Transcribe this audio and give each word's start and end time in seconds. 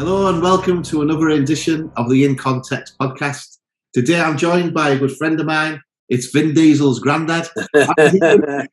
Hello 0.00 0.28
and 0.28 0.40
welcome 0.40 0.82
to 0.84 1.02
another 1.02 1.28
edition 1.28 1.92
of 1.98 2.08
the 2.08 2.24
In 2.24 2.34
Context 2.34 2.96
podcast. 2.98 3.58
Today 3.92 4.18
I'm 4.18 4.38
joined 4.38 4.72
by 4.72 4.88
a 4.88 4.98
good 4.98 5.14
friend 5.14 5.38
of 5.38 5.44
mine. 5.44 5.82
It's 6.08 6.28
Vin 6.28 6.54
Diesel's 6.54 7.00
granddad. 7.00 7.50
uh, 7.74 7.84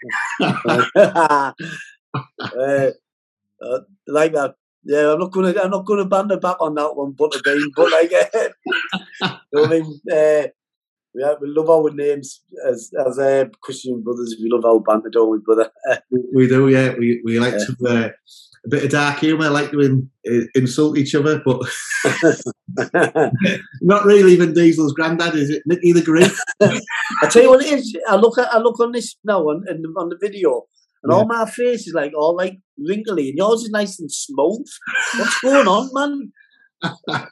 like 4.07 4.31
that. 4.31 4.55
Yeah, 4.85 5.11
I'm 5.11 5.19
not 5.19 5.33
gonna. 5.33 5.53
I'm 5.61 5.71
not 5.71 5.85
gonna 5.85 6.05
ban 6.05 6.29
the 6.29 6.37
back 6.37 6.61
on 6.61 6.75
that 6.75 6.95
one, 6.95 7.11
but 7.11 7.35
again, 7.35 7.71
but 7.75 7.91
like, 7.91 8.13
uh, 8.13 8.49
you 9.21 9.29
know 9.51 9.65
I 9.65 9.67
mean, 9.67 9.99
uh, 10.09 10.47
we, 11.17 11.23
have, 11.23 11.37
we 11.41 11.49
love 11.49 11.69
our 11.69 11.89
names 11.89 12.41
as 12.69 12.91
as 13.05 13.17
uh, 13.17 13.45
Christian 13.61 14.01
brothers. 14.03 14.35
We 14.41 14.49
love 14.49 14.65
our 14.65 14.79
banter, 14.79 15.09
don't 15.09 15.31
we, 15.31 15.39
brother? 15.39 15.71
we 16.33 16.47
do, 16.47 16.69
yeah. 16.69 16.93
We 16.97 17.21
we 17.25 17.39
like 17.39 17.55
yeah. 17.55 17.65
to 17.65 17.87
uh, 17.87 18.09
a 18.65 18.69
bit 18.69 18.83
of 18.83 18.91
dark 18.91 19.19
humour, 19.19 19.49
like 19.49 19.71
to 19.71 19.81
in, 19.81 20.09
in, 20.23 20.47
insult 20.53 20.97
each 20.97 21.15
other, 21.15 21.41
but 21.43 21.61
not 23.81 24.05
really 24.05 24.35
Vin 24.35 24.53
Diesel's 24.53 24.93
granddad, 24.93 25.35
is 25.35 25.49
it? 25.49 25.63
Nicky 25.65 25.91
the 25.91 26.03
Greek. 26.03 26.31
I 26.61 27.27
tell 27.27 27.41
you 27.41 27.49
what 27.49 27.65
it 27.65 27.73
is. 27.73 27.97
I 28.07 28.15
look 28.15 28.37
at 28.37 28.53
I 28.53 28.59
look 28.59 28.79
on 28.79 28.91
this 28.91 29.15
now 29.23 29.41
on 29.41 29.65
on 29.97 30.09
the 30.09 30.17
video, 30.21 30.67
and 31.01 31.11
yeah. 31.11 31.17
all 31.17 31.25
my 31.25 31.49
face 31.49 31.87
is 31.87 31.95
like 31.95 32.13
all 32.15 32.35
like 32.35 32.59
wrinkly, 32.77 33.29
and 33.29 33.37
yours 33.39 33.63
is 33.63 33.69
nice 33.71 33.99
and 33.99 34.11
smooth. 34.11 34.67
What's 35.17 35.39
going 35.41 35.67
on, 35.67 35.89
man? 35.93 36.31
uh, 36.83 37.25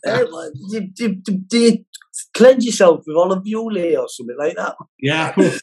do, 0.72 0.82
do, 0.96 1.16
do, 1.16 1.38
do, 1.38 1.60
you 1.60 1.86
cleanse 2.34 2.66
yourself 2.66 3.04
with 3.06 3.18
olive 3.18 3.44
oil 3.54 3.98
or 3.98 4.08
something 4.08 4.36
like 4.38 4.56
that? 4.56 4.76
Yeah, 5.00 5.28
I 5.28 5.32
put 5.32 5.62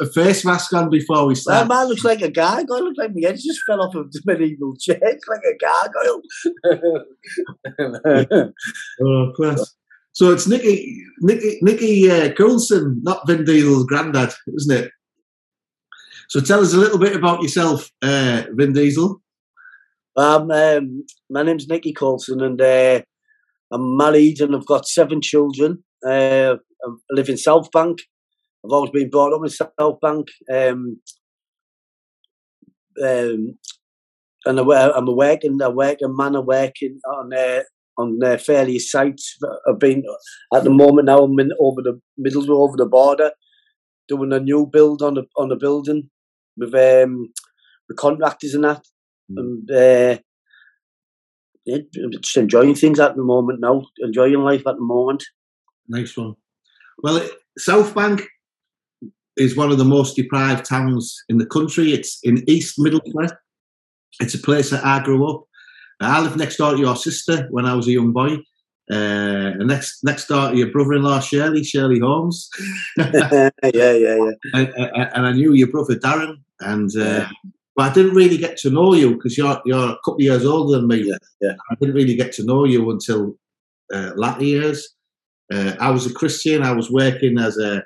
a 0.00 0.06
face 0.12 0.44
mask 0.44 0.72
on 0.72 0.90
before 0.90 1.26
we 1.26 1.34
start. 1.34 1.68
That 1.68 1.74
man 1.74 1.88
looks 1.88 2.04
like 2.04 2.22
a 2.22 2.30
gargoyle. 2.30 2.84
Looks 2.84 2.98
like 2.98 3.14
my 3.14 3.28
head 3.28 3.36
just 3.36 3.62
fell 3.66 3.82
off 3.82 3.94
of 3.94 4.10
the 4.12 4.20
medieval 4.26 4.76
chair. 4.76 4.98
like 5.00 5.40
a 5.44 5.56
gargoyle. 5.58 6.22
oh, 9.02 9.32
class. 9.36 9.74
So 10.12 10.30
it's 10.30 10.46
Nicky, 10.46 11.02
Nicky, 11.20 11.58
Nicky 11.62 12.10
uh, 12.10 12.32
Coulson, 12.32 13.00
not 13.02 13.26
Vin 13.26 13.44
Diesel's 13.44 13.86
granddad, 13.86 14.32
isn't 14.56 14.84
it? 14.84 14.90
So 16.28 16.40
tell 16.40 16.60
us 16.60 16.74
a 16.74 16.78
little 16.78 16.98
bit 16.98 17.16
about 17.16 17.42
yourself, 17.42 17.90
uh, 18.02 18.42
Vin 18.52 18.72
Diesel. 18.72 19.22
Um, 20.16 20.50
um, 20.50 21.04
my 21.30 21.42
name's 21.42 21.66
Nicky 21.66 21.94
Coulson, 21.94 22.42
and 22.42 22.60
uh, 22.60 23.00
I'm 23.70 23.96
married 23.96 24.40
and 24.40 24.54
I've 24.54 24.66
got 24.66 24.86
seven 24.86 25.20
children. 25.22 25.82
Uh, 26.06 26.56
I 26.84 26.88
live 27.10 27.28
in 27.28 27.36
South 27.36 27.70
Bank. 27.70 28.00
I've 28.64 28.72
always 28.72 28.90
been 28.90 29.10
brought 29.10 29.32
up 29.32 29.42
in 29.44 29.50
South 29.50 30.00
Bank. 30.00 30.28
Um, 30.52 31.00
um, 33.02 33.58
and 34.44 34.58
I'm 34.58 35.08
a 35.08 35.12
working, 35.12 35.60
a 35.62 35.70
working 35.70 36.16
man, 36.16 36.34
I'm 36.34 36.46
working 36.46 36.98
on 37.06 37.32
uh, 37.32 37.62
on 37.98 38.18
uh, 38.22 38.36
various 38.44 38.90
sites. 38.90 39.38
I've 39.68 39.78
been 39.78 40.02
at 40.54 40.64
the 40.64 40.70
moment 40.70 41.06
now. 41.06 41.18
I'm 41.18 41.38
in 41.38 41.50
over 41.60 41.82
the 41.82 42.00
Middlesbrough, 42.20 42.68
over 42.68 42.76
the 42.76 42.86
border, 42.86 43.32
doing 44.08 44.32
a 44.32 44.40
new 44.40 44.66
build 44.66 45.02
on 45.02 45.14
the 45.14 45.24
on 45.36 45.48
the 45.48 45.56
building 45.56 46.10
with 46.56 46.74
um, 46.74 47.32
the 47.88 47.94
contractors 47.94 48.54
and 48.54 48.64
that. 48.64 48.82
Mm. 49.30 49.38
And 49.38 49.70
uh, 49.70 50.18
yeah, 51.64 51.78
just 52.20 52.36
enjoying 52.36 52.74
things 52.74 52.98
at 52.98 53.16
the 53.16 53.22
moment 53.22 53.60
now, 53.60 53.82
enjoying 53.98 54.40
life 54.40 54.66
at 54.66 54.76
the 54.76 54.82
moment. 54.82 55.24
Nice 55.88 56.16
one. 56.16 56.34
Well, 57.02 57.26
South 57.58 57.94
Bank 57.94 58.22
is 59.36 59.56
one 59.56 59.70
of 59.72 59.78
the 59.78 59.84
most 59.84 60.16
deprived 60.16 60.64
towns 60.64 61.16
in 61.28 61.38
the 61.38 61.46
country. 61.46 61.92
It's 61.92 62.18
in 62.22 62.44
East 62.48 62.78
Middlesbrough. 62.78 63.36
It's 64.20 64.34
a 64.34 64.38
place 64.38 64.70
that 64.70 64.84
I 64.84 65.02
grew 65.02 65.28
up. 65.28 65.44
I 66.00 66.20
lived 66.20 66.36
next 66.36 66.56
door 66.56 66.72
to 66.72 66.80
your 66.80 66.96
sister 66.96 67.46
when 67.50 67.64
I 67.64 67.74
was 67.74 67.86
a 67.86 67.92
young 67.92 68.12
boy. 68.12 68.38
Uh, 68.90 69.54
and 69.58 69.68
next 69.68 70.02
next 70.02 70.26
door 70.26 70.50
to 70.50 70.56
your 70.56 70.70
brother-in-law 70.70 71.20
Shirley, 71.20 71.62
Shirley 71.62 72.00
Holmes. 72.00 72.50
yeah, 72.96 73.50
yeah, 73.62 73.92
yeah. 73.92 74.30
And, 74.52 74.74
and, 74.76 75.26
I 75.26 75.32
knew 75.32 75.52
your 75.52 75.68
brother 75.68 75.94
Darren, 75.94 76.34
and 76.60 76.90
uh, 76.96 77.00
yeah. 77.00 77.30
But 77.76 77.90
I 77.90 77.94
didn't 77.94 78.14
really 78.14 78.36
get 78.36 78.56
to 78.58 78.70
know 78.70 78.92
you 78.92 79.14
because 79.14 79.38
you're 79.38 79.60
you're 79.64 79.90
a 79.90 79.98
couple 80.04 80.16
of 80.16 80.20
years 80.20 80.44
older 80.44 80.78
than 80.78 80.88
me. 80.88 81.04
Yeah, 81.08 81.16
yeah. 81.40 81.54
I 81.70 81.76
didn't 81.76 81.94
really 81.94 82.16
get 82.16 82.32
to 82.32 82.44
know 82.44 82.64
you 82.64 82.90
until 82.90 83.38
uh, 83.94 84.10
latter 84.16 84.44
years. 84.44 84.94
Uh, 85.52 85.74
I 85.80 85.90
was 85.90 86.06
a 86.06 86.12
Christian. 86.12 86.62
I 86.62 86.72
was 86.72 86.90
working 86.90 87.38
as 87.38 87.58
a 87.58 87.82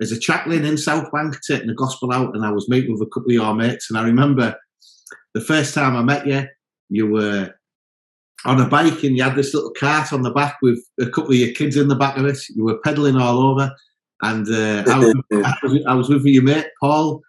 as 0.00 0.12
a 0.12 0.18
chaplain 0.18 0.64
in 0.64 0.78
South 0.78 1.10
Bank, 1.12 1.36
taking 1.46 1.66
the 1.66 1.74
gospel 1.74 2.12
out, 2.12 2.34
and 2.34 2.44
I 2.44 2.50
was 2.50 2.68
meeting 2.68 2.92
with 2.92 3.02
a 3.02 3.06
couple 3.06 3.30
of 3.30 3.34
your 3.34 3.54
mates. 3.54 3.90
And 3.90 3.98
I 3.98 4.04
remember 4.04 4.56
the 5.34 5.40
first 5.40 5.74
time 5.74 5.96
I 5.96 6.02
met 6.02 6.26
you, 6.26 6.46
you 6.88 7.06
were 7.06 7.52
on 8.44 8.60
a 8.60 8.68
bike 8.68 9.02
and 9.02 9.16
you 9.16 9.22
had 9.22 9.34
this 9.34 9.52
little 9.52 9.72
cart 9.72 10.12
on 10.12 10.22
the 10.22 10.30
back 10.30 10.56
with 10.62 10.78
a 11.00 11.06
couple 11.06 11.30
of 11.30 11.36
your 11.36 11.52
kids 11.52 11.76
in 11.76 11.88
the 11.88 11.96
back 11.96 12.16
of 12.16 12.26
it. 12.26 12.38
You 12.54 12.64
were 12.64 12.78
pedaling 12.84 13.16
all 13.16 13.40
over, 13.40 13.74
and 14.22 14.46
uh, 14.48 14.84
I, 14.90 14.98
was, 14.98 15.14
I, 15.32 15.54
was, 15.62 15.84
I 15.88 15.94
was 15.94 16.08
with 16.08 16.24
your 16.24 16.44
mate 16.44 16.66
Paul, 16.80 17.22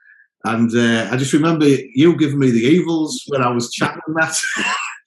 and 0.46 0.70
uh, 0.76 1.10
I 1.12 1.18
just 1.18 1.34
remember 1.34 1.66
you 1.68 2.16
giving 2.18 2.40
me 2.40 2.52
the 2.52 2.60
evils 2.60 3.24
when 3.28 3.42
I 3.42 3.50
was 3.50 3.72
chatting 3.72 4.02
that. 4.16 4.38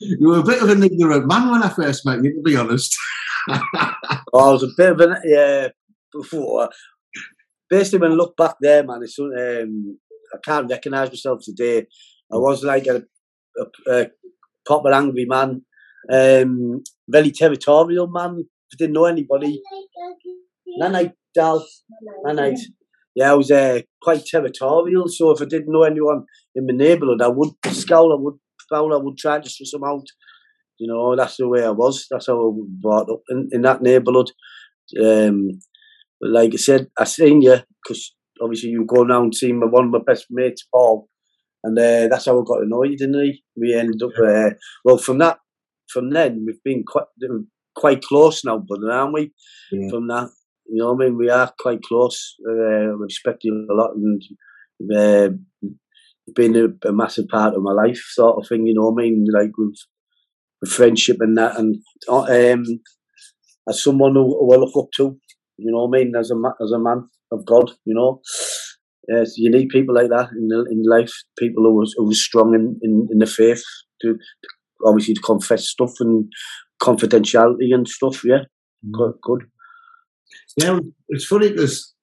you 0.01 0.29
were 0.29 0.41
a 0.41 0.45
bit 0.45 0.63
of 0.63 0.69
an 0.69 0.83
ignorant 0.83 1.27
man 1.27 1.51
when 1.51 1.63
I 1.63 1.69
first 1.69 2.05
met 2.05 2.23
you, 2.23 2.35
to 2.35 2.43
be 2.43 2.57
honest. 2.57 2.97
oh, 3.49 4.49
I 4.49 4.53
was 4.53 4.63
a 4.63 4.69
bit 4.77 4.93
of 4.93 5.01
an, 5.01 5.17
yeah, 5.25 5.69
before. 6.13 6.71
Basically, 7.69 8.01
when 8.01 8.13
I 8.13 8.15
look 8.15 8.37
back 8.37 8.57
there, 8.61 8.85
man, 8.85 9.03
it's, 9.03 9.19
um, 9.19 9.99
I 10.35 10.39
can't 10.45 10.71
recognise 10.71 11.09
myself 11.09 11.41
today. 11.43 11.87
I 12.33 12.37
was 12.37 12.65
like 12.65 12.87
a, 12.87 13.03
a, 13.59 13.93
a 13.93 14.11
proper 14.65 14.93
angry 14.93 15.25
man, 15.27 15.63
um, 16.11 16.83
very 17.09 17.31
territorial 17.31 18.09
man. 18.09 18.45
I 18.73 18.77
didn't 18.79 18.95
know 18.95 19.05
anybody. 19.05 19.61
Night, 20.79 21.13
Dal. 21.35 21.67
Night 22.25 22.59
yeah, 23.15 23.33
I 23.33 23.35
was 23.35 23.51
uh, 23.51 23.81
quite 24.01 24.25
territorial. 24.25 25.09
So 25.09 25.31
if 25.31 25.43
I 25.43 25.45
didn't 25.45 25.73
know 25.73 25.83
anyone 25.83 26.25
in 26.55 26.67
my 26.67 26.73
neighbourhood, 26.73 27.23
I 27.23 27.29
would 27.29 27.51
scowl, 27.69 28.13
I 28.13 28.21
would 28.21 28.39
foul, 28.69 28.95
I 28.95 28.97
would 28.97 29.19
try 29.19 29.41
to 29.41 29.51
suss 29.51 29.73
them 29.73 29.85
out. 29.85 30.07
You 30.79 30.89
know, 30.89 31.15
that's 31.17 31.37
the 31.37 31.49
way 31.49 31.65
I 31.65 31.71
was. 31.71 32.07
That's 32.11 32.27
how 32.27 32.35
I 32.35 32.37
was 32.37 32.69
brought 32.81 33.11
up 33.11 33.21
in, 33.29 33.49
in 33.53 33.63
that 33.63 33.83
neighbourhood. 33.83 34.31
Um, 35.03 35.51
but 36.21 36.31
like 36.31 36.53
I 36.55 36.57
said, 36.57 36.89
I 36.99 37.05
seen 37.05 37.43
you 37.43 37.59
because 37.83 38.15
obviously 38.41 38.71
you 38.71 38.85
go 38.87 39.03
around 39.03 39.35
seeing 39.35 39.59
my, 39.59 39.67
one 39.67 39.87
of 39.87 39.91
my 39.91 40.01
best 40.05 40.27
mates, 40.31 40.67
Paul, 40.73 41.09
and 41.65 41.79
uh, 41.79 42.09
that's 42.09 42.27
how 42.27 42.41
I 42.41 42.45
got 42.45 42.59
to 42.59 42.69
know 42.69 42.85
you, 42.85 42.97
didn't 42.97 43.17
we? 43.17 43.43
We 43.57 43.75
ended 43.75 44.03
up, 44.03 44.13
uh, 44.23 44.51
well, 44.85 44.99
from 44.99 45.19
that, 45.19 45.39
from 45.89 46.11
then, 46.11 46.45
we've 46.47 46.63
been 46.65 46.85
quite 46.87 47.07
quite 47.75 48.03
close 48.03 48.45
now, 48.45 48.59
brother, 48.59 48.91
aren't 48.91 49.15
we? 49.15 49.33
Yeah. 49.71 49.89
From 49.91 50.09
that, 50.09 50.29
you 50.67 50.77
know, 50.77 50.95
I 50.95 50.97
mean, 50.97 51.17
we 51.17 51.31
are 51.31 51.53
quite 51.59 51.83
close. 51.83 52.35
Uh, 52.49 52.97
we 52.99 53.05
respect 53.05 53.45
you 53.45 53.67
a 53.71 53.75
lot, 53.75 53.93
and 53.95 54.23
uh, 54.95 55.29
been 56.35 56.57
a, 56.57 56.89
a, 56.89 56.93
massive 56.93 57.29
part 57.29 57.55
of 57.55 57.63
my 57.63 57.73
life, 57.73 58.01
sort 58.13 58.39
of 58.39 58.49
thing. 58.49 58.67
You 58.67 58.75
know, 58.75 58.91
I 58.91 58.95
mean, 58.95 59.27
like 59.33 59.51
with, 59.57 59.77
with 60.63 60.71
friendship 60.71 61.19
and 61.21 61.37
that, 61.37 61.59
and 61.59 61.77
uh, 62.09 62.23
um, 62.23 62.65
as 63.69 63.85
someone 63.85 64.15
who, 64.15 64.25
who 64.39 64.55
I 64.55 64.57
look 64.57 64.75
up 64.79 64.89
to, 64.97 65.19
you 65.59 65.71
know, 65.71 65.85
what 65.85 65.99
I 65.99 66.05
mean, 66.05 66.15
as 66.19 66.31
a 66.31 66.37
as 66.63 66.71
a 66.73 66.79
man 66.79 67.07
of 67.31 67.45
God, 67.45 67.71
you 67.85 67.95
know. 67.95 68.23
Yes, 69.09 69.35
you 69.37 69.51
need 69.51 69.69
people 69.69 69.97
like 69.97 70.11
that 70.11 70.31
in 70.31 70.49
in 70.71 70.85
life. 70.89 71.13
People 71.37 71.65
who 71.65 71.75
was 71.75 71.93
who 71.97 72.07
was 72.07 72.25
strong 72.25 72.55
in, 72.55 72.79
in, 72.83 73.09
in 73.11 73.19
the 73.19 73.27
faith 73.27 73.63
to, 74.01 74.15
to, 74.15 74.19
obviously 74.87 75.15
to 75.15 75.21
confess 75.21 75.69
stuff 75.69 75.93
and 75.99 76.31
confidentiality 76.81 77.75
and 77.75 77.89
stuff. 77.89 78.23
Yeah, 78.25 78.45
mm. 78.87 78.93
good, 78.93 79.15
good. 79.23 79.43
Yeah, 80.57 80.79
it's 81.09 81.25
funny 81.25 81.51
because, 81.51 81.95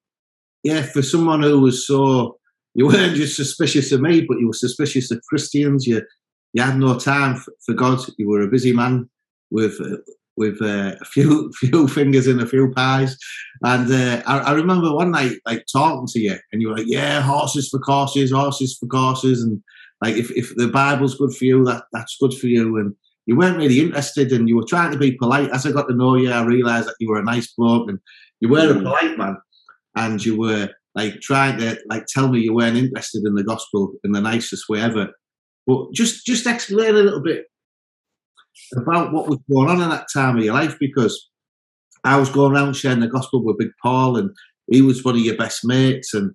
yeah, 0.63 0.81
for 0.81 1.01
someone 1.01 1.41
who 1.41 1.61
was 1.61 1.87
so, 1.87 2.37
you 2.73 2.87
weren't 2.87 3.15
just 3.15 3.35
suspicious 3.35 3.91
of 3.91 4.01
me, 4.01 4.25
but 4.27 4.39
you 4.39 4.47
were 4.47 4.53
suspicious 4.53 5.09
of 5.11 5.21
Christians. 5.29 5.87
You 5.87 6.01
you 6.53 6.63
had 6.63 6.77
no 6.77 6.97
time 6.97 7.35
for, 7.35 7.53
for 7.65 7.73
God. 7.73 7.99
You 8.17 8.29
were 8.29 8.41
a 8.41 8.47
busy 8.47 8.73
man 8.73 9.09
with 9.51 9.79
uh, 9.81 9.97
with 10.39 10.61
uh, 10.61 10.95
a 10.99 11.05
few 11.05 11.51
few 11.59 11.87
fingers 11.87 12.25
in 12.25 12.39
a 12.39 12.47
few 12.47 12.71
pies. 12.71 13.17
And 13.63 13.91
uh, 13.91 14.23
I, 14.25 14.39
I, 14.39 14.51
remember 14.53 14.93
one 14.93 15.11
night 15.11 15.33
like 15.45 15.65
talking 15.71 16.07
to 16.07 16.19
you, 16.19 16.37
and 16.51 16.61
you 16.61 16.69
were 16.69 16.77
like, 16.77 16.87
"Yeah, 16.87 17.21
horses 17.21 17.69
for 17.69 17.79
courses, 17.79 18.31
horses 18.31 18.77
for 18.79 18.87
courses," 18.87 19.43
and 19.43 19.61
like 20.01 20.15
if, 20.15 20.31
if 20.31 20.55
the 20.55 20.69
Bible's 20.69 21.15
good 21.15 21.33
for 21.33 21.45
you, 21.45 21.63
that 21.65 21.83
that's 21.91 22.17
good 22.19 22.33
for 22.33 22.47
you. 22.47 22.77
And 22.77 22.95
you 23.25 23.35
weren't 23.35 23.57
really 23.57 23.81
interested, 23.81 24.31
and 24.31 24.47
you 24.47 24.55
were 24.55 24.65
trying 24.67 24.91
to 24.91 24.97
be 24.97 25.17
polite. 25.17 25.51
As 25.51 25.65
I 25.65 25.71
got 25.71 25.87
to 25.89 25.95
know 25.95 26.15
you, 26.15 26.31
I 26.31 26.43
realised 26.43 26.87
that 26.87 26.95
you 26.99 27.09
were 27.09 27.19
a 27.19 27.23
nice 27.23 27.53
bloke, 27.53 27.89
and 27.89 27.99
you 28.39 28.49
were 28.49 28.71
a 28.71 28.73
mm. 28.73 28.81
polite 28.81 29.17
man, 29.17 29.37
and 29.95 30.25
you 30.25 30.39
were 30.39 30.69
like 30.95 31.19
trying 31.21 31.59
to 31.59 31.77
like 31.89 32.05
tell 32.07 32.29
me 32.29 32.39
you 32.39 32.55
weren't 32.55 32.77
interested 32.77 33.23
in 33.25 33.35
the 33.35 33.43
gospel 33.43 33.93
in 34.03 34.13
the 34.13 34.21
nicest 34.21 34.69
way 34.69 34.81
ever. 34.81 35.09
But 35.69 35.93
just 35.93 36.25
just 36.25 36.47
explain 36.47 36.95
a 36.95 37.03
little 37.03 37.21
bit 37.21 37.45
about 38.75 39.13
what 39.13 39.29
was 39.29 39.37
going 39.51 39.69
on 39.69 39.79
in 39.79 39.89
that 39.89 40.07
time 40.11 40.35
of 40.35 40.43
your 40.43 40.55
life 40.55 40.75
because 40.79 41.29
I 42.03 42.17
was 42.17 42.31
going 42.31 42.53
around 42.53 42.75
sharing 42.75 43.01
the 43.01 43.07
gospel 43.07 43.43
with 43.43 43.59
Big 43.59 43.69
Paul, 43.79 44.17
and 44.17 44.31
he 44.71 44.81
was 44.81 45.03
one 45.03 45.13
of 45.13 45.21
your 45.21 45.37
best 45.37 45.63
mates, 45.63 46.15
and 46.15 46.31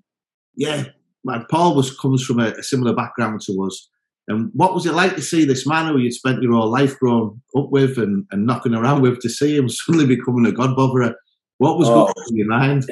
yeah, 0.54 0.84
man, 1.24 1.46
Paul 1.50 1.74
was 1.74 1.98
comes 1.98 2.24
from 2.24 2.38
a, 2.38 2.52
a 2.52 2.62
similar 2.62 2.94
background 2.94 3.40
to 3.46 3.64
us, 3.64 3.88
And 4.28 4.52
what 4.54 4.72
was 4.72 4.86
it 4.86 4.94
like 4.94 5.16
to 5.16 5.22
see 5.22 5.44
this 5.44 5.66
man 5.66 5.92
who 5.92 5.98
you'd 5.98 6.12
spent 6.12 6.40
your 6.40 6.52
whole 6.52 6.70
life 6.70 6.96
growing 7.00 7.42
up 7.56 7.70
with 7.70 7.98
and, 7.98 8.26
and 8.30 8.46
knocking 8.46 8.74
around 8.74 9.02
with 9.02 9.18
to 9.22 9.28
see 9.28 9.56
him 9.56 9.68
suddenly 9.68 10.06
becoming 10.06 10.46
a 10.46 10.52
God 10.52 10.76
botherer? 10.76 11.14
What 11.58 11.76
was 11.76 11.88
oh, 11.88 11.94
going 11.94 12.06
on 12.06 12.24
in 12.30 12.36
your 12.36 12.46
mind? 12.46 12.84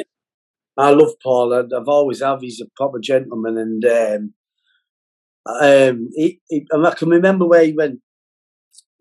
I 0.77 0.91
love 0.91 1.13
Paul. 1.23 1.55
I've 1.55 1.87
always 1.87 2.21
have. 2.21 2.41
He's 2.41 2.61
a 2.61 2.67
proper 2.77 2.99
gentleman, 2.99 3.59
and 3.59 3.85
um, 3.85 4.35
um, 5.47 6.09
he, 6.15 6.41
he, 6.49 6.67
I 6.73 6.95
can 6.95 7.09
remember 7.09 7.47
where 7.47 7.65
he 7.65 7.73
went. 7.73 8.01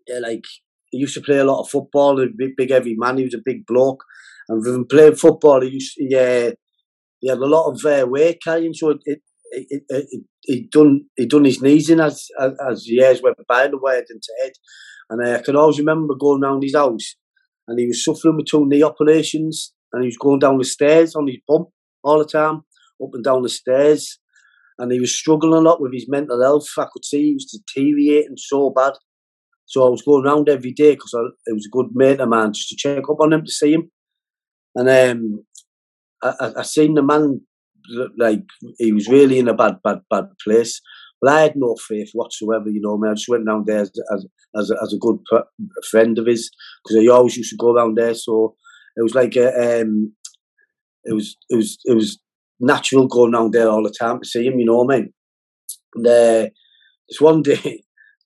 Yeah, 0.06 0.18
like 0.18 0.44
he 0.90 0.98
used 0.98 1.14
to 1.14 1.20
play 1.20 1.38
a 1.38 1.44
lot 1.44 1.60
of 1.62 1.68
football. 1.68 2.20
A 2.20 2.26
big, 2.26 2.56
big 2.56 2.70
heavy 2.70 2.94
man. 2.96 3.18
He 3.18 3.24
was 3.24 3.34
a 3.34 3.42
big 3.44 3.64
bloke, 3.66 4.02
and 4.48 4.64
from 4.64 4.86
playing 4.86 5.16
football, 5.16 5.60
he 5.62 5.70
used 5.70 5.94
he, 5.96 6.14
uh, 6.16 6.52
he 7.20 7.28
had 7.28 7.38
a 7.38 7.46
lot 7.46 7.70
of 7.70 7.84
uh, 7.84 8.06
weight 8.06 8.40
carrying. 8.42 8.74
So 8.74 8.90
it, 8.90 9.20
it, 9.52 9.82
it, 9.88 10.22
he 10.42 10.68
done 10.70 11.04
he 11.16 11.26
done 11.26 11.44
his 11.44 11.62
knees 11.62 11.88
in 11.90 12.00
as 12.00 12.26
as, 12.40 12.52
as 12.68 12.88
years 12.88 13.22
went 13.22 13.36
by 13.48 13.64
and 13.64 13.74
went 13.80 14.06
into 14.10 14.32
head. 14.42 14.52
And 15.10 15.26
uh, 15.26 15.38
I 15.38 15.42
can 15.42 15.56
always 15.56 15.78
remember 15.78 16.14
going 16.14 16.40
round 16.40 16.62
his 16.62 16.74
house, 16.74 17.14
and 17.68 17.78
he 17.78 17.86
was 17.86 18.04
suffering 18.04 18.36
with 18.36 18.46
two 18.46 18.66
knee 18.66 18.82
operations, 18.82 19.72
and 19.92 20.02
he 20.02 20.08
was 20.08 20.16
going 20.16 20.40
down 20.40 20.58
the 20.58 20.64
stairs 20.64 21.14
on 21.14 21.28
his 21.28 21.38
bum 21.46 21.66
all 22.02 22.18
the 22.18 22.24
time, 22.24 22.62
up 23.02 23.10
and 23.12 23.22
down 23.22 23.42
the 23.42 23.48
stairs, 23.48 24.18
and 24.82 24.90
he 24.90 24.98
was 24.98 25.16
struggling 25.16 25.54
a 25.54 25.60
lot 25.60 25.80
with 25.80 25.92
his 25.92 26.08
mental 26.08 26.42
health. 26.42 26.66
I 26.76 26.86
could 26.92 27.04
see 27.04 27.26
he 27.26 27.34
was 27.34 27.44
deteriorating 27.46 28.36
so 28.36 28.70
bad. 28.70 28.94
So 29.64 29.86
I 29.86 29.88
was 29.88 30.02
going 30.02 30.26
around 30.26 30.48
every 30.48 30.72
day 30.72 30.96
because 30.96 31.14
it 31.46 31.54
was 31.54 31.66
a 31.66 31.70
good 31.70 31.86
mate 31.94 32.18
of 32.18 32.28
mine 32.28 32.52
just 32.52 32.68
to 32.70 32.76
check 32.76 33.04
up 33.08 33.20
on 33.20 33.32
him 33.32 33.44
to 33.44 33.50
see 33.50 33.74
him. 33.74 33.92
And 34.74 34.88
um, 34.88 35.44
I, 36.20 36.52
I 36.58 36.62
seen 36.62 36.94
the 36.94 37.02
man 37.02 37.42
like 38.18 38.42
he 38.78 38.92
was 38.92 39.06
really 39.06 39.38
in 39.38 39.48
a 39.48 39.54
bad, 39.54 39.76
bad, 39.84 40.00
bad 40.10 40.24
place. 40.42 40.80
But 41.20 41.32
I 41.32 41.40
had 41.42 41.54
no 41.54 41.76
faith 41.76 42.10
whatsoever. 42.12 42.68
You 42.68 42.80
know, 42.80 42.96
I, 42.96 43.00
mean, 43.00 43.10
I 43.12 43.14
just 43.14 43.28
went 43.28 43.46
down 43.46 43.62
there 43.64 43.82
as 43.82 43.92
as 44.12 44.26
as 44.56 44.70
a, 44.72 44.74
as 44.82 44.92
a 44.92 44.98
good 44.98 45.18
friend 45.92 46.18
of 46.18 46.26
his 46.26 46.50
because 46.82 47.00
he 47.00 47.08
always 47.08 47.36
used 47.36 47.50
to 47.50 47.56
go 47.56 47.72
around 47.72 47.96
there. 47.96 48.14
So 48.14 48.56
it 48.96 49.02
was 49.02 49.14
like 49.14 49.36
a, 49.36 49.82
um, 49.82 50.12
it 51.04 51.14
was 51.14 51.36
it 51.50 51.54
was 51.54 51.78
it 51.84 51.94
was 51.94 52.18
natural 52.62 53.08
going 53.08 53.32
down 53.32 53.50
there 53.50 53.68
all 53.68 53.82
the 53.82 53.94
time 53.98 54.20
to 54.20 54.28
see 54.28 54.46
him. 54.46 54.58
You 54.58 54.66
know 54.66 54.76
what 54.76 54.94
I 54.94 54.98
mean? 54.98 55.12
And 55.94 56.06
uh, 56.06 56.48
this 57.08 57.20
one 57.20 57.42
day, 57.42 57.56
do 57.62 57.70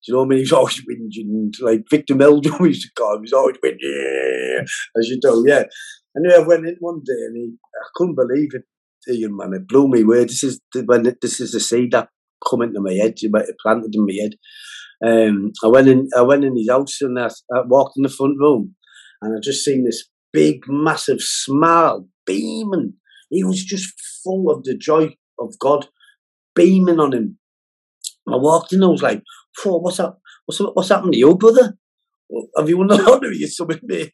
you 0.06 0.14
know 0.14 0.20
what 0.20 0.26
I 0.26 0.28
mean? 0.28 0.38
He's 0.38 0.52
always 0.52 0.80
whinging, 0.82 1.50
like 1.60 1.82
Victor 1.90 2.14
Meldrew 2.14 2.60
used 2.66 2.82
to 2.82 2.88
call 2.96 3.16
him. 3.16 3.22
He's 3.22 3.32
always 3.32 3.56
whinging, 3.64 3.78
yeah, 3.80 4.62
as 4.98 5.08
you 5.08 5.18
do, 5.20 5.44
yeah. 5.46 5.64
Anyway, 6.16 6.36
I 6.36 6.46
went 6.46 6.66
in 6.66 6.76
one 6.80 7.00
day 7.04 7.12
and 7.26 7.36
he, 7.36 7.52
I 7.74 7.88
couldn't 7.94 8.14
believe 8.14 8.50
it, 8.52 8.62
Ian, 9.12 9.36
man. 9.36 9.52
It 9.54 9.68
blew 9.68 9.88
me 9.88 10.02
away. 10.02 10.24
This 10.24 10.44
is 10.44 10.60
the, 10.72 10.82
when 10.82 11.02
this 11.02 11.40
is 11.40 11.52
the 11.52 11.60
seed 11.60 11.92
that 11.92 12.08
come 12.48 12.62
into 12.62 12.80
my 12.80 12.92
head, 12.92 13.14
it 13.16 13.56
planted 13.62 13.94
in 13.94 14.06
my 14.06 14.14
head. 14.20 14.32
Um, 15.04 15.52
I 15.62 15.68
went 15.68 15.88
in, 15.88 16.08
I 16.16 16.22
went 16.22 16.44
in 16.44 16.56
his 16.56 16.70
house 16.70 17.02
and 17.02 17.18
I, 17.18 17.28
I 17.54 17.62
walked 17.66 17.98
in 17.98 18.02
the 18.02 18.08
front 18.08 18.38
room, 18.38 18.74
and 19.20 19.36
I 19.36 19.40
just 19.42 19.64
seen 19.64 19.84
this 19.84 20.08
big, 20.32 20.62
massive 20.68 21.20
smile 21.20 22.08
beaming. 22.24 22.94
He 23.30 23.44
was 23.44 23.64
just 23.64 23.92
full 24.22 24.50
of 24.50 24.64
the 24.64 24.76
joy 24.76 25.16
of 25.38 25.58
God, 25.58 25.88
beaming 26.54 27.00
on 27.00 27.12
him. 27.12 27.38
I 28.28 28.36
walked 28.36 28.72
in, 28.72 28.82
I 28.82 28.86
was 28.86 29.02
like, 29.02 29.22
"Whoa, 29.62 29.78
what's 29.78 30.00
up? 30.00 30.20
What's? 30.46 30.58
What's 30.58 30.88
happened 30.88 31.12
to 31.12 31.18
you, 31.18 31.36
brother? 31.36 31.76
Have 32.56 32.68
you 32.68 32.78
won 32.78 32.88
the 32.88 32.96
lottery 33.02 33.42
or 33.42 33.48
something, 33.48 33.80
mate?" 33.84 34.12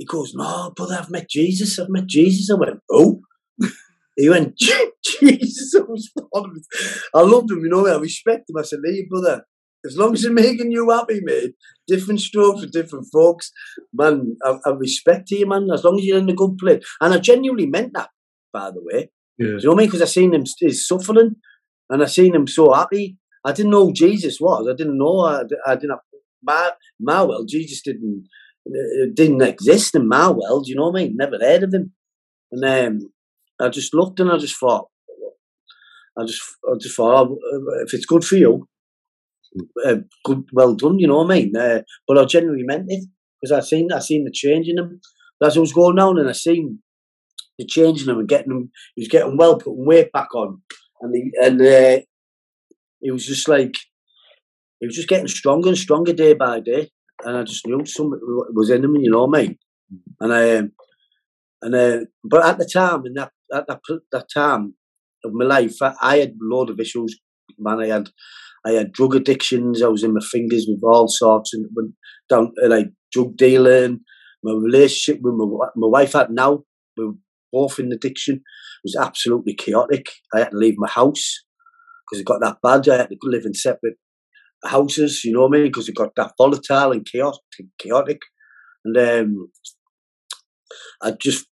He 0.00 0.06
goes, 0.06 0.32
No, 0.34 0.72
brother, 0.74 0.96
I've 0.98 1.10
met 1.10 1.28
Jesus. 1.28 1.78
I've 1.78 1.90
met 1.90 2.06
Jesus. 2.06 2.50
I 2.50 2.58
went, 2.58 2.80
Oh. 2.90 3.20
he 4.16 4.30
went, 4.30 4.56
Jesus. 5.20 5.74
I 7.14 7.20
loved 7.20 7.50
him, 7.50 7.60
you 7.60 7.68
know, 7.68 7.86
I 7.86 7.98
respect 7.98 8.48
him. 8.48 8.56
I 8.56 8.62
said, 8.62 8.78
Hey, 8.82 9.06
brother, 9.10 9.44
as 9.84 9.96
long 9.96 10.12
as 10.14 10.22
you're 10.22 10.32
making 10.32 10.72
you 10.72 10.90
happy, 10.90 11.20
mate, 11.22 11.54
different 11.88 12.20
strokes 12.20 12.62
for 12.62 12.68
different 12.68 13.06
folks, 13.12 13.50
man, 13.92 14.36
I, 14.44 14.58
I 14.64 14.70
respect 14.70 15.30
you, 15.30 15.46
man, 15.46 15.68
as 15.72 15.84
long 15.84 15.98
as 15.98 16.04
you're 16.04 16.18
in 16.18 16.28
a 16.28 16.34
good 16.34 16.58
place. 16.58 16.84
And 17.00 17.14
I 17.14 17.18
genuinely 17.18 17.66
meant 17.66 17.92
that, 17.94 18.10
by 18.52 18.70
the 18.70 18.82
way. 18.82 19.10
Yeah. 19.38 19.46
Do 19.46 19.52
you 19.52 19.58
know 19.62 19.70
what 19.70 19.74
I 19.74 19.78
mean? 19.78 19.86
Because 19.88 20.02
I 20.02 20.06
seen 20.06 20.34
him 20.34 20.44
he's 20.58 20.86
suffering 20.86 21.36
and 21.88 22.02
I 22.02 22.06
seen 22.06 22.34
him 22.34 22.46
so 22.46 22.72
happy. 22.72 23.16
I 23.44 23.52
didn't 23.52 23.70
know 23.70 23.86
who 23.86 23.92
Jesus 23.92 24.38
was. 24.38 24.68
I 24.68 24.76
didn't 24.76 24.98
know. 24.98 25.20
I, 25.20 25.42
I 25.66 25.74
didn't 25.76 25.90
have, 25.90 26.00
my, 26.42 26.70
my 27.00 27.22
well, 27.22 27.44
Jesus 27.44 27.80
didn't 27.82 28.26
it 28.66 29.14
didn't 29.14 29.42
exist 29.42 29.94
in 29.94 30.08
my 30.08 30.30
world, 30.30 30.66
you 30.66 30.76
know 30.76 30.90
what 30.90 31.00
I 31.00 31.04
mean? 31.04 31.16
Never 31.16 31.38
heard 31.38 31.62
of 31.62 31.72
him. 31.72 31.92
And 32.52 32.64
um, 32.64 33.12
I 33.60 33.68
just 33.68 33.94
looked 33.94 34.20
and 34.20 34.30
I 34.30 34.38
just 34.38 34.58
thought, 34.58 34.88
I 36.18 36.24
just, 36.24 36.42
I 36.68 36.76
just 36.78 36.96
thought, 36.96 37.28
oh, 37.28 37.38
if 37.84 37.94
it's 37.94 38.06
good 38.06 38.24
for 38.24 38.36
you, 38.36 38.68
uh, 39.86 39.96
good, 40.24 40.44
well 40.52 40.74
done, 40.74 40.98
you 40.98 41.06
know 41.06 41.18
what 41.18 41.32
I 41.32 41.34
mean? 41.40 41.56
Uh, 41.56 41.82
but 42.06 42.18
I 42.18 42.24
genuinely 42.24 42.64
meant 42.64 42.86
it 42.88 43.04
because 43.40 43.52
I 43.52 43.60
seen, 43.66 43.92
I 43.92 43.98
seen 43.98 44.24
the 44.24 44.32
change 44.32 44.68
in 44.68 44.78
him. 44.78 45.00
As 45.42 45.56
I 45.56 45.60
was 45.60 45.72
going 45.72 45.96
down 45.96 46.18
and 46.18 46.28
I 46.28 46.32
seen 46.32 46.80
the 47.58 47.66
change 47.66 48.02
in 48.02 48.10
him 48.10 48.18
and 48.18 48.28
getting 48.28 48.52
him, 48.52 48.70
he 48.94 49.02
was 49.02 49.08
getting 49.08 49.36
well, 49.36 49.58
putting 49.58 49.86
weight 49.86 50.12
back 50.12 50.34
on, 50.34 50.60
and 51.00 51.14
he, 51.14 51.30
and 51.42 51.60
uh, 51.60 52.00
he 53.00 53.10
was 53.10 53.26
just 53.26 53.48
like, 53.48 53.74
he 54.80 54.86
was 54.86 54.96
just 54.96 55.08
getting 55.08 55.28
stronger 55.28 55.68
and 55.68 55.78
stronger 55.78 56.12
day 56.12 56.34
by 56.34 56.60
day 56.60 56.90
and 57.24 57.36
I 57.36 57.42
just 57.44 57.66
knew 57.66 57.84
something 57.84 58.18
was 58.54 58.70
in 58.70 58.84
him, 58.84 58.96
you 58.96 59.10
know 59.10 59.26
what 59.26 59.38
I 59.38 59.42
mean? 59.42 59.58
And 60.20 60.32
I, 60.32 60.56
um, 60.56 60.72
and 61.62 61.74
uh, 61.74 61.98
but 62.24 62.44
at 62.44 62.58
the 62.58 62.68
time, 62.72 63.04
in 63.06 63.14
that 63.14 63.32
at 63.52 63.66
that, 63.66 63.80
that 64.12 64.26
time 64.32 64.74
of 65.24 65.32
my 65.32 65.44
life, 65.44 65.76
I, 65.82 65.94
I 66.00 66.16
had 66.18 66.30
a 66.30 66.34
load 66.40 66.70
of 66.70 66.80
issues. 66.80 67.18
Man, 67.58 67.80
I 67.80 67.88
had 67.88 68.08
I 68.66 68.72
had 68.72 68.92
drug 68.92 69.14
addictions. 69.14 69.82
I 69.82 69.88
was 69.88 70.04
in 70.04 70.14
my 70.14 70.20
fingers 70.30 70.66
with 70.68 70.82
all 70.84 71.08
sorts 71.08 71.54
and 71.54 71.66
went 71.74 71.92
down 72.28 72.52
like 72.66 72.88
drug 73.12 73.36
dealing. 73.36 74.00
My 74.42 74.52
relationship 74.52 75.20
with 75.22 75.34
my 75.34 75.68
my 75.76 75.88
wife 75.88 76.12
had 76.12 76.30
now 76.30 76.64
we 76.96 77.06
were 77.06 77.12
both 77.52 77.78
in 77.78 77.92
addiction 77.92 78.42
it 78.80 78.84
was 78.84 78.96
absolutely 78.96 79.54
chaotic. 79.54 80.06
I 80.34 80.38
had 80.40 80.50
to 80.52 80.56
leave 80.56 80.76
my 80.78 80.88
house 80.88 81.44
because 82.06 82.20
it 82.20 82.26
got 82.26 82.40
that 82.40 82.58
bad. 82.62 82.88
I 82.88 82.98
had 82.98 83.10
to 83.10 83.16
live 83.24 83.44
in 83.44 83.52
separate 83.52 83.96
houses, 84.64 85.22
you 85.22 85.32
know 85.32 85.42
what 85.42 85.54
I 85.54 85.58
mean? 85.58 85.64
Because 85.64 85.88
it 85.88 85.94
got 85.94 86.14
that 86.16 86.32
volatile 86.38 86.92
and 86.92 87.06
chaotic. 87.06 87.42
chaotic. 87.78 88.20
And 88.86 88.96
um, 88.96 89.50
I 91.02 91.12
just, 91.12 91.46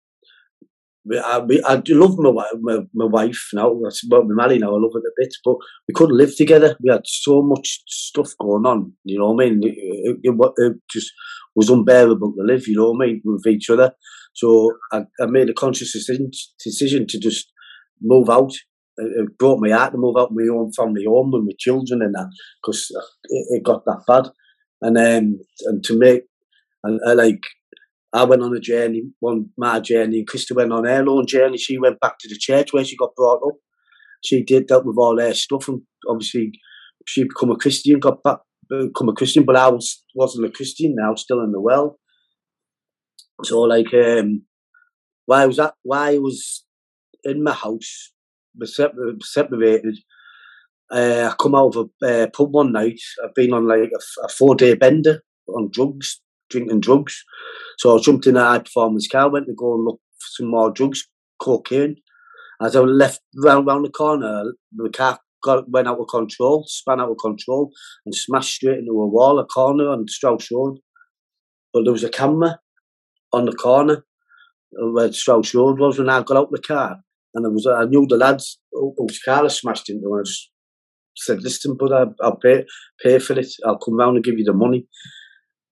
I, 1.13 1.41
I 1.65 1.81
love 1.89 2.17
my, 2.17 2.45
my, 2.61 2.79
my 2.93 3.05
wife 3.05 3.49
now. 3.53 3.71
Well, 3.71 3.91
we're 4.09 4.35
married 4.35 4.61
now. 4.61 4.75
I 4.75 4.79
love 4.79 4.91
it 4.95 5.07
a 5.07 5.11
bit, 5.17 5.33
but 5.43 5.55
we 5.87 5.93
couldn't 5.93 6.17
live 6.17 6.35
together. 6.35 6.75
We 6.81 6.91
had 6.91 7.05
so 7.05 7.41
much 7.41 7.81
stuff 7.87 8.31
going 8.39 8.65
on. 8.65 8.93
You 9.03 9.19
know 9.19 9.31
what 9.31 9.45
I 9.45 9.49
mean? 9.49 9.61
It, 9.63 10.17
it, 10.23 10.51
it 10.57 10.73
just 10.89 11.11
was 11.55 11.69
unbearable 11.69 12.33
to 12.33 12.43
live. 12.43 12.67
You 12.67 12.77
know 12.77 12.91
what 12.91 13.03
I 13.03 13.07
mean? 13.07 13.21
With 13.23 13.47
each 13.47 13.69
other. 13.69 13.91
So 14.33 14.71
I, 14.91 15.03
I 15.21 15.25
made 15.27 15.49
a 15.49 15.53
conscious 15.53 15.93
decision, 15.93 16.31
decision 16.63 17.07
to 17.07 17.19
just 17.19 17.51
move 18.01 18.29
out 18.29 18.53
it 18.97 19.37
broke 19.37 19.59
my 19.59 19.69
heart 19.69 19.91
to 19.91 19.97
move 19.97 20.15
out 20.17 20.31
my 20.31 20.47
own 20.51 20.71
family 20.71 21.05
home 21.05 21.31
with 21.31 21.43
my 21.43 21.51
children 21.59 22.01
and 22.01 22.15
that 22.15 22.29
because 22.61 22.89
it, 23.25 23.45
it, 23.57 23.63
got 23.63 23.85
that 23.85 24.03
bad. 24.07 24.29
And 24.81 24.97
um, 24.97 25.39
and 25.65 25.83
to 25.83 25.97
make 25.97 26.23
and 26.83 26.99
uh, 27.05 27.15
like 27.15 27.41
I 28.13 28.23
went 28.23 28.41
on 28.41 28.55
a 28.55 28.59
journey, 28.59 29.03
one 29.19 29.49
my 29.57 29.79
journey, 29.79 30.19
and 30.19 30.27
Krista 30.27 30.55
went 30.55 30.71
on 30.71 30.85
her 30.85 31.05
own 31.07 31.27
journey. 31.27 31.57
She 31.57 31.77
went 31.77 31.99
back 31.99 32.17
to 32.19 32.29
the 32.29 32.37
church 32.37 32.71
where 32.71 32.85
she 32.85 32.95
got 32.95 33.15
brought 33.15 33.45
up. 33.45 33.55
She 34.23 34.43
did 34.43 34.67
that 34.69 34.85
with 34.85 34.97
all 34.97 35.19
her 35.19 35.33
stuff, 35.33 35.67
and 35.67 35.81
obviously 36.09 36.51
she 37.05 37.23
become 37.23 37.51
a 37.51 37.57
Christian, 37.57 37.99
got 37.99 38.23
back, 38.23 38.37
become 38.69 39.09
a 39.09 39.13
Christian. 39.13 39.43
But 39.45 39.57
I 39.57 39.69
was 39.69 40.03
wasn't 40.15 40.47
a 40.47 40.51
Christian 40.51 40.95
now, 40.97 41.15
still 41.15 41.41
in 41.41 41.51
the 41.51 41.61
well. 41.61 41.99
So 43.43 43.61
like, 43.61 43.93
um, 43.93 44.43
why 45.25 45.45
was 45.45 45.57
that? 45.57 45.75
Why 45.83 46.11
I 46.11 46.17
was 46.17 46.63
in 47.23 47.43
my 47.43 47.53
house 47.53 48.13
separated. 49.21 49.97
Uh, 50.89 51.29
I 51.31 51.35
come 51.37 51.55
out 51.55 51.75
of 51.75 51.89
a 52.01 52.23
uh, 52.23 52.27
pub 52.27 52.53
one 52.53 52.71
night. 52.71 52.99
I've 53.23 53.35
been 53.35 53.53
on 53.53 53.67
like 53.67 53.89
a, 53.93 54.25
a 54.25 54.29
four 54.29 54.55
day 54.55 54.73
bender 54.73 55.21
on 55.49 55.69
drugs, 55.71 56.21
drinking 56.49 56.81
drugs. 56.81 57.23
So 57.77 57.97
I 57.97 58.01
jumped 58.01 58.27
in 58.27 58.37
a 58.37 58.43
high 58.43 58.59
performance 58.59 59.07
car, 59.07 59.29
went 59.29 59.47
to 59.47 59.53
go 59.53 59.75
and 59.75 59.85
look 59.85 59.99
for 60.19 60.27
some 60.37 60.47
more 60.51 60.71
drugs, 60.71 61.07
cocaine. 61.39 61.95
As 62.61 62.75
I 62.75 62.79
left 62.79 63.21
round 63.43 63.67
round 63.67 63.85
the 63.85 63.89
corner, 63.89 64.53
the 64.75 64.89
car 64.89 65.19
got 65.43 65.69
went 65.69 65.87
out 65.87 65.99
of 65.99 66.07
control, 66.07 66.65
span 66.67 66.99
out 66.99 67.11
of 67.11 67.17
control, 67.17 67.71
and 68.05 68.15
smashed 68.15 68.55
straight 68.55 68.79
into 68.79 68.91
a 68.91 69.07
wall, 69.07 69.39
a 69.39 69.45
corner 69.45 69.89
on 69.89 70.07
Strauss 70.07 70.49
Road. 70.51 70.79
But 71.73 71.83
there 71.83 71.93
was 71.93 72.03
a 72.03 72.09
camera 72.09 72.59
on 73.31 73.45
the 73.45 73.53
corner 73.53 74.05
uh, 74.81 74.91
where 74.91 75.11
Strauss 75.11 75.53
Road 75.53 75.79
was 75.79 75.99
when 75.99 76.09
I 76.09 76.23
got 76.23 76.37
out 76.37 76.51
the 76.51 76.61
car. 76.61 76.97
And 77.35 77.45
I 77.45 77.49
was 77.49 77.67
I 77.67 77.85
knew 77.85 78.07
the 78.07 78.17
lads 78.17 78.59
whose 78.71 79.19
car 79.23 79.45
I 79.45 79.49
smashed 79.49 79.89
into. 79.89 80.07
And 80.07 80.25
I 80.25 80.31
said, 81.15 81.43
"Listen, 81.43 81.75
brother, 81.75 82.13
I'll 82.21 82.37
pay 82.37 82.65
pay 83.03 83.19
for 83.19 83.37
it. 83.37 83.51
I'll 83.65 83.77
come 83.77 83.97
round 83.97 84.15
and 84.15 84.25
give 84.25 84.39
you 84.39 84.45
the 84.45 84.53
money." 84.53 84.87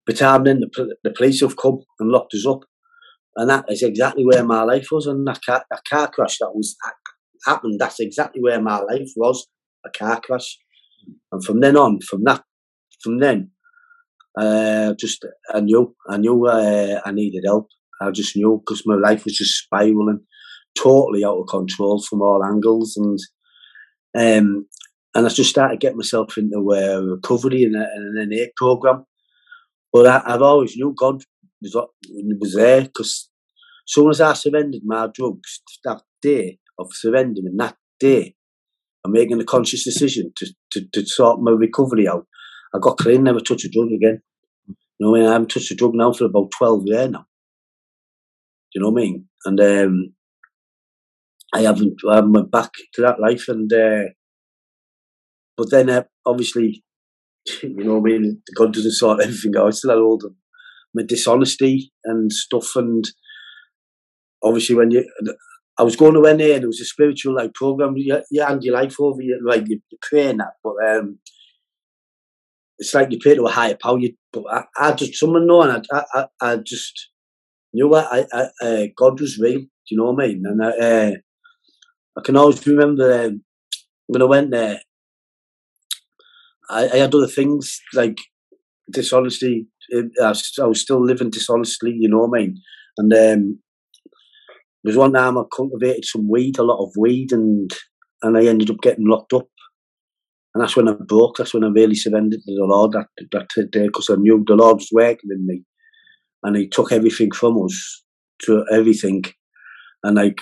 But 0.06 0.22
I'm 0.22 0.44
then 0.44 0.60
the, 0.60 0.96
the 1.04 1.12
police 1.12 1.42
have 1.42 1.58
come 1.58 1.80
and 2.00 2.10
locked 2.10 2.34
us 2.34 2.46
up, 2.46 2.62
and 3.36 3.50
that 3.50 3.66
is 3.70 3.82
exactly 3.82 4.24
where 4.26 4.44
my 4.44 4.64
life 4.64 4.88
was. 4.92 5.08
And 5.08 5.28
that 5.28 5.40
car, 5.46 5.64
that 5.70 5.82
car 5.90 6.10
crash 6.10 6.38
that 6.40 6.52
was 6.54 6.76
happened. 7.46 7.80
That's 7.80 8.00
exactly 8.00 8.42
where 8.42 8.62
my 8.62 8.80
life 8.80 9.10
was. 9.16 9.48
A 9.86 9.90
car 9.90 10.22
crash. 10.22 10.58
And 11.32 11.44
from 11.44 11.60
then 11.60 11.78
on, 11.78 12.00
from 12.02 12.24
that, 12.24 12.44
from 13.02 13.20
then, 13.20 13.52
uh, 14.38 14.94
just 15.00 15.26
I 15.54 15.62
knew, 15.62 15.96
I 16.10 16.18
knew 16.18 16.48
uh, 16.48 17.02
I 17.06 17.12
needed 17.12 17.44
help. 17.46 17.68
I 18.02 18.12
just 18.12 18.36
knew 18.36 18.62
because 18.66 18.84
my 18.86 18.96
life 18.96 19.24
was 19.24 19.36
just 19.36 19.64
spiraling, 19.64 20.22
totally 20.78 21.24
out 21.24 21.40
of 21.40 21.48
control 21.48 22.02
from 22.02 22.22
all 22.22 22.44
angles, 22.44 22.98
and 22.98 23.20
um, 24.18 24.68
and 25.14 25.26
I 25.26 25.30
just 25.30 25.50
started 25.50 25.80
getting 25.80 25.98
myself 25.98 26.38
into 26.38 26.58
uh, 26.58 27.02
recovery 27.02 27.64
and, 27.64 27.76
and 27.76 28.18
an 28.18 28.30
NA 28.30 28.46
program. 28.58 29.06
But 29.96 30.08
I, 30.08 30.32
have 30.32 30.42
always 30.42 30.76
knew 30.76 30.94
God 30.94 31.24
was 31.62 31.74
was 32.42 32.54
there 32.54 32.82
because 32.82 33.30
as 33.88 33.94
soon 33.94 34.10
as 34.10 34.20
I 34.20 34.34
surrendered 34.34 34.82
my 34.84 35.08
drugs 35.08 35.62
that 35.86 36.02
day 36.22 36.60
of 36.78 36.88
surrendering 36.92 37.56
that 37.56 37.78
day 37.98 38.36
and 39.06 39.14
making 39.14 39.40
a 39.40 39.46
conscious 39.46 39.86
decision 39.86 40.34
to, 40.36 40.48
to, 40.72 40.86
to 40.92 41.06
sort 41.06 41.40
my 41.40 41.52
recovery 41.52 42.10
out, 42.10 42.28
I 42.74 42.80
got 42.80 42.98
clean, 42.98 43.24
never 43.24 43.40
touched 43.40 43.64
a 43.64 43.70
drug 43.70 43.88
again. 43.94 44.22
You 44.68 44.76
know, 45.00 45.12
what 45.12 45.20
I, 45.20 45.22
mean? 45.22 45.30
I 45.30 45.32
haven't 45.32 45.52
touched 45.52 45.72
a 45.72 45.76
drug 45.76 45.94
now 45.94 46.12
for 46.12 46.26
about 46.26 46.52
12 46.58 46.82
years 46.88 47.12
now. 47.12 47.26
Do 48.74 48.74
you 48.74 48.82
know 48.82 48.90
what 48.90 49.02
I 49.02 49.06
mean? 49.06 49.30
And 49.46 49.62
um, 49.62 50.14
I 51.54 51.62
haven't, 51.62 52.02
I 52.12 52.16
haven't 52.16 52.34
went 52.34 52.52
back 52.52 52.72
to 52.96 53.02
that 53.02 53.22
life. 53.22 53.48
And 53.48 53.72
uh, 53.72 54.10
but 55.56 55.72
then 55.72 55.90
uh, 55.90 56.04
obviously, 56.26 56.84
you 57.64 57.84
know 57.84 58.00
what 58.00 58.12
I 58.12 58.18
mean? 58.18 58.42
God 58.56 58.74
doesn't 58.74 58.92
sort 58.92 59.22
everything 59.24 59.56
out. 59.58 59.68
I 59.68 59.72
still 59.72 59.92
had 59.92 60.00
all 60.00 60.18
the 60.18 60.34
my 60.96 61.04
dishonesty 61.04 61.92
and 62.06 62.32
stuff. 62.32 62.76
And 62.76 63.06
obviously, 64.42 64.76
when 64.76 64.92
you, 64.92 65.06
I 65.78 65.84
was 65.84 65.96
going 65.96 66.14
to 66.14 66.22
NA 66.22 66.56
and 66.56 66.64
it 66.64 66.68
was 66.68 66.80
a 66.80 66.86
spiritual 66.86 67.36
like 67.36 67.54
program. 67.54 67.98
You, 67.98 68.22
you 68.32 68.44
hand 68.44 68.64
your 68.64 68.76
life 68.76 68.96
over, 69.00 69.22
you, 69.22 69.40
like 69.46 69.68
you, 69.68 69.82
you're 69.92 70.00
praying 70.02 70.38
that, 70.38 70.54
but 70.64 70.76
um, 70.88 71.20
it's 72.80 72.94
like 72.94 73.12
you 73.12 73.20
pray 73.22 73.36
to 73.36 73.46
a 73.46 73.52
higher 73.52 73.78
power. 73.82 74.00
You, 74.00 74.14
but 74.32 74.44
I, 74.50 74.64
I 74.78 74.92
just 74.94 75.16
someone 75.16 75.48
know, 75.48 75.62
and 75.62 75.86
I, 75.92 76.04
I, 76.14 76.26
I 76.42 76.58
just 76.58 77.10
knew 77.74 77.90
what 77.90 78.08
I, 78.12 78.26
I 78.34 78.66
uh, 78.66 78.86
God 78.98 79.20
was 79.20 79.38
real. 79.38 79.60
Do 79.60 79.68
you 79.90 79.98
know 79.98 80.12
what 80.12 80.24
I 80.24 80.28
mean? 80.28 80.44
And 80.46 80.64
I, 80.64 80.70
uh, 80.70 81.12
I 82.18 82.22
can 82.24 82.38
always 82.38 82.66
remember 82.66 83.26
um, 83.26 83.44
when 84.08 84.22
I 84.22 84.26
went 84.26 84.52
there. 84.52 84.80
I, 86.70 86.90
I 86.90 86.98
had 86.98 87.16
other 87.16 87.28
things 87.28 87.80
like 87.94 88.18
dishonesty. 88.92 89.68
I 89.94 90.30
was, 90.30 90.82
still 90.82 91.06
living 91.06 91.30
dishonestly. 91.30 91.96
You 91.98 92.10
know 92.10 92.20
what 92.20 92.40
I 92.40 92.42
mean? 92.42 92.58
And 92.98 93.14
um, 93.14 93.60
there 94.84 94.92
was 94.92 94.98
one 94.98 95.14
time 95.14 95.38
I 95.38 95.44
cultivated 95.56 96.06
some 96.06 96.30
weed, 96.30 96.58
a 96.58 96.64
lot 96.64 96.84
of 96.84 96.92
weed, 96.98 97.32
and 97.32 97.72
and 98.24 98.38
I 98.38 98.46
ended 98.46 98.72
up 98.72 98.82
getting 98.82 99.08
locked 99.08 99.34
up 99.34 99.48
and 100.56 100.64
that's 100.64 100.78
when 100.78 100.88
I 100.88 100.94
broke. 100.94 101.36
That's 101.36 101.54
when 101.54 101.66
I 101.66 101.68
really 101.68 101.96
surrendered 101.96 102.40
to 102.40 102.56
the 102.56 102.64
Lord 102.64 102.94
that 102.94 103.08
that 103.34 103.72
day 103.72 103.88
because 103.88 104.10
I 104.10 104.16
knew 104.16 104.42
the 104.48 104.56
Lord 104.56 104.78
was 104.78 104.90
working 104.92 105.30
in 105.30 105.46
me, 105.46 105.64
and 106.44 106.56
He 106.56 106.70
took 106.70 106.94
everything 106.94 107.32
from 107.32 107.62
us 107.62 108.04
to 108.44 108.66
everything. 108.72 109.26
And 110.04 110.16
like 110.16 110.40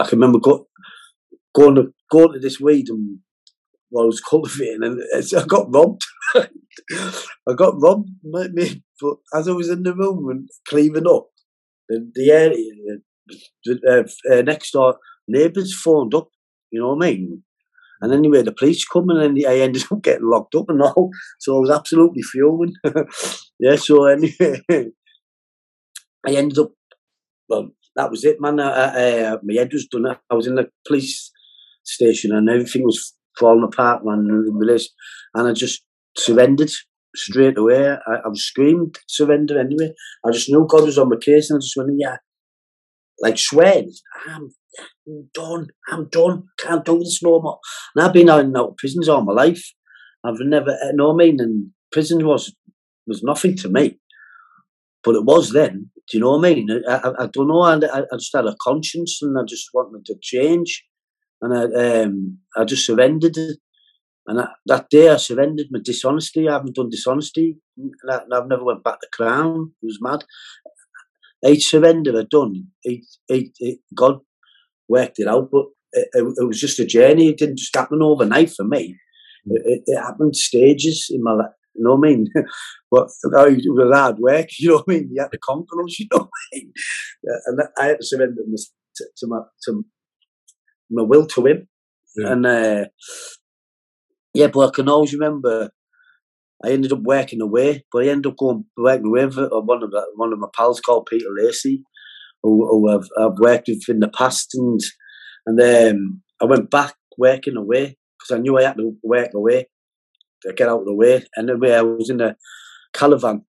I 0.00 0.06
can 0.06 0.18
remember 0.18 0.40
go, 0.40 0.66
going 1.54 1.76
to 1.76 1.92
going 2.10 2.32
to 2.32 2.40
this 2.40 2.60
weed 2.60 2.88
and 2.88 3.20
was 4.00 4.20
cultivating, 4.20 4.82
and 4.82 5.00
I 5.36 5.44
got 5.46 5.72
robbed. 5.72 6.02
I 6.34 7.54
got 7.54 7.80
robbed, 7.80 8.08
me, 8.22 8.82
but 9.00 9.16
as 9.34 9.48
I 9.48 9.52
was 9.52 9.68
in 9.68 9.82
the 9.82 9.94
room 9.94 10.28
and 10.30 10.48
cleaning 10.68 11.06
up, 11.06 11.28
the, 11.88 12.10
the 12.14 12.30
area, 12.30 12.98
the, 13.64 14.06
uh, 14.30 14.32
uh, 14.34 14.42
next 14.42 14.72
door 14.72 14.96
neighbours 15.28 15.78
phoned 15.78 16.14
up. 16.14 16.28
You 16.70 16.80
know 16.80 16.94
what 16.94 17.04
I 17.04 17.10
mean? 17.10 17.42
And 18.00 18.12
anyway, 18.12 18.42
the 18.42 18.52
police 18.52 18.84
come 18.84 19.10
and 19.10 19.38
then 19.38 19.46
I 19.46 19.60
ended 19.60 19.84
up 19.90 20.02
getting 20.02 20.28
locked 20.28 20.54
up 20.56 20.68
and 20.68 20.82
all. 20.82 21.10
So 21.38 21.56
I 21.56 21.60
was 21.60 21.70
absolutely 21.70 22.22
fuming. 22.22 22.74
yeah, 23.60 23.76
so 23.76 24.06
anyway, 24.06 24.60
I 26.26 26.34
ended 26.34 26.58
up, 26.58 26.72
well, 27.48 27.70
that 27.94 28.10
was 28.10 28.24
it, 28.24 28.40
man. 28.40 28.58
I, 28.58 29.30
I, 29.30 29.36
my 29.42 29.54
head 29.54 29.72
was 29.72 29.86
done. 29.86 30.06
I 30.06 30.34
was 30.34 30.46
in 30.46 30.56
the 30.56 30.68
police 30.86 31.30
station 31.84 32.32
and 32.34 32.48
everything 32.48 32.82
was 32.82 33.14
falling 33.38 33.64
apart, 33.64 34.04
man. 34.04 34.28
And 35.34 35.48
I 35.48 35.52
just 35.52 35.82
surrendered 36.16 36.70
straight 37.14 37.58
away. 37.58 37.88
I, 37.88 38.14
I 38.24 38.30
screamed 38.34 38.98
surrender 39.08 39.58
anyway. 39.58 39.92
I 40.24 40.30
just 40.30 40.48
knew 40.48 40.66
God 40.68 40.84
was 40.84 40.98
on 40.98 41.08
my 41.08 41.16
case 41.16 41.50
and 41.50 41.58
I 41.58 41.60
just 41.60 41.76
went, 41.76 41.90
yeah, 41.98 42.16
like 43.20 43.38
swearing, 43.38 43.92
I'm 44.28 44.50
I'm 45.06 45.28
done. 45.34 45.68
I'm 45.88 46.08
done. 46.08 46.44
Can't 46.58 46.84
do 46.84 46.98
this 46.98 47.22
no 47.22 47.40
more. 47.40 47.58
And 47.94 48.04
I've 48.04 48.12
been 48.12 48.30
out 48.30 48.44
in 48.44 48.56
out 48.56 48.76
prisons 48.78 49.08
all 49.08 49.24
my 49.24 49.32
life. 49.32 49.62
I've 50.24 50.36
never, 50.40 50.70
you 50.70 50.88
eh, 50.88 50.92
know 50.94 51.12
what 51.12 51.22
I 51.22 51.26
mean? 51.26 51.40
And 51.40 51.70
prison 51.90 52.24
was 52.24 52.54
was 53.06 53.22
nothing 53.22 53.56
to 53.56 53.68
me, 53.68 53.98
but 55.02 55.16
it 55.16 55.24
was 55.24 55.52
then. 55.52 55.90
Do 56.08 56.18
you 56.18 56.20
know 56.20 56.36
what 56.36 56.50
I 56.50 56.54
mean? 56.54 56.68
I, 56.88 56.94
I, 56.94 57.24
I 57.24 57.26
don't 57.32 57.48
know. 57.48 57.62
I, 57.62 57.74
I 57.76 58.16
just 58.16 58.34
had 58.34 58.46
a 58.46 58.56
conscience, 58.60 59.18
and 59.22 59.36
I 59.38 59.42
just 59.46 59.68
wanted 59.74 60.04
to 60.06 60.14
change, 60.20 60.84
and 61.42 61.54
I 61.54 62.02
um 62.02 62.38
I 62.56 62.64
just 62.64 62.86
surrendered. 62.86 63.36
And 64.24 64.40
I, 64.40 64.48
that 64.66 64.88
day 64.88 65.08
I 65.08 65.16
surrendered 65.16 65.66
my 65.70 65.80
dishonesty. 65.82 66.48
I 66.48 66.52
haven't 66.52 66.76
done 66.76 66.90
dishonesty. 66.90 67.58
And 67.76 67.92
I, 68.08 68.20
have 68.36 68.46
never 68.46 68.64
went 68.64 68.84
back 68.84 69.00
to 69.00 69.08
Crown. 69.12 69.72
It 69.82 69.86
was 69.86 69.98
mad. 70.00 70.24
I 71.44 71.56
surrendered. 71.56 72.14
I 72.14 72.22
done. 72.30 72.68
It, 72.84 73.04
it, 73.28 73.50
it, 73.58 73.80
God 73.96 74.20
worked 74.88 75.18
it 75.18 75.26
out. 75.26 75.50
But 75.50 75.64
it, 75.92 76.08
it, 76.14 76.46
was 76.46 76.60
just 76.60 76.78
a 76.78 76.86
journey. 76.86 77.30
It 77.30 77.38
didn't 77.38 77.58
just 77.58 77.74
happen 77.74 78.00
overnight 78.00 78.50
for 78.50 78.64
me. 78.64 78.96
Hmm. 79.44 79.56
It, 79.64 79.82
it 79.86 80.00
happened 80.00 80.36
stages 80.36 81.08
in 81.10 81.20
my 81.24 81.32
life. 81.32 81.50
You 81.74 81.82
know 81.82 81.96
what 81.96 82.06
I 82.06 82.10
mean? 82.10 82.28
but 82.92 83.08
it 83.24 83.72
was 83.72 83.92
hard 83.92 84.18
work. 84.20 84.50
You 84.58 84.68
know 84.68 84.74
what 84.76 84.84
I 84.88 84.92
mean? 84.92 85.10
You 85.12 85.20
had 85.20 85.32
to 85.32 85.38
conquer 85.38 85.76
them. 85.76 85.86
You 85.98 86.06
know 86.12 86.18
what 86.18 86.30
I 86.30 86.56
mean? 86.56 86.72
And 87.46 87.60
I 87.76 87.86
had 87.86 88.00
to 88.00 88.06
surrender 88.06 88.42
to, 88.96 89.04
to 89.16 89.26
my 89.26 89.40
to 89.64 89.84
my 90.92 91.02
will 91.02 91.26
to 91.26 91.46
him. 91.46 91.68
Yeah. 92.16 92.32
And 92.32 92.46
uh, 92.46 92.84
yeah, 94.34 94.48
but 94.48 94.68
I 94.68 94.70
can 94.70 94.88
always 94.88 95.12
remember. 95.12 95.70
I 96.64 96.70
ended 96.70 96.92
up 96.92 97.00
working 97.00 97.40
away, 97.40 97.84
but 97.90 98.04
I 98.04 98.08
ended 98.08 98.30
up 98.30 98.38
going 98.38 98.64
working 98.76 99.10
with 99.10 99.36
one 99.36 99.82
of 99.82 99.90
the, 99.90 100.06
one 100.14 100.32
of 100.32 100.38
my 100.38 100.46
pals 100.56 100.80
called 100.80 101.08
Peter 101.10 101.26
Lacey, 101.36 101.82
who, 102.42 102.66
who 102.68 102.88
I've, 102.88 103.08
I've, 103.18 103.38
worked 103.38 103.66
with 103.66 103.88
in 103.88 103.98
the 103.98 104.08
past, 104.08 104.54
and 104.54 104.80
and 105.46 105.60
um, 105.60 106.22
I 106.40 106.44
went 106.44 106.70
back 106.70 106.94
working 107.18 107.56
away 107.56 107.96
because 108.18 108.36
I 108.36 108.40
knew 108.40 108.56
I 108.56 108.62
had 108.62 108.76
to 108.76 108.96
work 109.02 109.30
away 109.34 109.66
to 110.42 110.52
get 110.52 110.68
out 110.68 110.80
of 110.80 110.86
the 110.86 110.94
way. 110.94 111.24
And 111.36 111.50
anyway, 111.50 111.74
I 111.74 111.82
was 111.82 112.10
in 112.10 112.20
a 112.20 112.36
caravan 112.92 113.44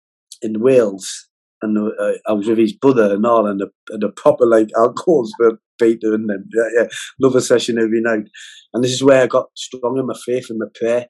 in 0.42 0.60
Wales, 0.60 1.28
and 1.62 1.76
uh, 1.78 2.12
I 2.26 2.32
was 2.32 2.48
with 2.48 2.58
his 2.58 2.72
brother 2.72 3.14
and 3.14 3.26
all, 3.26 3.46
and 3.46 3.60
the, 3.60 3.70
and 3.90 4.02
the 4.02 4.10
proper 4.10 4.46
like 4.46 4.68
alcohols 4.76 5.32
for 5.36 5.58
Peter, 5.78 6.14
and 6.14 6.28
then 6.28 6.48
yeah, 6.54 6.82
yeah, 6.82 6.88
another 7.18 7.40
session 7.40 7.78
every 7.78 8.00
night. 8.00 8.28
And 8.72 8.84
this 8.84 8.92
is 8.92 9.02
where 9.02 9.22
I 9.22 9.26
got 9.26 9.46
strong 9.56 9.98
in 9.98 10.06
my 10.06 10.14
faith 10.24 10.46
and 10.50 10.58
my 10.58 10.66
prayer 10.74 11.06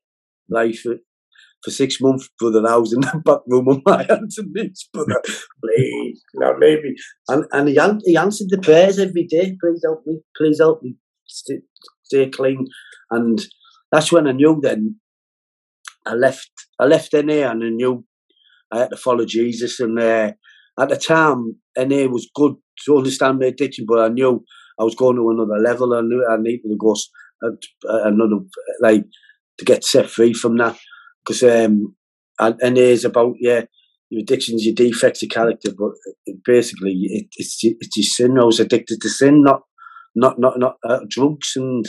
life 0.49 0.85
for 1.63 1.71
six 1.71 2.01
months, 2.01 2.29
brother. 2.39 2.67
I 2.67 2.77
was 2.77 2.93
in 2.93 3.01
the 3.01 3.21
back 3.25 3.41
room 3.47 3.69
on 3.69 3.83
my 3.85 4.03
hands 4.09 4.39
and 4.39 4.53
knees, 4.53 4.89
brother. 4.93 5.21
Please, 5.63 6.23
know, 6.35 6.55
maybe. 6.59 6.95
And 7.29 7.45
and 7.53 7.69
he, 7.69 7.79
he 8.05 8.17
answered 8.17 8.49
the 8.51 8.59
prayers 8.59 8.99
every 8.99 9.27
day. 9.27 9.57
Please 9.61 9.83
help 9.85 10.07
me. 10.07 10.21
Please 10.37 10.59
help 10.59 10.83
me 10.83 10.97
stay, 11.27 11.61
stay 12.05 12.29
clean. 12.29 12.67
And 13.11 13.41
that's 13.93 14.13
when 14.13 14.27
I 14.27 14.33
knew. 14.33 14.59
Then 14.63 14.97
I 16.07 16.15
left. 16.15 16.51
I 16.79 16.87
left 16.87 17.13
NA 17.13 17.51
and 17.51 17.65
I 17.65 17.69
knew 17.69 18.05
I 18.73 18.81
had 18.81 18.91
to 18.91 18.97
follow 18.97 19.25
Jesus. 19.25 19.81
And 19.81 19.99
uh, 19.99 20.33
at 20.79 20.89
the 20.89 20.97
time, 20.97 21.57
NA 21.77 22.07
was 22.07 22.31
good 22.35 22.55
to 22.85 22.97
understand 22.97 23.39
my 23.39 23.47
addiction, 23.47 23.85
but 23.89 23.99
I 23.99 24.09
knew 24.09 24.45
I 24.79 24.85
was 24.85 24.95
going 24.95 25.17
to 25.17 25.31
another 25.31 25.61
level. 25.63 25.95
I 25.95 26.01
knew 26.01 26.27
I 26.29 26.37
needed 26.39 26.69
to 26.69 26.77
go 26.79 26.95
another 27.85 28.37
like 28.81 29.05
to 29.59 29.65
get 29.65 29.85
set 29.85 30.09
free 30.09 30.33
from 30.33 30.57
that 30.59 30.79
because 31.25 31.43
um, 31.43 31.95
and 32.39 32.79
it's 32.79 33.05
about 33.05 33.35
yeah, 33.39 33.65
your 34.09 34.23
addictions, 34.23 34.65
your 34.65 34.75
defects, 34.75 35.23
your 35.23 35.29
character, 35.29 35.71
but 35.77 35.93
it, 36.27 36.39
basically 36.45 36.93
it, 37.03 37.27
it's 37.37 37.59
it's 37.63 37.97
your 37.97 38.05
sin. 38.05 38.39
I 38.39 38.45
was 38.45 38.61
addicted 38.61 39.01
to 39.03 39.09
sin, 39.09 39.43
not 39.43 39.63
not 40.15 40.39
not 40.39 40.59
not 40.59 40.77
uh, 40.89 41.01
drugs, 41.09 41.53
and 41.57 41.85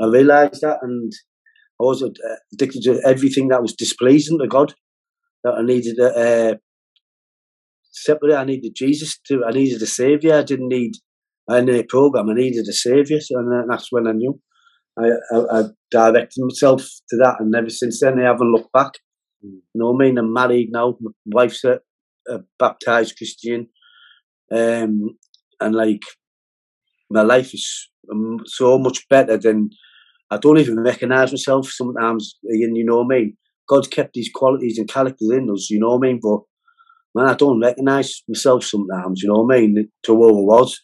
I 0.00 0.06
realised 0.06 0.62
that, 0.62 0.78
and 0.82 1.12
I 1.80 1.84
was 1.84 2.02
uh, 2.02 2.08
addicted 2.52 2.82
to 2.82 3.00
everything 3.04 3.48
that 3.48 3.62
was 3.62 3.74
displeasing 3.74 4.38
to 4.38 4.46
God. 4.46 4.74
That 5.44 5.54
I 5.54 5.62
needed 5.62 5.98
a 5.98 6.52
uh, 6.52 6.54
separately. 7.92 8.36
I 8.36 8.44
needed 8.44 8.74
Jesus 8.74 9.18
to. 9.26 9.44
I 9.44 9.50
needed 9.50 9.82
a 9.82 9.86
savior. 9.86 10.34
I 10.34 10.42
didn't 10.42 10.68
need 10.68 10.92
any 11.50 11.82
program. 11.82 12.30
I 12.30 12.34
needed 12.34 12.66
a 12.68 12.72
savior, 12.72 13.20
so, 13.20 13.38
and 13.38 13.70
that's 13.70 13.88
when 13.90 14.06
I 14.06 14.12
knew. 14.12 14.40
I, 14.98 15.08
I, 15.34 15.60
I, 15.60 15.62
directed 15.90 16.42
myself 16.42 16.82
to 17.08 17.16
that, 17.16 17.36
and 17.40 17.54
ever 17.54 17.70
since 17.70 18.00
then, 18.00 18.20
I 18.20 18.24
haven't 18.24 18.52
looked 18.52 18.72
back. 18.72 18.92
You 19.42 19.60
know 19.74 19.92
what 19.92 20.04
I 20.04 20.06
mean? 20.06 20.18
I'm 20.18 20.32
married 20.32 20.68
now. 20.70 20.96
My 21.00 21.10
wife's 21.26 21.64
a, 21.64 21.80
a 22.28 22.40
baptized 22.58 23.16
Christian, 23.16 23.68
um, 24.52 25.16
and 25.60 25.74
like 25.74 26.02
my 27.10 27.22
life 27.22 27.54
is 27.54 27.90
um, 28.12 28.38
so 28.46 28.78
much 28.78 29.08
better 29.08 29.36
than 29.36 29.70
I 30.30 30.38
don't 30.38 30.58
even 30.58 30.80
recognise 30.80 31.32
myself 31.32 31.68
sometimes. 31.68 32.38
You 32.42 32.84
know 32.84 33.04
mean? 33.04 33.36
God's 33.72 33.88
kept 33.88 34.12
these 34.14 34.30
qualities 34.32 34.78
and 34.78 34.88
characters 34.88 35.30
in 35.30 35.48
us. 35.50 35.70
You 35.70 35.80
know 35.80 35.96
what 35.96 36.06
I 36.06 36.08
mean? 36.08 36.20
But 36.22 36.40
man, 37.14 37.30
I 37.30 37.34
don't 37.34 37.60
recognise 37.60 38.22
myself 38.28 38.64
sometimes. 38.64 39.22
You 39.22 39.28
know 39.28 39.42
what 39.42 39.56
I 39.56 39.60
mean? 39.60 39.88
To 40.04 40.14
who 40.14 40.28
I 40.28 40.42
was. 40.42 40.80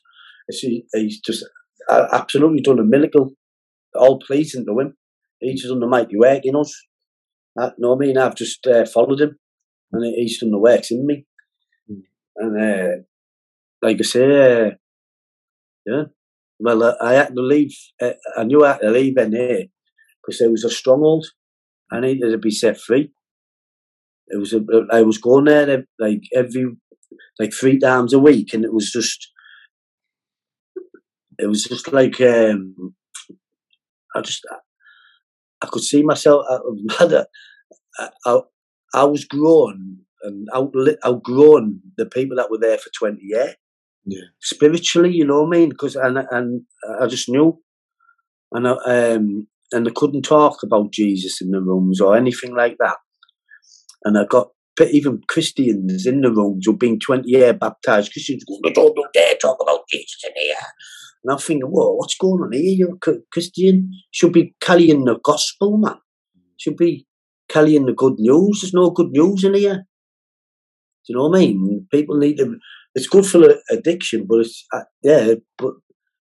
See, 0.50 0.84
he's 0.92 1.20
just 1.20 1.44
absolutely 1.90 2.62
done 2.62 2.78
a 2.78 2.84
miracle. 2.84 3.32
All 3.94 4.18
pleasing 4.18 4.64
to 4.66 4.80
him. 4.80 4.96
He's 5.40 5.66
done 5.66 5.80
the 5.80 5.86
mighty 5.86 6.16
work 6.16 6.40
in 6.44 6.56
us. 6.56 6.74
You 7.56 7.72
know 7.78 7.94
what 7.94 8.04
I 8.04 8.06
mean? 8.06 8.18
I've 8.18 8.34
just 8.34 8.66
uh, 8.66 8.86
followed 8.86 9.20
him, 9.20 9.38
and 9.92 10.04
he's 10.16 10.40
done 10.40 10.50
the 10.50 10.58
works 10.58 10.90
in 10.90 11.06
me. 11.06 11.26
Mm. 11.90 12.02
And 12.36 12.62
uh, 12.62 13.02
like 13.82 13.98
I 13.98 14.02
say, 14.02 14.24
uh, 14.24 14.70
yeah. 15.84 16.04
Well, 16.60 16.82
uh, 16.82 16.94
I 17.00 17.14
had 17.14 17.34
to 17.34 17.42
leave. 17.42 17.76
Uh, 18.00 18.12
I 18.36 18.44
knew 18.44 18.64
I 18.64 18.72
had 18.72 18.80
to 18.80 18.90
leave 18.90 19.16
in 19.18 19.32
here 19.32 19.64
because 20.22 20.38
there 20.38 20.50
was 20.50 20.64
a 20.64 20.70
stronghold. 20.70 21.26
I 21.90 22.00
needed 22.00 22.30
to 22.30 22.38
be 22.38 22.50
set 22.50 22.78
free. 22.78 23.12
It 24.28 24.38
was. 24.38 24.52
A, 24.52 24.60
I 24.92 25.02
was 25.02 25.18
going 25.18 25.46
there 25.46 25.84
like 25.98 26.22
every, 26.34 26.66
like 27.38 27.52
three 27.52 27.78
times 27.78 28.12
a 28.12 28.18
week, 28.18 28.52
and 28.52 28.64
it 28.64 28.72
was 28.72 28.90
just. 28.90 29.30
It 31.38 31.46
was 31.46 31.64
just 31.64 31.92
like 31.92 32.20
um, 32.20 32.94
I 34.14 34.20
just 34.20 34.44
I 35.62 35.66
could 35.66 35.82
see 35.82 36.02
myself. 36.02 36.44
I, 37.00 37.24
I, 38.26 38.40
I 38.94 39.04
was 39.04 39.24
grown 39.24 39.98
and 40.22 40.48
out, 40.52 40.74
outgrown 41.06 41.80
the 41.96 42.06
people 42.06 42.36
that 42.36 42.50
were 42.50 42.58
there 42.58 42.78
for 42.78 42.90
twenty 42.90 43.22
years 43.22 43.54
yeah. 44.08 44.24
spiritually, 44.40 45.12
you 45.12 45.26
know 45.26 45.42
what 45.42 45.56
I 45.56 45.60
mean? 45.60 45.68
Because 45.68 45.96
and 45.96 46.18
and 46.30 46.62
I 47.00 47.06
just 47.06 47.28
knew, 47.28 47.60
and 48.52 48.66
I, 48.66 48.72
um 49.12 49.46
and 49.72 49.86
they 49.86 49.90
couldn't 49.94 50.22
talk 50.22 50.62
about 50.62 50.92
Jesus 50.92 51.40
in 51.40 51.50
the 51.50 51.60
rooms 51.60 52.00
or 52.00 52.16
anything 52.16 52.54
like 52.54 52.76
that. 52.78 52.96
And 54.04 54.18
I 54.18 54.24
got 54.24 54.48
even 54.80 55.20
Christians 55.28 56.06
in 56.06 56.20
the 56.20 56.30
rooms 56.30 56.64
who've 56.64 56.78
been 56.78 56.98
twenty 57.00 57.30
year 57.30 57.52
baptized 57.52 58.12
Christians 58.12 58.44
going, 58.44 58.72
"Don't 58.72 58.96
dare 59.12 59.34
talk 59.36 59.58
about 59.60 59.80
Jesus 59.90 60.22
in 60.24 60.32
here." 60.36 60.56
And 61.24 61.32
I'm 61.32 61.38
thinking, 61.38 61.68
"Whoa, 61.68 61.94
what's 61.94 62.16
going 62.16 62.42
on 62.42 62.52
here? 62.52 62.76
You're 62.76 63.14
a 63.14 63.18
Christian. 63.32 63.90
Should 64.12 64.32
be 64.32 64.54
carrying 64.60 65.04
the 65.04 65.18
gospel, 65.22 65.78
man. 65.78 65.96
Should 66.58 66.76
be 66.76 67.06
carrying 67.48 67.86
the 67.86 67.92
good 67.92 68.14
news. 68.18 68.60
There's 68.60 68.74
no 68.74 68.90
good 68.90 69.10
news 69.10 69.44
in 69.44 69.54
here." 69.54 69.86
Do 71.06 71.12
you 71.12 71.16
know 71.16 71.28
what 71.28 71.38
I 71.38 71.40
mean? 71.40 71.88
People 71.90 72.18
need 72.18 72.36
to 72.36 72.58
it's 72.94 73.06
good 73.06 73.26
for 73.26 73.54
addiction, 73.70 74.26
but 74.28 74.40
it's 74.40 74.64
uh, 74.72 74.82
yeah, 75.02 75.34
but 75.56 75.74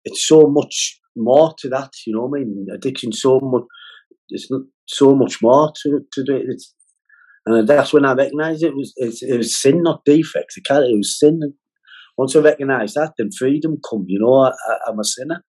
it's 0.06 0.28
so 0.28 0.48
much 0.48 1.00
more 1.16 1.54
to 1.60 1.70
that. 1.70 1.92
You 2.06 2.16
know 2.16 2.28
I 2.28 2.40
mean? 2.40 2.68
Addiction 2.74 3.12
so 3.12 3.40
much. 3.40 3.64
It's 4.30 4.50
not 4.50 4.62
so 4.88 5.16
much 5.16 5.42
more 5.42 5.72
to 5.84 6.00
to 6.12 6.24
do 6.24 6.36
it. 6.36 6.46
It's, 6.48 6.74
and 7.46 7.68
that's 7.68 7.92
when 7.92 8.06
I 8.06 8.14
recognised 8.14 8.64
it 8.64 8.76
was 8.76 8.94
it 8.98 9.38
was 9.38 9.60
sin, 9.60 9.84
not 9.84 10.06
defects. 10.06 10.58
It, 10.58 10.64
it 10.70 10.98
was 10.98 11.20
sin. 11.20 11.40
Once 12.18 12.36
I 12.36 12.40
recognised 12.40 12.96
that, 12.96 13.14
then 13.18 13.30
freedom 13.38 13.78
come. 13.90 14.06
You 14.08 14.20
know, 14.20 14.34
I, 14.34 14.52
am 14.90 15.00
a 15.00 15.04
sinner. 15.04 15.44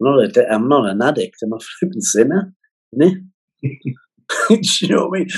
I'm 0.00 0.16
not, 0.16 0.36
a, 0.36 0.52
I'm 0.52 0.68
not 0.68 0.90
an 0.90 1.02
addict. 1.02 1.36
I'm 1.42 1.52
a 1.52 1.58
flipping 1.80 2.00
sinner. 2.00 2.54
you 2.92 4.88
know 4.88 5.08
what 5.08 5.16
I 5.16 5.18
mean? 5.18 5.28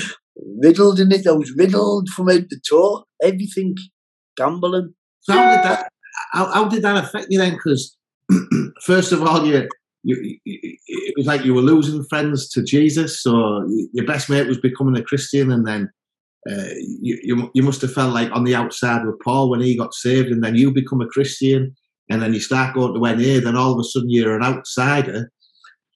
Riddled 0.61 0.99
in 0.99 1.11
it. 1.11 1.27
I 1.27 1.31
was 1.31 1.53
riddled 1.57 2.09
from 2.09 2.29
head 2.29 2.47
to 2.49 2.59
toe. 2.69 3.03
Everything 3.21 3.75
gambling. 4.37 4.93
So 5.21 5.33
how 5.33 5.55
did 5.55 5.65
that? 5.65 5.91
How, 6.31 6.45
how 6.45 6.69
did 6.69 6.83
that 6.83 7.03
affect 7.03 7.27
you 7.29 7.39
then? 7.39 7.53
Because 7.53 7.97
first 8.83 9.11
of 9.11 9.23
all, 9.23 9.45
you, 9.45 9.67
you, 10.03 10.39
it 10.45 11.13
was 11.17 11.25
like 11.25 11.43
you 11.43 11.53
were 11.53 11.61
losing 11.61 12.03
friends 12.05 12.49
to 12.49 12.63
Jesus, 12.63 13.25
or 13.25 13.65
your 13.67 14.05
best 14.05 14.29
mate 14.29 14.47
was 14.47 14.59
becoming 14.59 14.97
a 14.97 15.03
Christian, 15.03 15.51
and 15.51 15.67
then 15.67 15.89
uh, 16.49 16.73
you, 16.79 17.19
you, 17.23 17.51
you 17.53 17.63
must 17.63 17.81
have 17.81 17.93
felt 17.93 18.13
like 18.13 18.31
on 18.31 18.43
the 18.43 18.55
outside 18.55 19.05
with 19.05 19.19
Paul 19.19 19.49
when 19.49 19.61
he 19.61 19.77
got 19.77 19.93
saved, 19.93 20.29
and 20.29 20.43
then 20.43 20.55
you 20.55 20.71
become 20.71 21.01
a 21.01 21.07
Christian, 21.07 21.75
and 22.09 22.21
then 22.21 22.33
you 22.33 22.39
start 22.39 22.73
going 22.73 22.93
to 22.93 22.99
NA, 22.99 23.39
then 23.39 23.55
all 23.55 23.73
of 23.73 23.79
a 23.79 23.83
sudden 23.83 24.09
you're 24.09 24.35
an 24.35 24.43
outsider 24.43 25.31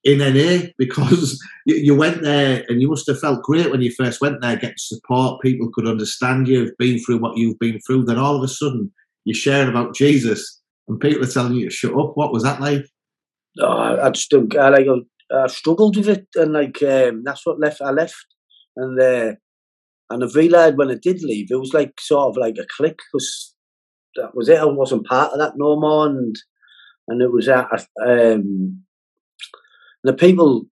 in 0.04 0.20
NA 0.20 0.68
because 0.78 1.42
you, 1.66 1.76
you, 1.76 1.96
went 1.96 2.22
there 2.22 2.64
and 2.68 2.82
you 2.82 2.90
must 2.90 3.08
have 3.08 3.20
felt 3.20 3.44
great 3.44 3.72
when 3.72 3.82
you 3.82 3.92
first 3.92 4.22
went 4.22 4.42
there, 4.42 4.56
getting 4.56 4.76
support. 4.78 5.42
People 5.42 5.70
could 5.74 5.88
understand 5.88 6.48
you, 6.48 6.66
have 6.66 6.78
been 6.78 7.00
through 7.00 7.20
what 7.20 7.38
you've 7.38 7.60
been 7.60 7.80
through. 7.82 8.06
Then 8.06 8.20
all 8.20 8.36
of 8.36 8.44
a 8.44 8.48
sudden 8.48 8.92
you're 9.26 9.36
sharing 9.36 9.70
about 9.70 9.96
Jesus 9.96 10.62
and 10.88 11.00
people 11.00 11.24
are 11.24 11.28
telling 11.28 11.54
you 11.54 11.66
to 11.66 11.72
shut 11.72 11.98
up. 11.98 12.12
What 12.16 12.34
was 12.34 12.44
that 12.44 12.62
like? 12.62 12.86
Oh, 13.60 14.00
I 14.02 14.10
just 14.10 14.34
I 14.34 14.70
like 14.70 14.88
I 15.32 15.48
struggled 15.48 15.98
with 15.98 16.10
it, 16.10 16.28
and 16.36 16.54
like 16.54 16.82
um, 16.84 17.24
that's 17.24 17.46
what 17.46 17.60
left. 17.60 17.82
I 17.82 17.92
left, 17.92 18.26
and 18.76 19.00
uh, 19.00 19.34
and 20.10 20.24
I 20.24 20.28
realised 20.36 20.78
when 20.78 20.92
I 20.92 20.98
did 21.02 21.22
leave, 21.22 21.48
it 21.50 21.60
was 21.60 21.74
like 21.74 21.94
sort 22.00 22.30
of 22.30 22.38
like 22.38 22.56
a 22.60 22.66
click 22.78 23.00
because 23.12 23.56
that 24.16 24.36
was 24.36 24.50
it. 24.50 24.60
I 24.60 24.66
wasn't 24.66 25.08
part 25.08 25.32
of 25.32 25.40
that 25.40 25.54
no 25.56 25.80
more, 25.80 26.08
and 26.08 26.36
and 27.08 27.22
it 27.22 27.32
was 27.32 27.46
that 27.46 27.68
um, 28.06 28.84
the 30.04 30.14
people 30.14 30.66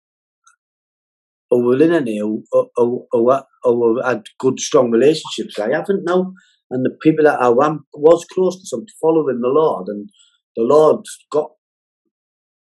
who 1.50 1.66
were 1.66 1.82
in 1.82 1.92
it 1.92 2.08
who, 2.08 2.44
who, 2.52 3.08
who, 3.12 3.42
who 3.64 4.02
had 4.02 4.24
good, 4.40 4.60
strong 4.60 4.90
relationships, 4.90 5.60
I 5.60 5.72
haven't 5.72 6.06
now. 6.06 6.34
And 6.72 6.86
the 6.86 6.98
people 7.02 7.26
that 7.26 7.42
I 7.42 7.50
was 7.50 8.26
close 8.34 8.56
to 8.60 8.66
some 8.66 8.86
following 9.02 9.42
the 9.42 9.50
Lord, 9.50 9.88
and 9.88 10.10
the 10.56 10.64
Lord 10.64 11.06
got 11.32 11.52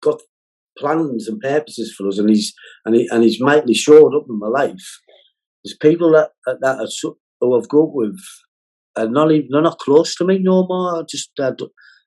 got 0.03 0.21
plans 0.77 1.29
and 1.29 1.41
purposes 1.41 1.95
for 1.97 2.09
us, 2.09 2.19
and 2.19 2.29
he's 2.29 2.53
and 2.85 2.97
he 2.97 3.09
and 3.11 3.23
he's 3.23 3.41
mightily 3.41 3.75
showed 3.75 4.15
up 4.15 4.27
in 4.29 4.39
my 4.39 4.49
life. 4.49 5.01
There's 5.65 5.77
people 5.81 6.13
that 6.13 6.31
that 6.47 6.81
are, 6.81 7.13
who 7.41 7.57
I've 7.57 7.69
got 7.69 7.95
with, 7.95 8.19
and 8.97 9.13
not 9.13 9.31
even 9.31 9.49
they're 9.51 9.63
not 9.63 9.79
close 9.79 10.17
to 10.17 10.25
me 10.25 10.41
no 10.41 10.67
more. 10.67 11.05
Just 11.09 11.31
I 11.41 11.53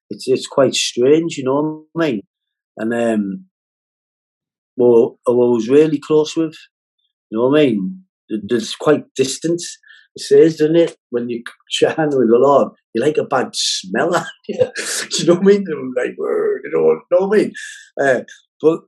it's 0.10 0.28
it's 0.28 0.48
quite 0.48 0.76
strange, 0.76 1.38
you 1.38 1.46
know 1.46 1.88
what 1.94 2.04
I 2.04 2.12
mean? 2.12 2.22
And 2.78 2.94
um, 2.94 3.46
who 4.78 5.18
I 5.28 5.32
was 5.32 5.70
really 5.70 6.00
close 6.00 6.36
with. 6.36 6.56
You 7.30 7.38
know 7.38 7.48
what 7.48 7.60
I 7.60 7.66
mean? 7.66 8.04
There's 8.30 8.76
quite 8.76 9.06
distant. 9.16 9.62
It 10.16 10.22
says, 10.22 10.58
doesn't 10.58 10.76
it? 10.76 10.98
When 11.10 11.30
you 11.30 11.44
chat 11.70 11.98
with 11.98 12.30
the 12.30 12.38
Lord, 12.40 12.70
you 12.94 13.02
like 13.02 13.18
a 13.18 13.26
bad 13.26 13.50
smeller. 13.54 14.26
you 14.48 14.58
know 14.58 15.36
what 15.36 15.42
I 15.42 15.46
mean? 15.46 15.66
Like, 15.96 16.16
you 16.18 16.72
know, 16.74 16.82
you 16.82 17.02
know 17.12 17.28
what 17.28 17.38
I 17.38 17.42
mean? 17.42 17.54
Uh, 18.02 18.22
but 18.62 18.80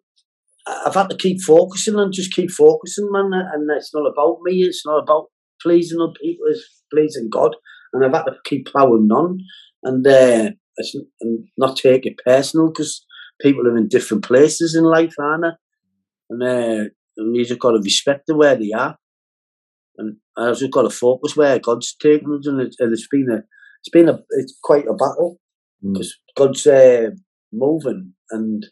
I've 0.85 0.93
had 0.93 1.09
to 1.09 1.17
keep 1.17 1.41
focusing 1.41 1.95
and 1.95 2.13
just 2.13 2.33
keep 2.33 2.51
focusing, 2.51 3.09
man. 3.11 3.31
And 3.33 3.69
it's 3.75 3.93
not 3.93 4.07
about 4.07 4.39
me. 4.43 4.61
It's 4.61 4.85
not 4.85 5.03
about 5.03 5.27
pleasing 5.61 5.99
other 5.99 6.13
people. 6.21 6.45
It's 6.49 6.83
pleasing 6.93 7.29
God. 7.31 7.55
And 7.93 8.05
I've 8.05 8.13
had 8.13 8.23
to 8.23 8.35
keep 8.45 8.67
plowing 8.67 9.09
on 9.11 9.39
and, 9.83 10.05
uh, 10.05 10.51
and 11.21 11.47
not 11.57 11.77
take 11.77 12.05
it 12.05 12.19
personal 12.25 12.69
because 12.69 13.05
people 13.41 13.67
are 13.67 13.77
in 13.77 13.87
different 13.87 14.23
places 14.23 14.75
in 14.75 14.83
life, 14.83 15.13
aren't 15.19 15.43
they? 15.43 15.57
and 16.29 16.43
uh, 16.43 16.89
you 17.17 17.45
just 17.45 17.59
got 17.59 17.71
to 17.71 17.79
respect 17.79 18.27
the 18.27 18.35
where 18.35 18.55
they 18.55 18.71
are, 18.71 18.97
and 19.97 20.17
I've 20.37 20.57
just 20.57 20.71
got 20.71 20.83
to 20.83 20.89
focus 20.89 21.35
where 21.35 21.59
God's 21.59 21.95
taking 21.95 22.33
us, 22.37 22.47
and, 22.47 22.61
it, 22.61 22.75
and 22.79 22.93
it's 22.93 23.07
been 23.07 23.29
a, 23.31 23.37
it's 23.37 23.89
been 23.91 24.09
a, 24.09 24.19
it's 24.31 24.57
quite 24.63 24.87
a 24.87 24.93
battle 24.93 25.39
because 25.81 26.09
mm. 26.09 26.35
God's 26.35 26.67
uh, 26.67 27.09
moving, 27.51 28.13
and 28.31 28.65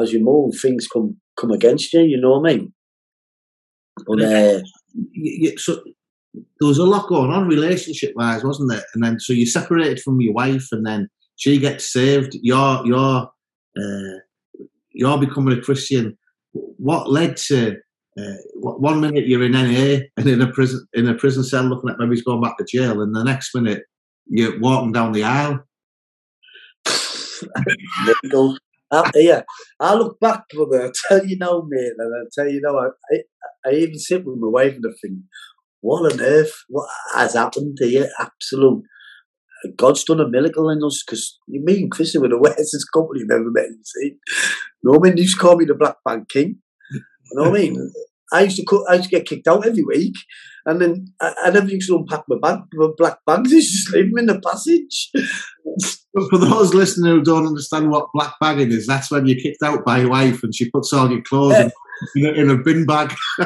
as 0.00 0.12
you 0.12 0.22
move, 0.22 0.54
things 0.60 0.86
come 0.86 1.16
come 1.38 1.50
against 1.50 1.92
you. 1.92 2.02
You 2.02 2.20
know 2.20 2.38
what 2.38 2.50
I 2.50 2.54
mean? 2.54 2.72
But 4.06 4.22
uh, 4.22 4.60
so 5.56 5.80
there 6.34 6.68
was 6.68 6.78
a 6.78 6.84
lot 6.84 7.08
going 7.08 7.30
on 7.30 7.48
relationship 7.48 8.12
wise, 8.16 8.44
wasn't 8.44 8.70
there? 8.70 8.84
And 8.94 9.04
then 9.04 9.20
so 9.20 9.32
you 9.32 9.46
separated 9.46 10.00
from 10.00 10.20
your 10.20 10.32
wife, 10.32 10.68
and 10.72 10.86
then 10.86 11.08
she 11.36 11.58
gets 11.58 11.92
saved. 11.92 12.36
You're 12.42 12.84
you're 12.84 13.30
uh, 13.78 14.18
you're 14.92 15.18
becoming 15.18 15.58
a 15.58 15.62
Christian 15.62 16.16
what 16.52 17.10
led 17.10 17.36
to 17.36 17.76
uh, 18.18 18.34
one 18.54 19.00
minute 19.00 19.26
you're 19.26 19.42
in 19.42 19.52
NA 19.52 20.04
and 20.16 20.28
in 20.28 20.40
a 20.40 20.52
prison 20.52 20.86
in 20.92 21.08
a 21.08 21.14
prison 21.14 21.42
cell 21.42 21.64
looking 21.64 21.90
at 21.90 21.98
maybe 21.98 22.14
he's 22.14 22.22
going 22.22 22.40
back 22.40 22.56
to 22.58 22.64
jail, 22.64 23.00
and 23.02 23.14
the 23.14 23.24
next 23.24 23.54
minute 23.54 23.82
you're 24.26 24.58
walking 24.60 24.92
down 24.92 25.12
the 25.12 25.24
aisle. 25.24 25.60
uh, 28.90 29.10
yeah, 29.14 29.42
I 29.80 29.94
look 29.94 30.20
back, 30.20 30.44
brother. 30.50 30.86
I 30.86 30.90
tell 31.08 31.26
you 31.26 31.36
now, 31.38 31.64
mate, 31.66 31.92
and 31.98 32.14
I 32.14 32.28
tell 32.32 32.48
you 32.48 32.60
now, 32.62 32.78
I, 32.78 32.88
I, 33.12 33.70
I 33.70 33.74
even 33.74 33.98
sit 33.98 34.24
with 34.24 34.38
my 34.38 34.48
wife 34.48 34.74
and 34.74 34.84
I 34.86 34.94
think, 35.02 35.18
what 35.80 36.12
on 36.12 36.20
earth? 36.20 36.64
What 36.68 36.88
has 37.14 37.34
happened 37.34 37.78
here? 37.80 38.08
Absolute. 38.18 38.84
God's 39.76 40.04
done 40.04 40.20
a 40.20 40.28
miracle 40.28 40.70
in 40.70 40.84
us 40.84 41.02
because 41.04 41.38
me 41.48 41.82
and 41.82 41.90
Chris 41.90 42.14
were 42.14 42.28
the 42.28 42.38
wisest 42.40 42.86
couple 42.92 43.16
you've 43.16 43.30
ever 43.30 43.50
met. 43.50 43.68
See, 43.82 44.16
no, 44.82 45.00
I 45.02 45.08
you 45.08 45.14
used 45.16 45.36
to 45.36 45.40
call 45.40 45.56
me 45.56 45.64
the 45.64 45.74
Black 45.74 45.96
Bag 46.04 46.28
King. 46.28 46.60
You 47.30 47.42
know 47.42 47.50
what 47.50 47.58
I 47.58 47.62
mean? 47.62 47.92
I 48.32 48.42
used 48.42 48.56
to 48.56 48.64
cut, 48.64 48.82
I 48.88 48.94
used 48.94 49.10
to 49.10 49.16
get 49.16 49.26
kicked 49.26 49.46
out 49.46 49.66
every 49.66 49.84
week, 49.84 50.14
and 50.66 50.80
then 50.80 51.06
I, 51.20 51.34
I 51.44 51.50
never 51.50 51.68
used 51.68 51.88
to 51.88 51.96
unpack 51.96 52.22
my 52.28 52.36
bag, 52.40 52.60
my 52.72 52.88
black 52.96 53.18
bags. 53.26 53.52
I 53.52 53.56
used 53.56 53.70
to 53.70 53.76
just 53.76 53.94
leave 53.94 54.10
them 54.10 54.18
in 54.18 54.26
the 54.26 54.40
passage. 54.40 55.10
For 56.30 56.38
those 56.38 56.74
listening 56.74 57.10
who 57.10 57.22
don't 57.22 57.46
understand 57.46 57.90
what 57.90 58.08
black 58.14 58.34
bagging 58.40 58.70
is, 58.70 58.86
that's 58.86 59.10
when 59.10 59.26
you're 59.26 59.40
kicked 59.40 59.62
out 59.62 59.84
by 59.84 60.00
your 60.00 60.10
wife 60.10 60.42
and 60.42 60.54
she 60.54 60.70
puts 60.70 60.92
all 60.92 61.10
your 61.10 61.22
clothes 61.22 61.72
in, 62.14 62.24
in, 62.24 62.26
a, 62.26 62.32
in 62.42 62.50
a 62.50 62.56
bin 62.56 62.86
bag. 62.86 63.14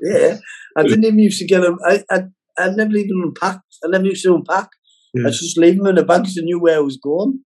yeah, 0.00 0.36
I 0.76 0.82
didn't 0.82 1.04
even 1.04 1.18
used 1.18 1.40
to 1.40 1.46
get 1.46 1.60
them. 1.60 1.78
I, 1.84 2.02
I, 2.10 2.22
I 2.56 2.70
never 2.70 2.96
even 2.96 3.22
unpacked. 3.24 3.62
I 3.84 3.88
never 3.88 4.04
used 4.04 4.24
to 4.24 4.34
unpack. 4.34 4.68
Yeah. 5.12 5.28
I 5.28 5.30
just 5.30 5.58
leave 5.58 5.76
them 5.76 5.86
in 5.86 5.94
the 5.96 6.04
bags 6.04 6.36
and 6.36 6.46
knew 6.46 6.60
where 6.60 6.76
I 6.76 6.80
was 6.80 6.96
going. 6.96 7.40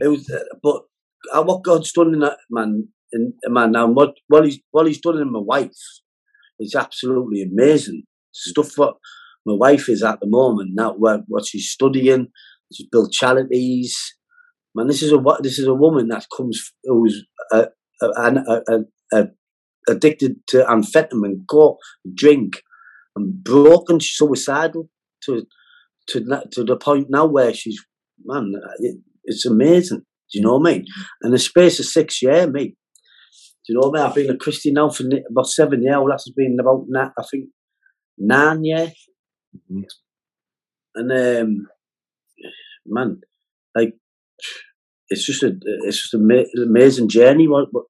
it 0.00 0.08
was, 0.08 0.28
uh, 0.30 0.56
but 0.62 0.82
uh, 1.32 1.42
what 1.42 1.62
God's 1.62 1.92
done 1.92 2.14
in 2.14 2.20
that 2.20 2.38
man, 2.50 2.88
in 3.12 3.32
man 3.46 3.72
now, 3.72 3.86
what 3.86 4.14
what 4.28 4.44
he's 4.44 4.60
what 4.70 4.86
he's 4.86 5.00
done 5.00 5.18
in 5.18 5.32
my 5.32 5.40
wife 5.40 5.72
is 6.58 6.74
absolutely 6.74 7.42
amazing. 7.42 8.02
Stuff 8.32 8.72
what 8.76 8.94
my 9.46 9.54
wife 9.54 9.88
is 9.88 10.02
at 10.02 10.20
the 10.20 10.26
moment 10.28 10.70
now, 10.74 10.92
what, 10.92 11.20
what 11.26 11.46
she's 11.46 11.70
studying, 11.70 12.28
she's 12.72 12.86
built 12.90 13.12
charities. 13.12 13.96
Man, 14.74 14.86
this 14.86 15.02
is 15.02 15.12
a 15.12 15.18
what 15.18 15.42
this 15.42 15.58
is 15.58 15.66
a 15.66 15.74
woman 15.74 16.08
that 16.08 16.26
comes 16.36 16.72
who's 16.84 17.24
uh, 17.52 17.66
uh, 18.02 18.34
uh, 18.46 18.78
uh, 19.12 19.24
addicted 19.88 20.36
to 20.48 20.64
amphetamine, 20.64 21.46
go 21.46 21.78
drink, 22.14 22.62
and 23.16 23.42
broken, 23.42 23.98
suicidal 24.00 24.88
to 25.24 25.46
to 26.08 26.20
to 26.52 26.64
the 26.64 26.76
point 26.76 27.08
now 27.10 27.26
where 27.26 27.54
she's 27.54 27.82
man, 28.24 28.52
it, 28.80 28.98
it's 29.24 29.46
amazing. 29.46 30.02
Do 30.30 30.38
you 30.38 30.44
know 30.44 30.58
what 30.58 30.68
I 30.68 30.72
mean? 30.74 30.84
And 31.22 31.32
the 31.32 31.38
space 31.38 31.80
of 31.80 31.86
six 31.86 32.22
years, 32.22 32.48
mate. 32.50 32.76
Do 33.68 33.74
you 33.74 33.80
know 33.80 33.88
what 33.90 34.00
I 34.00 34.02
mean? 34.02 34.08
I've 34.08 34.14
been 34.14 34.30
a 34.34 34.38
Christian 34.38 34.74
now 34.74 34.88
for 34.88 35.04
about 35.30 35.46
seven 35.46 35.82
years. 35.82 35.96
Well, 35.98 36.08
that's 36.08 36.30
been 36.30 36.56
about 36.58 36.84
na- 36.88 37.10
I 37.18 37.22
think 37.30 37.50
nine 38.16 38.64
years. 38.64 38.92
Mhm. 39.70 39.84
And 40.94 41.12
um, 41.12 41.66
man, 42.86 43.20
like 43.76 43.92
it's 45.10 45.26
just 45.26 45.42
a 45.42 45.52
it's 45.84 46.00
just 46.02 46.14
an 46.14 46.46
amazing 46.62 47.08
journey. 47.08 47.46
What, 47.46 47.68
what, 47.72 47.84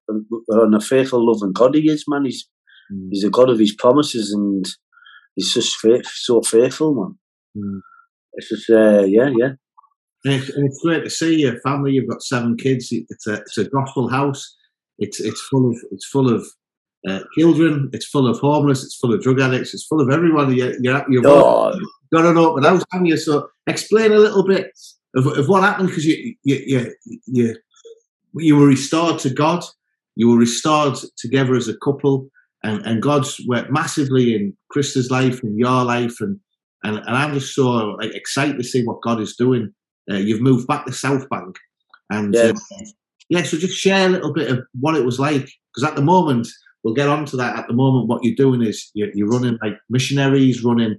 what 0.47 0.61
on 0.63 0.75
a 0.75 0.81
faithful, 0.81 1.25
loving 1.25 1.53
God 1.53 1.75
he 1.77 1.89
is, 1.89 2.05
man. 2.09 2.25
He's 2.25 2.49
Mm. 2.91 3.09
he's 3.11 3.23
a 3.25 3.29
God 3.29 3.51
of 3.51 3.59
his 3.59 3.75
promises, 3.75 4.33
and 4.33 4.65
he's 5.35 5.53
just 5.53 5.77
faith, 5.77 6.07
so 6.07 6.41
faithful, 6.41 6.95
man. 6.95 7.19
Mm. 7.63 7.81
It's 8.33 8.49
just 8.49 8.71
uh, 8.71 9.05
yeah, 9.05 9.29
yeah. 9.37 9.51
And 10.25 10.33
it's, 10.35 10.49
and 10.49 10.67
it's 10.67 10.81
great 10.83 11.05
to 11.05 11.11
see 11.11 11.41
your 11.41 11.61
family. 11.61 11.93
You've 11.93 12.09
got 12.09 12.23
seven 12.23 12.57
kids. 12.57 12.89
It's 12.91 13.27
a 13.27 13.35
it's 13.35 13.59
a 13.59 13.69
gospel 13.69 14.09
house. 14.09 14.57
It's 14.99 15.21
it's 15.21 15.41
full 15.43 15.71
of 15.71 15.77
it's 15.93 16.07
full 16.07 16.33
of 16.35 16.47
uh, 17.09 17.21
children. 17.37 17.91
It's 17.93 18.07
full 18.07 18.27
of 18.27 18.39
homeless. 18.41 18.85
It's 18.85 18.97
full 18.97 19.15
of 19.15 19.23
drug 19.23 19.41
addicts. 19.41 19.75
It's 19.75 19.85
full 19.87 20.01
of 20.01 20.11
everyone. 20.11 20.53
You, 20.55 20.77
you're 20.81 21.05
you've 21.09 21.25
Oh, 21.27 21.73
got 22.13 22.27
an 22.27 22.37
open 22.37 22.65
house, 22.65 22.83
haven't 22.91 23.07
you? 23.07 23.17
So 23.17 23.49
explain 23.67 24.13
a 24.13 24.19
little 24.19 24.45
bit 24.47 24.71
of, 25.15 25.27
of 25.27 25.49
what 25.49 25.63
happened 25.63 25.89
because 25.89 26.05
you 26.07 26.35
you, 26.43 26.63
you 26.67 26.95
you 27.27 27.57
you 28.35 28.57
were 28.57 28.67
restored 28.67 29.19
to 29.21 29.31
God. 29.31 29.65
You 30.17 30.29
were 30.31 30.37
restored 30.39 30.97
together 31.17 31.55
as 31.55 31.69
a 31.69 31.77
couple, 31.79 32.29
and, 32.65 32.85
and 32.85 33.01
God's 33.01 33.41
worked 33.47 33.71
massively 33.71 34.35
in 34.35 34.57
Krista's 34.75 35.11
life 35.13 35.43
and 35.45 35.57
your 35.57 35.85
life, 35.85 36.17
and 36.21 36.41
and, 36.83 36.97
and 36.99 37.17
I'm 37.17 37.35
just 37.35 37.55
so 37.55 37.63
like 38.01 38.15
excited 38.15 38.57
to 38.59 38.65
see 38.65 38.85
what 38.85 39.01
God 39.03 39.21
is 39.21 39.37
doing. 39.37 39.73
Uh, 40.11 40.17
you've 40.17 40.41
moved 40.41 40.67
back 40.67 40.87
to 40.87 40.93
South 40.93 41.29
Bank, 41.29 41.57
and 42.11 42.35
Yeah. 42.35 42.53
uh, 42.55 42.85
yeah, 43.29 43.43
so 43.43 43.59
just 43.59 43.79
share 43.79 44.07
a 44.07 44.11
little 44.11 44.33
bit 44.33 44.51
of 44.51 44.61
what 44.81 44.97
it 44.97 45.05
was 45.05 45.19
like 45.19 45.49
because 45.75 45.89
at 45.89 45.97
the 45.97 46.03
moment 46.03 46.49
we'll 46.83 46.95
get 46.95 47.09
on 47.09 47.25
to 47.27 47.37
that. 47.37 47.57
At 47.57 47.69
the 47.69 47.75
moment, 47.75 48.09
what 48.09 48.25
you're 48.25 48.35
doing 48.35 48.63
is 48.63 48.91
you're, 48.95 49.11
you're 49.15 49.29
running 49.29 49.59
like 49.63 49.75
missionaries, 49.91 50.65
running 50.65 50.97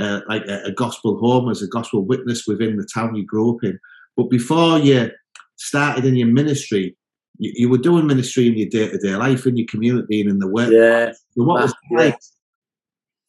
uh, 0.00 0.20
like 0.28 0.46
a, 0.46 0.64
a 0.64 0.72
gospel 0.72 1.18
home 1.18 1.50
as 1.50 1.62
a 1.62 1.68
gospel 1.68 2.04
witness 2.04 2.46
within 2.46 2.76
the 2.76 2.88
town 2.92 3.14
you 3.14 3.26
grew 3.26 3.54
up 3.54 3.62
in. 3.62 3.78
But 4.16 4.30
before 4.30 4.78
you 4.78 5.10
started 5.56 6.04
in 6.04 6.16
your 6.16 6.28
ministry, 6.28 6.96
you, 7.38 7.52
you 7.54 7.68
were 7.68 7.78
doing 7.78 8.06
ministry 8.06 8.48
in 8.48 8.56
your 8.56 8.68
day 8.68 8.90
to 8.90 8.98
day 8.98 9.16
life, 9.16 9.46
in 9.46 9.56
your 9.56 9.66
community, 9.68 10.20
and 10.20 10.30
in 10.30 10.38
the 10.38 10.48
work. 10.48 10.70
yeah. 10.70 11.12
So 11.32 11.44
what 11.44 11.62
was 11.62 11.72
it 11.72 11.96
like? 11.96 12.18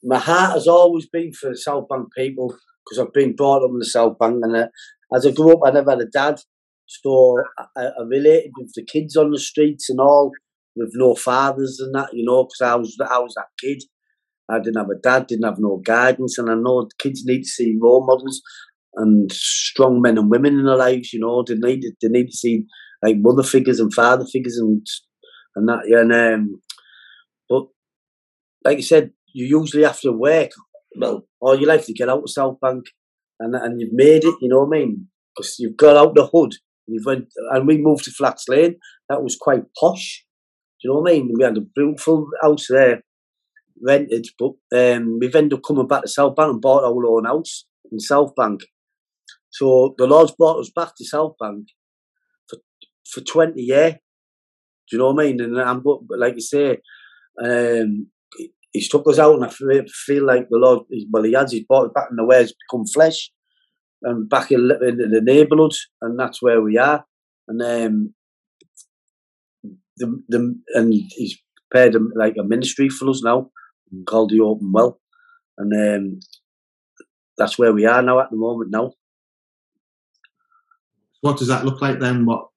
My 0.03 0.19
heart 0.19 0.53
has 0.53 0.67
always 0.67 1.07
been 1.07 1.31
for 1.31 1.49
the 1.49 1.57
South 1.57 1.87
Bank 1.87 2.09
people 2.15 2.53
because 2.83 2.99
I've 2.99 3.13
been 3.13 3.35
brought 3.35 3.63
up 3.63 3.71
in 3.71 3.79
the 3.79 3.85
South 3.85 4.19
Bank, 4.19 4.39
and 4.43 4.55
uh, 4.55 4.67
as 5.15 5.25
I 5.25 5.31
grew 5.31 5.53
up, 5.53 5.61
I 5.65 5.71
never 5.71 5.91
had 5.91 6.01
a 6.01 6.05
dad, 6.05 6.41
so 7.01 7.37
I, 7.77 7.85
I 7.85 8.03
related 8.07 8.51
with 8.57 8.71
the 8.75 8.83
kids 8.83 9.15
on 9.15 9.31
the 9.31 9.39
streets 9.39 9.89
and 9.89 9.99
all, 9.99 10.31
with 10.75 10.91
no 10.93 11.15
fathers 11.15 11.79
and 11.79 11.93
that, 11.95 12.09
you 12.13 12.25
know, 12.25 12.43
because 12.43 12.61
I 12.61 12.75
was 12.75 12.97
I 12.99 13.19
was 13.19 13.33
that 13.35 13.47
kid. 13.59 13.83
I 14.49 14.59
didn't 14.59 14.77
have 14.77 14.89
a 14.89 14.99
dad, 15.01 15.27
didn't 15.27 15.45
have 15.45 15.59
no 15.59 15.77
guidance, 15.77 16.37
and 16.37 16.49
I 16.49 16.55
know 16.55 16.87
kids 16.99 17.23
need 17.25 17.43
to 17.43 17.47
see 17.49 17.77
role 17.81 18.05
models 18.05 18.41
and 18.95 19.31
strong 19.31 20.01
men 20.01 20.17
and 20.17 20.29
women 20.29 20.59
in 20.59 20.65
their 20.65 20.75
lives. 20.75 21.13
You 21.13 21.21
know, 21.21 21.43
they 21.47 21.55
need 21.55 21.83
they 22.01 22.09
need 22.09 22.27
to 22.27 22.37
see 22.37 22.65
like 23.01 23.15
mother 23.19 23.43
figures 23.43 23.79
and 23.79 23.93
father 23.93 24.25
figures 24.25 24.57
and 24.57 24.85
and 25.55 25.67
that. 25.69 25.83
Yeah, 25.87 26.01
and 26.01 26.13
um, 26.13 26.61
but 27.49 27.67
like 28.65 28.77
I 28.79 28.81
said, 28.81 29.11
you 29.33 29.45
usually 29.45 29.83
have 29.83 29.99
to 30.01 30.11
work. 30.11 30.51
Well, 30.95 31.25
all 31.39 31.57
your 31.57 31.69
life 31.69 31.85
to 31.87 31.93
get 31.93 32.09
out 32.09 32.23
of 32.23 32.29
South 32.29 32.59
Bank, 32.61 32.85
and 33.39 33.55
and 33.55 33.79
you've 33.79 33.93
made 33.93 34.23
it. 34.23 34.35
You 34.41 34.49
know 34.49 34.63
what 34.63 34.75
I 34.75 34.79
mean? 34.79 35.07
Because 35.35 35.55
you've 35.57 35.77
got 35.77 35.97
out 35.97 36.15
the 36.15 36.27
hood. 36.27 36.55
You've 36.87 37.05
went, 37.05 37.27
and 37.51 37.67
we 37.67 37.77
moved 37.77 38.03
to 38.05 38.11
Flatts 38.11 38.45
Lane. 38.49 38.75
That 39.09 39.23
was 39.23 39.37
quite 39.39 39.63
posh. 39.79 40.25
Do 40.81 40.89
you 40.89 40.93
know 40.93 41.01
what 41.01 41.11
I 41.11 41.13
mean? 41.15 41.31
We 41.37 41.43
had 41.43 41.57
a 41.57 41.61
beautiful 41.61 42.27
house 42.41 42.67
there, 42.69 43.03
rented, 43.81 44.27
but 44.37 44.51
um, 44.75 45.17
we've 45.19 45.35
ended 45.35 45.53
up 45.57 45.63
coming 45.65 45.87
back 45.87 46.01
to 46.03 46.07
South 46.09 46.35
Bank 46.35 46.51
and 46.51 46.61
bought 46.61 46.83
our 46.83 47.05
own 47.05 47.25
house 47.25 47.65
in 47.91 47.99
South 47.99 48.35
Bank. 48.35 48.61
So 49.51 49.95
the 49.97 50.07
Lord's 50.07 50.31
brought 50.33 50.59
us 50.59 50.71
back 50.75 50.95
to 50.97 51.05
South 51.05 51.35
Bank 51.39 51.67
for 52.49 52.59
for 53.09 53.21
twenty 53.21 53.61
years. 53.61 53.93
Do 54.89 54.97
you 54.97 54.99
know 54.99 55.11
what 55.13 55.23
I 55.23 55.27
mean? 55.27 55.41
And 55.41 55.59
I'm 55.61 55.81
like 56.09 56.35
you 56.35 56.41
say, 56.41 56.77
um, 57.43 58.07
he- 58.37 58.53
he's 58.73 58.89
took 58.89 59.07
us 59.07 59.19
out, 59.19 59.35
and 59.35 59.45
I 59.45 59.49
feel, 59.49 60.25
like 60.25 60.47
the 60.49 60.57
Lord. 60.57 60.81
Well, 61.11 61.23
he 61.23 61.33
has. 61.33 61.51
He's 61.51 61.65
brought 61.65 61.85
it 61.87 61.93
back 61.93 62.07
in 62.09 62.17
the 62.17 62.25
way 62.25 62.41
it's 62.41 62.53
become 62.69 62.85
flesh, 62.85 63.31
and 64.03 64.29
back 64.29 64.51
in, 64.51 64.69
in 64.81 64.97
the 64.97 65.21
neighbourhood, 65.21 65.73
and 66.01 66.19
that's 66.19 66.41
where 66.41 66.61
we 66.61 66.77
are. 66.77 67.05
And 67.47 67.61
um, 67.61 68.13
the 69.97 70.23
the 70.29 70.59
and 70.75 70.93
he's 70.93 71.37
prepared 71.71 71.95
a, 71.95 71.99
like 72.15 72.35
a 72.39 72.43
ministry 72.43 72.89
for 72.89 73.09
us 73.09 73.23
now 73.23 73.49
called 74.05 74.31
the 74.31 74.39
Open 74.39 74.71
Well, 74.71 74.99
and 75.57 75.71
um, 75.73 76.19
that's 77.37 77.57
where 77.57 77.73
we 77.73 77.85
are 77.85 78.01
now 78.01 78.19
at 78.19 78.29
the 78.31 78.37
moment. 78.37 78.71
Now, 78.71 78.93
What 81.21 81.37
does 81.37 81.47
that 81.47 81.65
look 81.65 81.81
like 81.81 81.99
then? 81.99 82.25
What 82.25 82.47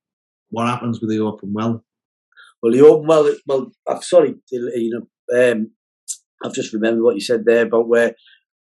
what 0.50 0.66
happens 0.66 1.00
with 1.00 1.10
the 1.10 1.20
open 1.20 1.52
well? 1.52 1.84
well, 2.62 2.72
the 2.72 2.80
Open 2.80 3.06
Well. 3.06 3.34
Well, 3.46 3.72
I'm 3.88 4.02
sorry, 4.02 4.34
you 4.50 5.06
know, 5.30 5.52
um, 5.52 5.70
I've 6.44 6.54
just 6.54 6.72
remembered 6.72 7.02
what 7.02 7.14
you 7.14 7.20
said 7.20 7.44
there 7.44 7.66
about 7.66 7.88
where. 7.88 8.14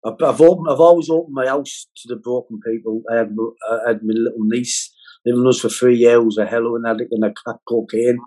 I've, 0.06 0.42
opened. 0.42 0.68
I've 0.70 0.80
always 0.80 1.10
opened 1.10 1.34
my 1.34 1.48
house 1.48 1.88
to 1.98 2.08
the 2.08 2.20
broken 2.20 2.60
people. 2.66 3.04
I 3.12 3.18
had, 3.18 3.30
I 3.70 3.90
had 3.90 4.00
my 4.04 4.14
little 4.14 4.44
niece 4.44 4.94
living 5.26 5.44
with 5.46 5.56
us 5.56 5.62
for 5.62 5.70
three 5.70 5.96
years. 5.96 6.38
A 6.38 6.46
heroin 6.46 6.84
addict 6.86 7.12
and 7.12 7.24
a 7.24 7.32
crack 7.34 7.58
cocaine. 7.68 8.20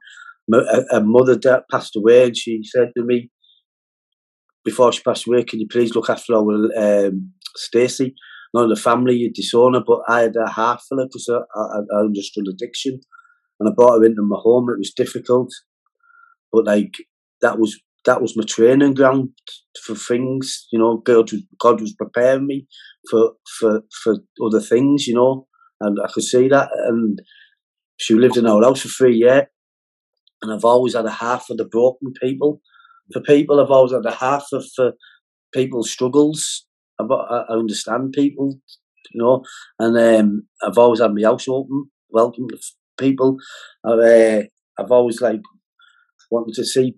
My, 0.48 0.58
a, 0.58 0.98
a 0.98 1.00
mother 1.02 1.38
passed 1.70 1.96
away, 1.96 2.26
and 2.26 2.36
she 2.36 2.60
said 2.64 2.92
to 2.96 3.04
me 3.04 3.30
before 4.64 4.92
she 4.92 5.02
passed 5.02 5.26
away, 5.26 5.44
"Can 5.44 5.60
you 5.60 5.68
please 5.70 5.94
look 5.94 6.08
after 6.08 6.34
our 6.34 6.68
um, 6.76 7.32
Stacey? 7.56 8.14
Not 8.54 8.64
in 8.64 8.68
the 8.70 8.76
family, 8.76 9.16
you 9.16 9.32
disown 9.32 9.74
her, 9.74 9.82
but 9.86 10.00
I 10.08 10.20
had 10.22 10.36
a 10.36 10.48
heart 10.48 10.80
for 10.88 10.96
her 10.98 11.06
because 11.06 11.28
I, 11.28 11.40
I, 11.60 11.80
I 11.94 12.00
understood 12.00 12.46
addiction, 12.48 13.00
and 13.60 13.68
I 13.68 13.72
brought 13.74 13.98
her 13.98 14.04
into 14.04 14.22
my 14.22 14.38
home. 14.40 14.68
It 14.70 14.78
was 14.78 14.92
difficult, 14.96 15.52
but 16.52 16.64
like 16.64 16.94
that 17.42 17.58
was 17.58 17.78
that 18.06 18.22
was 18.22 18.36
my 18.36 18.44
training 18.44 18.94
ground 18.94 19.30
for 19.84 19.94
things. 19.94 20.66
You 20.72 20.78
know, 20.78 20.98
God 20.98 21.30
was, 21.30 21.42
God 21.60 21.80
was 21.80 21.92
preparing 21.94 22.46
me 22.46 22.66
for 23.10 23.32
for 23.58 23.82
for 24.02 24.16
other 24.44 24.60
things. 24.60 25.06
You 25.06 25.14
know, 25.14 25.46
and 25.80 25.98
I 26.02 26.10
could 26.10 26.24
see 26.24 26.48
that. 26.48 26.70
And 26.72 27.20
she 27.98 28.14
lived 28.14 28.36
in 28.36 28.46
our 28.46 28.62
house 28.62 28.82
for 28.82 28.88
three 28.88 29.16
years, 29.16 29.44
and 30.42 30.52
I've 30.52 30.64
always 30.64 30.94
had 30.94 31.06
a 31.06 31.10
heart 31.10 31.42
for 31.42 31.54
the 31.56 31.64
broken 31.64 32.12
people. 32.20 32.60
For 33.12 33.20
people, 33.20 33.60
I've 33.60 33.70
always 33.70 33.92
had 33.92 34.04
a 34.04 34.10
heart 34.10 34.44
for, 34.50 34.60
for 34.74 34.92
people's 35.52 35.90
struggles. 35.90 36.66
I 36.98 37.04
I 37.04 37.52
understand 37.52 38.12
people, 38.12 38.58
you 39.12 39.22
know, 39.22 39.44
and 39.78 39.96
um, 39.98 40.46
I've 40.62 40.78
always 40.78 41.00
had 41.00 41.14
my 41.14 41.22
house 41.22 41.46
open, 41.48 41.90
welcome 42.08 42.48
to 42.48 42.58
people. 42.98 43.36
I've, 43.84 43.98
uh, 43.98 44.42
I've 44.78 44.90
always 44.90 45.20
like 45.20 45.40
wanted 46.30 46.54
to 46.54 46.64
see 46.64 46.94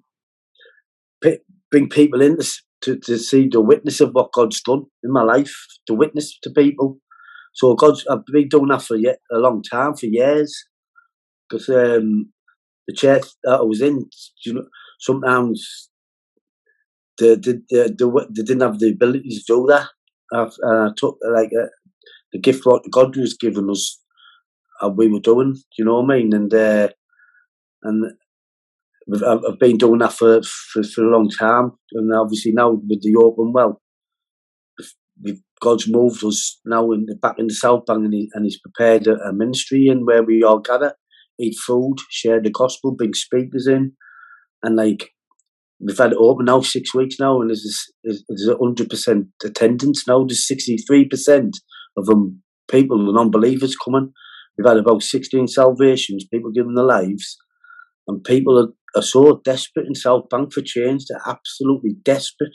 bring 1.70 1.88
people 1.88 2.20
in 2.22 2.38
to, 2.38 2.46
to 2.82 2.98
to 2.98 3.18
see 3.18 3.48
the 3.48 3.60
witness 3.60 4.00
of 4.00 4.10
what 4.12 4.32
God's 4.32 4.60
done 4.62 4.84
in 5.02 5.12
my 5.12 5.22
life, 5.22 5.54
to 5.86 5.94
witness 5.94 6.38
to 6.42 6.50
people. 6.50 6.98
So 7.54 7.74
God's 7.74 8.06
I've 8.10 8.24
been 8.26 8.48
doing 8.48 8.68
that 8.68 8.82
for 8.82 8.96
a 8.96 9.38
long 9.38 9.62
time, 9.62 9.94
for 9.96 10.06
years, 10.06 10.54
because 11.48 11.68
um, 11.68 12.32
the 12.86 12.94
church 12.94 13.26
that 13.44 13.58
I 13.58 13.62
was 13.62 13.80
in, 13.80 14.06
you 14.44 14.54
know, 14.54 14.66
sometimes 15.00 15.90
they, 17.18 17.34
they, 17.34 17.54
they, 17.70 17.88
they 17.88 18.42
didn't 18.42 18.60
have 18.60 18.78
the 18.78 18.92
ability 18.92 19.28
to 19.28 19.42
do 19.46 19.66
that. 19.68 19.88
And 20.30 20.52
I 20.62 20.90
took 20.96 21.18
like 21.28 21.50
a, 21.58 21.64
uh, 21.64 21.68
the 22.32 22.38
gift 22.38 22.66
what 22.66 22.82
God 22.90 23.16
was 23.16 23.34
giving 23.34 23.70
us, 23.70 24.00
and 24.80 24.96
we 24.96 25.08
were 25.08 25.20
doing. 25.20 25.56
You 25.78 25.84
know 25.84 26.00
what 26.00 26.14
I 26.14 26.18
mean? 26.18 26.34
And 26.34 26.52
uh, 26.52 26.88
and 27.82 28.12
I've 29.26 29.58
been 29.58 29.78
doing 29.78 30.00
that 30.00 30.12
for, 30.12 30.42
for, 30.42 30.82
for 30.82 31.04
a 31.04 31.10
long 31.10 31.30
time, 31.30 31.72
and 31.92 32.12
obviously 32.14 32.52
now 32.52 32.72
with 32.72 33.02
the 33.02 33.16
open 33.16 33.52
well, 33.52 33.80
God's 35.60 35.88
moved 35.88 36.24
us 36.24 36.60
now 36.64 36.92
in 36.92 37.06
the, 37.06 37.16
back 37.16 37.38
in 37.38 37.48
the 37.48 37.54
South 37.54 37.86
Bank, 37.86 38.04
and, 38.04 38.14
he, 38.14 38.30
and 38.34 38.44
He's 38.44 38.60
prepared 38.60 39.06
a, 39.06 39.14
a 39.28 39.32
ministry 39.32 39.88
in 39.88 40.04
where 40.04 40.22
we 40.22 40.42
all 40.42 40.60
gather, 40.60 40.94
eat 41.40 41.56
food, 41.66 41.96
share 42.10 42.40
the 42.40 42.50
gospel, 42.50 42.94
bring 42.94 43.14
speakers 43.14 43.66
in, 43.66 43.92
and 44.62 44.76
like 44.76 45.10
we've 45.80 45.98
had 45.98 46.12
it 46.12 46.18
open 46.20 46.44
now 46.46 46.60
six 46.60 46.94
weeks 46.94 47.16
now, 47.18 47.40
and 47.40 47.50
there's 47.50 47.92
there's 48.04 48.48
hundred 48.60 48.90
percent 48.90 49.26
attendance 49.44 50.06
now. 50.06 50.24
There's 50.24 50.46
sixty 50.46 50.76
three 50.76 51.06
percent 51.06 51.56
of 51.96 52.06
them 52.06 52.42
people, 52.70 52.98
the 53.04 53.12
non-believers 53.12 53.76
coming. 53.76 54.12
We've 54.56 54.66
had 54.66 54.76
about 54.76 55.02
sixteen 55.02 55.46
salvations, 55.46 56.26
people 56.32 56.52
giving 56.52 56.74
their 56.74 56.84
lives, 56.84 57.36
and 58.06 58.22
people 58.22 58.58
are, 58.58 58.68
are 58.98 59.02
so 59.02 59.40
desperate 59.44 59.86
in 59.86 59.94
South 59.94 60.28
Bank 60.28 60.52
for 60.52 60.62
change. 60.62 61.04
They're 61.08 61.20
absolutely 61.26 61.96
desperate, 62.04 62.54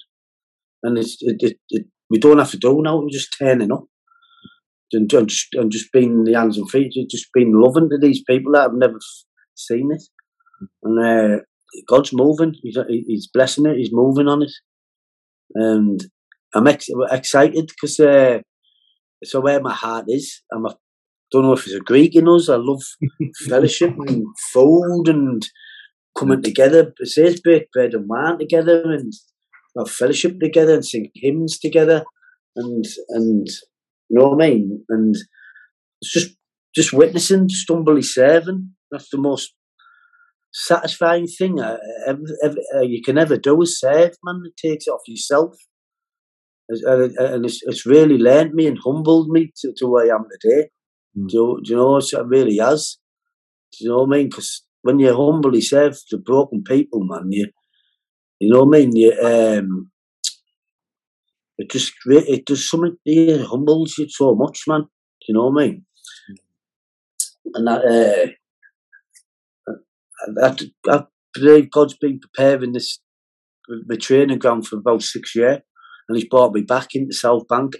and 0.83 0.97
it's 0.97 1.17
it, 1.21 1.37
it, 1.39 1.57
it 1.69 1.85
we 2.09 2.19
don't 2.19 2.39
have 2.39 2.51
to 2.51 2.57
do 2.57 2.81
now. 2.81 2.99
We're 2.99 3.09
just 3.09 3.35
turning 3.37 3.71
up. 3.71 3.85
And, 4.95 5.11
and, 5.11 5.27
just, 5.27 5.47
and 5.53 5.71
just 5.71 5.91
being 5.91 6.23
the 6.23 6.33
hands 6.33 6.55
and 6.55 6.69
feet, 6.69 6.93
just 7.09 7.33
being 7.33 7.51
loving 7.51 7.89
to 7.89 7.97
these 7.99 8.23
people 8.29 8.51
that 8.51 8.61
have 8.61 8.73
never 8.75 8.99
seen 9.55 9.89
it. 9.91 10.03
And 10.83 10.99
uh, 11.03 11.41
God's 11.87 12.13
moving. 12.13 12.53
He's, 12.61 12.77
he's 12.87 13.27
blessing 13.33 13.65
it. 13.65 13.77
He's 13.77 13.89
moving 13.91 14.27
on 14.27 14.43
it, 14.43 14.51
and 15.55 15.99
I'm 16.53 16.67
ex- 16.67 16.89
excited 17.11 17.67
because 17.67 17.99
uh, 17.99 18.39
it's 19.21 19.33
where 19.33 19.61
my 19.61 19.73
heart 19.73 20.05
is. 20.07 20.43
I'm 20.51 20.65
a, 20.65 20.75
don't 21.31 21.43
know 21.43 21.53
if 21.53 21.65
it's 21.65 21.75
a 21.75 21.79
Greek 21.79 22.15
in 22.15 22.27
us. 22.27 22.49
I 22.49 22.57
love 22.57 22.83
fellowship 23.47 23.95
and 23.97 24.25
food 24.51 25.05
and 25.07 25.41
coming 26.17 26.41
together. 26.41 26.93
It 26.99 27.07
says 27.07 27.41
break 27.41 27.71
bread 27.71 27.93
and 27.93 28.07
wine 28.07 28.39
together 28.39 28.83
and 28.91 29.13
have 29.77 29.89
fellowship 29.89 30.39
together 30.39 30.75
and 30.75 30.85
sing 30.85 31.09
hymns 31.15 31.59
together 31.59 32.03
and 32.55 32.85
and 33.09 33.47
you 34.09 34.19
know 34.19 34.29
what 34.29 34.43
I 34.43 34.49
mean. 34.49 34.85
And 34.89 35.15
it's 36.01 36.11
just 36.11 36.35
just 36.75 36.93
witnessing, 36.93 37.47
just 37.47 37.69
humbly 37.69 38.01
serving. 38.01 38.71
That's 38.91 39.09
the 39.09 39.17
most 39.17 39.53
satisfying 40.53 41.27
thing 41.27 41.59
uh, 41.59 41.77
ever, 42.07 42.21
ever, 42.43 42.57
uh, 42.75 42.81
you 42.81 43.01
can 43.03 43.17
ever 43.17 43.37
do 43.37 43.61
is 43.61 43.79
serve, 43.79 44.11
man. 44.23 44.43
It 44.45 44.57
takes 44.57 44.87
it 44.87 44.91
off 44.91 45.01
yourself. 45.07 45.55
And 46.69 47.45
it's, 47.45 47.61
it's 47.63 47.85
really 47.85 48.17
learned 48.17 48.53
me 48.53 48.67
and 48.67 48.77
humbled 48.83 49.29
me 49.29 49.51
to, 49.57 49.73
to 49.77 49.87
where 49.87 50.11
I 50.11 50.15
am 50.15 50.25
today. 50.41 50.69
Mm. 51.17 51.27
Do, 51.27 51.37
you, 51.37 51.61
do 51.63 51.71
you 51.71 51.77
know, 51.77 51.97
it 51.97 52.11
really 52.25 52.57
has. 52.57 52.97
Do 53.73 53.85
you 53.85 53.89
know 53.89 54.03
what 54.03 54.15
I 54.15 54.17
mean? 54.17 54.29
Because 54.29 54.63
when 54.83 54.99
you 54.99 55.13
humbly 55.15 55.61
serve 55.61 55.97
the 56.11 56.17
broken 56.17 56.63
people, 56.63 57.03
man, 57.03 57.31
you, 57.31 57.47
you 58.39 58.53
know 58.53 58.63
what 58.63 58.77
I 58.77 58.79
mean? 58.79 58.95
You, 58.95 59.11
um, 59.21 59.91
it 61.57 61.71
just, 61.71 61.93
it 62.05 62.45
does 62.45 62.69
something, 62.69 62.95
it 63.05 63.45
humbles 63.45 63.95
you 63.97 64.07
so 64.09 64.35
much, 64.35 64.63
man. 64.67 64.81
Do 64.81 64.87
you 65.27 65.35
know 65.35 65.47
what 65.47 65.63
I 65.63 65.67
mean? 65.67 65.85
And 67.55 67.67
that, 67.67 67.81
uh, 67.85 68.29
I, 70.41 70.55
I 70.89 71.05
believe 71.33 71.71
God's 71.71 71.97
been 71.97 72.19
preparing 72.19 72.73
this 72.73 72.99
my 73.87 73.95
training 73.95 74.39
ground 74.39 74.67
for 74.67 74.77
about 74.77 75.01
six 75.01 75.35
years, 75.35 75.59
and 76.07 76.17
He's 76.17 76.27
brought 76.27 76.53
me 76.53 76.61
back 76.61 76.89
into 76.95 77.13
South 77.13 77.47
Bank, 77.47 77.77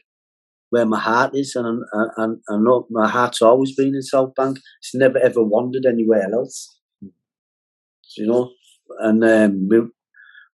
where 0.70 0.86
my 0.86 1.00
heart 1.00 1.36
is, 1.36 1.56
and 1.56 1.84
and 2.18 2.40
I 2.50 2.58
know 2.58 2.88
my 2.90 3.10
heart's 3.10 3.42
always 3.42 3.76
been 3.76 3.96
in 3.96 4.02
South 4.02 4.34
Bank. 4.36 4.58
It's 4.82 4.96
never 4.96 5.20
ever 5.20 5.44
wandered 5.44 5.86
anywhere 5.86 6.30
else, 6.34 6.73
you 8.18 8.28
know. 8.28 8.52
And 9.00 9.24
um, 9.24 9.68
we, 9.70 9.80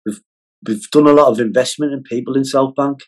we've 0.05 0.21
we've 0.65 0.91
done 0.91 1.07
a 1.07 1.13
lot 1.13 1.27
of 1.27 1.39
investment 1.39 1.93
in 1.93 2.03
people 2.03 2.35
in 2.35 2.45
South 2.45 2.75
Bank, 2.75 2.99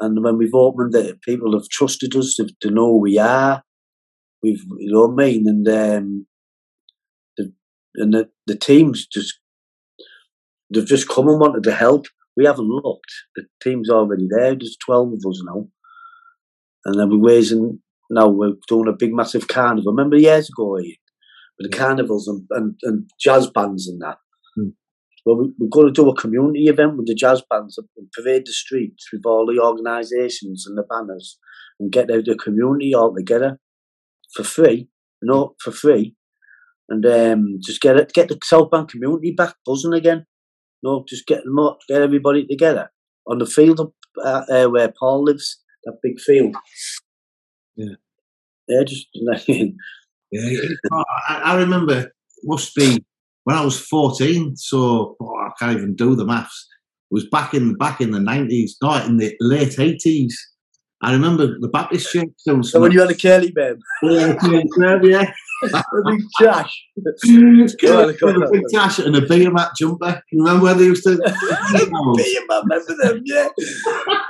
and 0.00 0.22
when 0.22 0.36
we've 0.38 0.54
opened 0.54 0.94
it, 0.94 1.22
people 1.22 1.52
have 1.52 1.68
trusted 1.68 2.14
us 2.16 2.34
to, 2.36 2.48
to 2.60 2.70
know 2.70 2.92
who 2.92 3.00
we 3.00 3.18
are. 3.18 3.62
We've, 4.42 4.62
you 4.78 4.92
know 4.92 5.06
what 5.06 5.22
I 5.22 5.26
mean, 5.26 5.48
and 5.48 5.68
um, 5.68 6.26
and 7.96 8.14
the, 8.14 8.28
the 8.46 8.56
teams 8.56 9.06
just 9.06 9.40
they've 10.72 10.86
just 10.86 11.08
come 11.08 11.28
and 11.28 11.40
wanted 11.40 11.62
to 11.64 11.74
help. 11.74 12.06
We 12.36 12.44
haven't 12.44 12.68
looked. 12.68 13.12
The 13.34 13.44
team's 13.62 13.88
already 13.88 14.28
there. 14.30 14.54
There's 14.54 14.76
twelve 14.84 15.08
of 15.08 15.22
us 15.28 15.42
now, 15.44 15.68
and 16.84 17.00
then 17.00 17.10
we're 17.10 17.34
raising. 17.34 17.80
Now 18.10 18.28
we're 18.28 18.52
doing 18.68 18.88
a 18.88 18.92
big, 18.92 19.12
massive 19.12 19.48
carnival. 19.48 19.92
Remember 19.92 20.16
years 20.16 20.48
ago, 20.48 20.78
with 21.58 21.70
the 21.70 21.76
carnivals 21.76 22.28
and, 22.28 22.46
and, 22.50 22.74
and 22.82 23.10
jazz 23.20 23.48
bands 23.48 23.88
and 23.88 24.00
that. 24.00 24.18
Hmm. 24.54 24.68
Well, 25.24 25.36
we, 25.36 25.52
we're 25.58 25.68
going 25.68 25.86
to 25.86 25.92
do 25.92 26.08
a 26.08 26.16
community 26.16 26.66
event 26.66 26.96
with 26.96 27.06
the 27.06 27.14
jazz 27.14 27.42
bands 27.48 27.78
and 27.78 28.10
parade 28.12 28.46
the 28.46 28.52
streets 28.52 29.08
with 29.12 29.22
all 29.24 29.46
the 29.46 29.60
organisations 29.60 30.64
and 30.66 30.76
the 30.76 30.84
banners 30.88 31.38
and 31.80 31.92
get 31.92 32.08
the, 32.08 32.22
the 32.24 32.36
community 32.36 32.94
all 32.94 33.14
together 33.14 33.58
for 34.34 34.44
free. 34.44 34.88
No, 35.22 35.54
for 35.62 35.72
free 35.72 36.14
and 36.88 37.04
um, 37.06 37.58
just 37.64 37.80
get 37.80 37.96
it, 37.96 38.12
get 38.12 38.28
the 38.28 38.38
South 38.42 38.70
Bank 38.70 38.90
community 38.90 39.32
back 39.32 39.54
buzzing 39.64 39.92
again. 39.92 40.26
no, 40.82 41.04
just 41.08 41.26
get 41.26 41.44
them 41.44 41.58
up, 41.58 41.78
get 41.88 42.02
everybody 42.02 42.46
together 42.46 42.90
on 43.26 43.38
the 43.38 43.46
field 43.46 43.80
up, 43.80 43.92
uh, 44.24 44.44
uh, 44.50 44.66
where 44.66 44.92
Paul 44.98 45.24
lives, 45.24 45.62
that 45.84 45.98
big 46.02 46.20
field. 46.20 46.54
Yeah, 47.76 47.94
yeah, 48.68 48.82
just 48.84 49.06
yeah. 50.32 50.60
I, 51.28 51.40
I 51.44 51.56
remember 51.56 52.10
must 52.44 52.74
be 52.74 53.04
when 53.44 53.56
I 53.56 53.64
was 53.64 53.78
fourteen, 53.78 54.56
so 54.56 55.16
oh, 55.20 55.36
I 55.36 55.50
can't 55.58 55.76
even 55.76 55.94
do 55.94 56.14
the 56.14 56.24
maths. 56.24 56.66
It 57.10 57.14
was 57.14 57.28
back 57.28 57.54
in 57.54 57.76
back 57.76 58.00
in 58.00 58.10
the 58.10 58.20
nineties, 58.20 58.76
not 58.82 59.06
in 59.06 59.16
the 59.18 59.34
late 59.40 59.78
eighties. 59.78 60.36
I 61.06 61.12
remember 61.12 61.58
the 61.58 61.68
Baptist 61.68 62.10
church. 62.12 62.28
So 62.62 62.80
when 62.80 62.92
you 62.92 63.00
had 63.00 63.10
a 63.10 63.14
curly 63.14 63.52
babe. 63.52 63.78
Yeah, 64.02 64.98
yeah 65.02 65.32
a 65.62 66.02
big 66.04 66.22
Josh. 66.40 66.86
a 66.98 68.50
big 68.52 68.62
Josh 68.72 68.98
and 68.98 69.16
a 69.16 69.22
beer 69.22 69.50
mat 69.50 69.70
jumper. 69.78 70.22
You 70.30 70.44
remember 70.44 70.64
where 70.64 70.74
they 70.74 70.84
used 70.84 71.04
to? 71.04 71.16
beer 71.16 72.42
mat, 72.48 72.62
remember 72.64 72.94
them? 73.02 73.22
Yeah. 73.24 73.48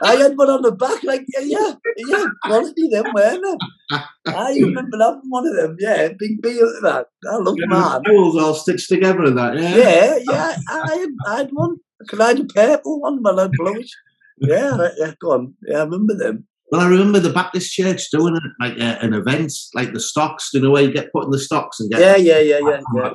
I 0.02 0.16
had 0.16 0.36
one 0.36 0.50
on 0.50 0.62
the 0.62 0.72
back, 0.72 1.02
like 1.02 1.24
yeah, 1.28 1.42
yeah, 1.44 1.74
yeah, 1.96 2.24
quality 2.44 2.88
them, 2.88 3.06
weren't 3.14 3.42
they? 3.42 3.98
I 4.32 4.52
remember 4.54 4.98
having 4.98 5.20
one 5.28 5.46
of 5.46 5.56
them. 5.56 5.76
Yeah, 5.78 6.08
big 6.18 6.42
beer 6.42 6.66
that. 6.82 7.06
I 7.28 7.36
love 7.36 7.56
yeah, 7.58 7.66
man. 7.66 8.02
Towels 8.02 8.36
all 8.36 8.54
stitched 8.54 8.88
together 8.88 9.24
and 9.24 9.38
that. 9.38 9.56
Yeah, 9.56 9.76
yeah, 9.76 10.18
yeah. 10.30 10.56
I 10.68 10.96
had, 10.96 11.08
I 11.26 11.36
had 11.38 11.50
one. 11.52 11.76
I 12.20 12.26
had 12.28 12.40
a 12.40 12.44
purple 12.44 13.00
one, 13.00 13.20
I 13.24 13.48
bluish. 13.52 13.90
Yeah, 14.38 14.88
yeah, 14.98 15.12
go 15.20 15.32
on. 15.32 15.54
Yeah, 15.66 15.78
I 15.78 15.84
remember 15.84 16.14
them. 16.14 16.46
Well, 16.70 16.80
I 16.80 16.88
remember 16.88 17.20
the 17.20 17.32
Baptist 17.32 17.72
church 17.72 18.10
doing 18.10 18.36
it, 18.36 18.42
like 18.60 18.78
uh, 18.80 18.98
an 19.00 19.14
event, 19.14 19.52
like 19.74 19.92
the 19.92 20.00
stocks. 20.00 20.50
You 20.52 20.60
know 20.60 20.70
where 20.70 20.82
you 20.82 20.92
get 20.92 21.12
put 21.12 21.24
in 21.24 21.30
the 21.30 21.38
stocks 21.38 21.78
and 21.78 21.90
get? 21.90 22.00
Yeah, 22.00 22.16
yeah, 22.16 22.40
yeah, 22.40 22.58
yeah, 22.58 22.80
yeah. 22.94 23.12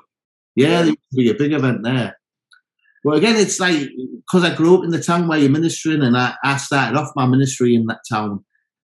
Yeah, 0.56 0.82
there 0.82 0.86
used 0.88 1.00
be 1.16 1.30
a 1.30 1.34
big 1.34 1.54
event 1.54 1.84
there. 1.84 2.18
But 3.04 3.18
again, 3.18 3.36
it's 3.36 3.60
like 3.60 3.90
because 4.26 4.44
I 4.44 4.56
grew 4.56 4.78
up 4.78 4.84
in 4.84 4.92
the 4.92 5.02
town 5.02 5.28
where 5.28 5.40
you're 5.40 5.50
ministering, 5.50 6.02
and 6.02 6.16
I, 6.18 6.34
I 6.44 6.58
started 6.58 6.98
off 6.98 7.12
my 7.16 7.26
ministry 7.26 7.76
in 7.76 7.86
that 7.88 8.02
town 8.10 8.44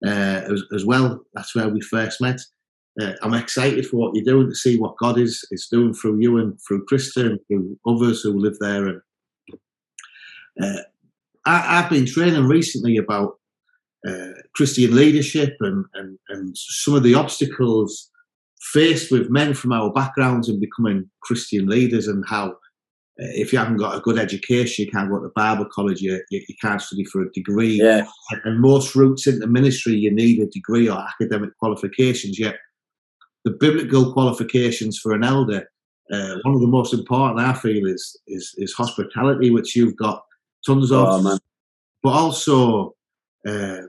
uh, 0.05 0.41
as, 0.51 0.63
as, 0.73 0.85
well. 0.85 1.21
That's 1.33 1.55
where 1.55 1.69
we 1.69 1.81
first 1.81 2.21
met. 2.21 2.39
Uh, 2.99 3.13
I'm 3.21 3.33
excited 3.33 3.85
for 3.85 3.97
what 3.97 4.15
you're 4.15 4.25
doing 4.25 4.49
to 4.49 4.55
see 4.55 4.77
what 4.77 4.97
God 4.97 5.19
is 5.19 5.45
is 5.51 5.67
doing 5.71 5.93
through 5.93 6.19
you 6.19 6.37
and 6.37 6.57
through 6.67 6.85
Krista 6.85 7.25
and 7.25 7.39
through 7.47 7.77
others 7.87 8.21
who 8.21 8.37
live 8.37 8.57
there. 8.59 8.87
And 8.87 9.01
uh, 10.61 10.81
I, 11.45 11.79
I've 11.79 11.89
been 11.89 12.05
training 12.05 12.45
recently 12.45 12.97
about 12.97 13.38
uh, 14.07 14.29
Christian 14.55 14.95
leadership 14.95 15.55
and, 15.59 15.85
and, 15.93 16.17
and 16.29 16.57
some 16.57 16.95
of 16.95 17.03
the 17.03 17.15
obstacles 17.15 18.09
faced 18.61 19.11
with 19.11 19.29
men 19.29 19.53
from 19.53 19.71
our 19.71 19.91
backgrounds 19.91 20.49
in 20.49 20.59
becoming 20.59 21.09
Christian 21.21 21.67
leaders 21.67 22.07
and 22.07 22.23
how 22.27 22.49
uh, 22.49 23.27
if 23.35 23.51
you 23.51 23.59
haven't 23.59 23.77
got 23.77 23.97
a 23.97 24.01
good 24.01 24.17
education, 24.17 24.85
you 24.85 24.91
can't 24.91 25.09
go 25.09 25.19
to 25.19 25.29
Bible 25.35 25.65
college, 25.65 26.01
you, 26.01 26.21
you, 26.29 26.41
you 26.47 26.55
can't 26.61 26.81
study 26.81 27.03
for 27.05 27.21
a 27.21 27.31
degree. 27.31 27.79
Yeah. 27.81 28.05
And 28.45 28.59
most 28.59 28.95
routes 28.95 29.27
into 29.27 29.47
ministry, 29.47 29.93
you 29.93 30.11
need 30.11 30.41
a 30.41 30.47
degree 30.47 30.89
or 30.89 30.99
academic 30.99 31.57
qualifications. 31.57 32.39
Yet 32.39 32.55
the 33.43 33.51
biblical 33.51 34.13
qualifications 34.13 34.97
for 34.97 35.13
an 35.13 35.23
elder, 35.23 35.69
uh, 36.11 36.35
one 36.43 36.55
of 36.55 36.61
the 36.61 36.67
most 36.67 36.93
important 36.93 37.45
I 37.45 37.53
feel 37.53 37.85
is, 37.85 38.17
is, 38.27 38.53
is 38.57 38.73
hospitality, 38.73 39.49
which 39.49 39.75
you've 39.75 39.97
got 39.97 40.23
tons 40.65 40.91
of. 40.91 41.25
Oh, 41.25 41.37
but 42.01 42.11
also 42.11 42.95
uh, 43.47 43.81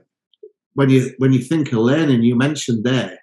when 0.73 0.89
you 0.89 1.13
when 1.17 1.33
you 1.33 1.39
think 1.39 1.71
of 1.73 1.79
learning, 1.79 2.23
you 2.23 2.35
mentioned 2.35 2.83
there 2.83 3.19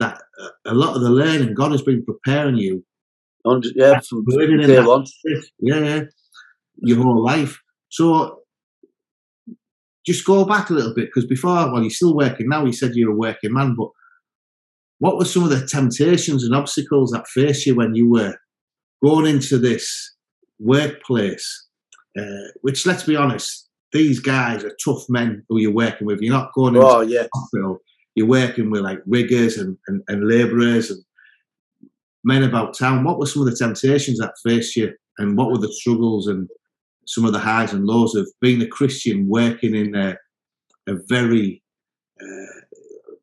that 0.00 0.20
a 0.64 0.74
lot 0.74 0.94
of 0.94 1.02
the 1.02 1.10
learning 1.10 1.54
God 1.54 1.72
has 1.72 1.82
been 1.82 2.04
preparing 2.04 2.56
you. 2.56 2.84
yeah, 3.74 4.00
from 4.00 4.24
day 4.24 4.82
one. 4.82 5.06
Yeah, 5.58 5.78
yeah, 5.80 6.00
your 6.76 7.02
whole 7.02 7.22
life. 7.22 7.60
So 7.88 8.40
just 10.06 10.24
go 10.24 10.44
back 10.44 10.70
a 10.70 10.72
little 10.72 10.94
bit 10.94 11.06
because 11.06 11.26
before, 11.26 11.70
well, 11.70 11.82
you're 11.82 11.90
still 11.90 12.16
working 12.16 12.48
now. 12.48 12.64
You 12.64 12.72
said 12.72 12.94
you're 12.94 13.12
a 13.12 13.16
working 13.16 13.52
man, 13.52 13.74
but 13.76 13.88
what 14.98 15.16
were 15.16 15.24
some 15.24 15.44
of 15.44 15.50
the 15.50 15.66
temptations 15.66 16.44
and 16.44 16.54
obstacles 16.54 17.10
that 17.12 17.28
faced 17.28 17.66
you 17.66 17.76
when 17.76 17.94
you 17.94 18.10
were 18.10 18.34
going 19.04 19.26
into 19.26 19.58
this 19.58 20.14
workplace? 20.58 21.66
Uh, 22.18 22.48
which, 22.62 22.84
let's 22.84 23.04
be 23.04 23.16
honest, 23.16 23.67
these 23.92 24.20
guys 24.20 24.64
are 24.64 24.76
tough 24.84 25.04
men 25.08 25.44
who 25.48 25.58
you're 25.58 25.72
working 25.72 26.06
with. 26.06 26.20
You're 26.20 26.34
not 26.34 26.52
going 26.52 26.74
into 26.74 26.86
Oh 26.86 27.00
yeah. 27.00 27.26
hospital. 27.34 27.78
You're 28.14 28.26
working 28.26 28.70
with 28.70 28.82
like 28.82 29.00
riggers 29.06 29.56
and, 29.56 29.76
and, 29.86 30.02
and 30.08 30.28
labourers 30.28 30.90
and 30.90 31.02
men 32.24 32.42
about 32.42 32.76
town. 32.76 33.04
What 33.04 33.18
were 33.18 33.26
some 33.26 33.42
of 33.42 33.50
the 33.50 33.56
temptations 33.56 34.18
that 34.18 34.34
faced 34.44 34.76
you, 34.76 34.92
and 35.18 35.36
what 35.36 35.50
were 35.50 35.58
the 35.58 35.72
struggles 35.72 36.26
and 36.26 36.48
some 37.06 37.24
of 37.24 37.32
the 37.32 37.38
highs 37.38 37.72
and 37.72 37.86
lows 37.86 38.14
of 38.14 38.28
being 38.40 38.60
a 38.60 38.66
Christian 38.66 39.28
working 39.28 39.74
in 39.74 39.94
a, 39.94 40.16
a 40.86 40.96
very 41.08 41.62
uh, 42.20 42.60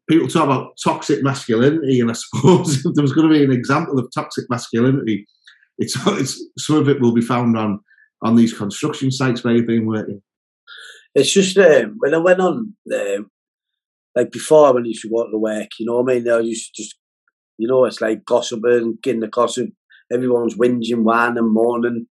people 0.10 0.28
talk 0.28 0.46
about 0.46 0.78
toxic 0.84 1.24
masculinity, 1.24 2.00
and 2.00 2.10
I 2.10 2.14
suppose 2.16 2.86
if 2.86 2.94
there 2.94 3.02
was 3.02 3.14
going 3.14 3.28
to 3.30 3.34
be 3.38 3.44
an 3.44 3.52
example 3.52 4.00
of 4.00 4.10
toxic 4.14 4.46
masculinity, 4.50 5.28
it's, 5.78 5.96
it's 6.08 6.42
some 6.58 6.78
of 6.78 6.88
it 6.90 7.02
will 7.02 7.14
be 7.14 7.22
found 7.22 7.58
on 7.58 7.80
on 8.22 8.36
these 8.36 8.54
construction 8.54 9.12
sites 9.12 9.44
where 9.44 9.54
you've 9.54 9.68
been 9.68 9.86
working. 9.86 10.22
It's 11.16 11.34
just 11.34 11.58
um, 11.58 11.96
when 12.00 12.14
I 12.14 12.18
went 12.18 12.42
on, 12.42 12.76
um, 12.94 13.32
like 14.16 14.32
before 14.32 14.74
when 14.74 14.84
I 14.84 14.88
used 14.88 15.02
to 15.04 15.10
go 15.10 15.30
to 15.30 15.38
work, 15.38 15.70
you 15.80 15.86
know 15.86 16.02
what 16.02 16.12
I 16.12 16.20
mean? 16.20 16.30
I 16.30 16.40
used 16.40 16.76
to 16.76 16.84
just, 16.84 16.96
you 17.58 17.68
know, 17.68 17.86
it's 17.86 18.02
like 18.02 18.26
gossiping, 18.26 19.00
getting 19.02 19.22
the 19.22 19.28
gossip. 19.28 19.70
Everyone's 20.12 20.56
whinging, 20.56 21.04
whining, 21.04 21.54
moaning, 21.54 22.06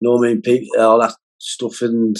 you 0.00 0.08
know 0.08 0.16
what 0.16 0.28
I 0.28 0.32
mean? 0.32 0.42
People, 0.42 0.80
all 0.80 1.00
that 1.00 1.14
stuff. 1.38 1.80
And 1.80 2.16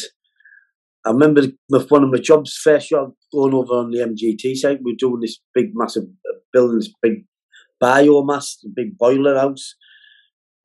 I 1.05 1.11
remember 1.11 1.42
one 1.68 2.05
of 2.05 2.11
my 2.11 2.18
jobs, 2.18 2.55
first 2.55 2.88
job, 2.88 3.12
going 3.33 3.55
over 3.55 3.74
on 3.74 3.90
the 3.90 3.98
MGT 3.98 4.57
site, 4.57 4.81
we 4.83 4.92
are 4.92 4.96
doing 4.98 5.20
this 5.20 5.40
big, 5.55 5.70
massive 5.74 6.05
uh, 6.05 6.38
building, 6.53 6.79
this 6.79 6.92
big 7.03 7.24
biomass, 7.83 8.57
big 8.74 8.98
boiler 8.98 9.38
house. 9.38 9.76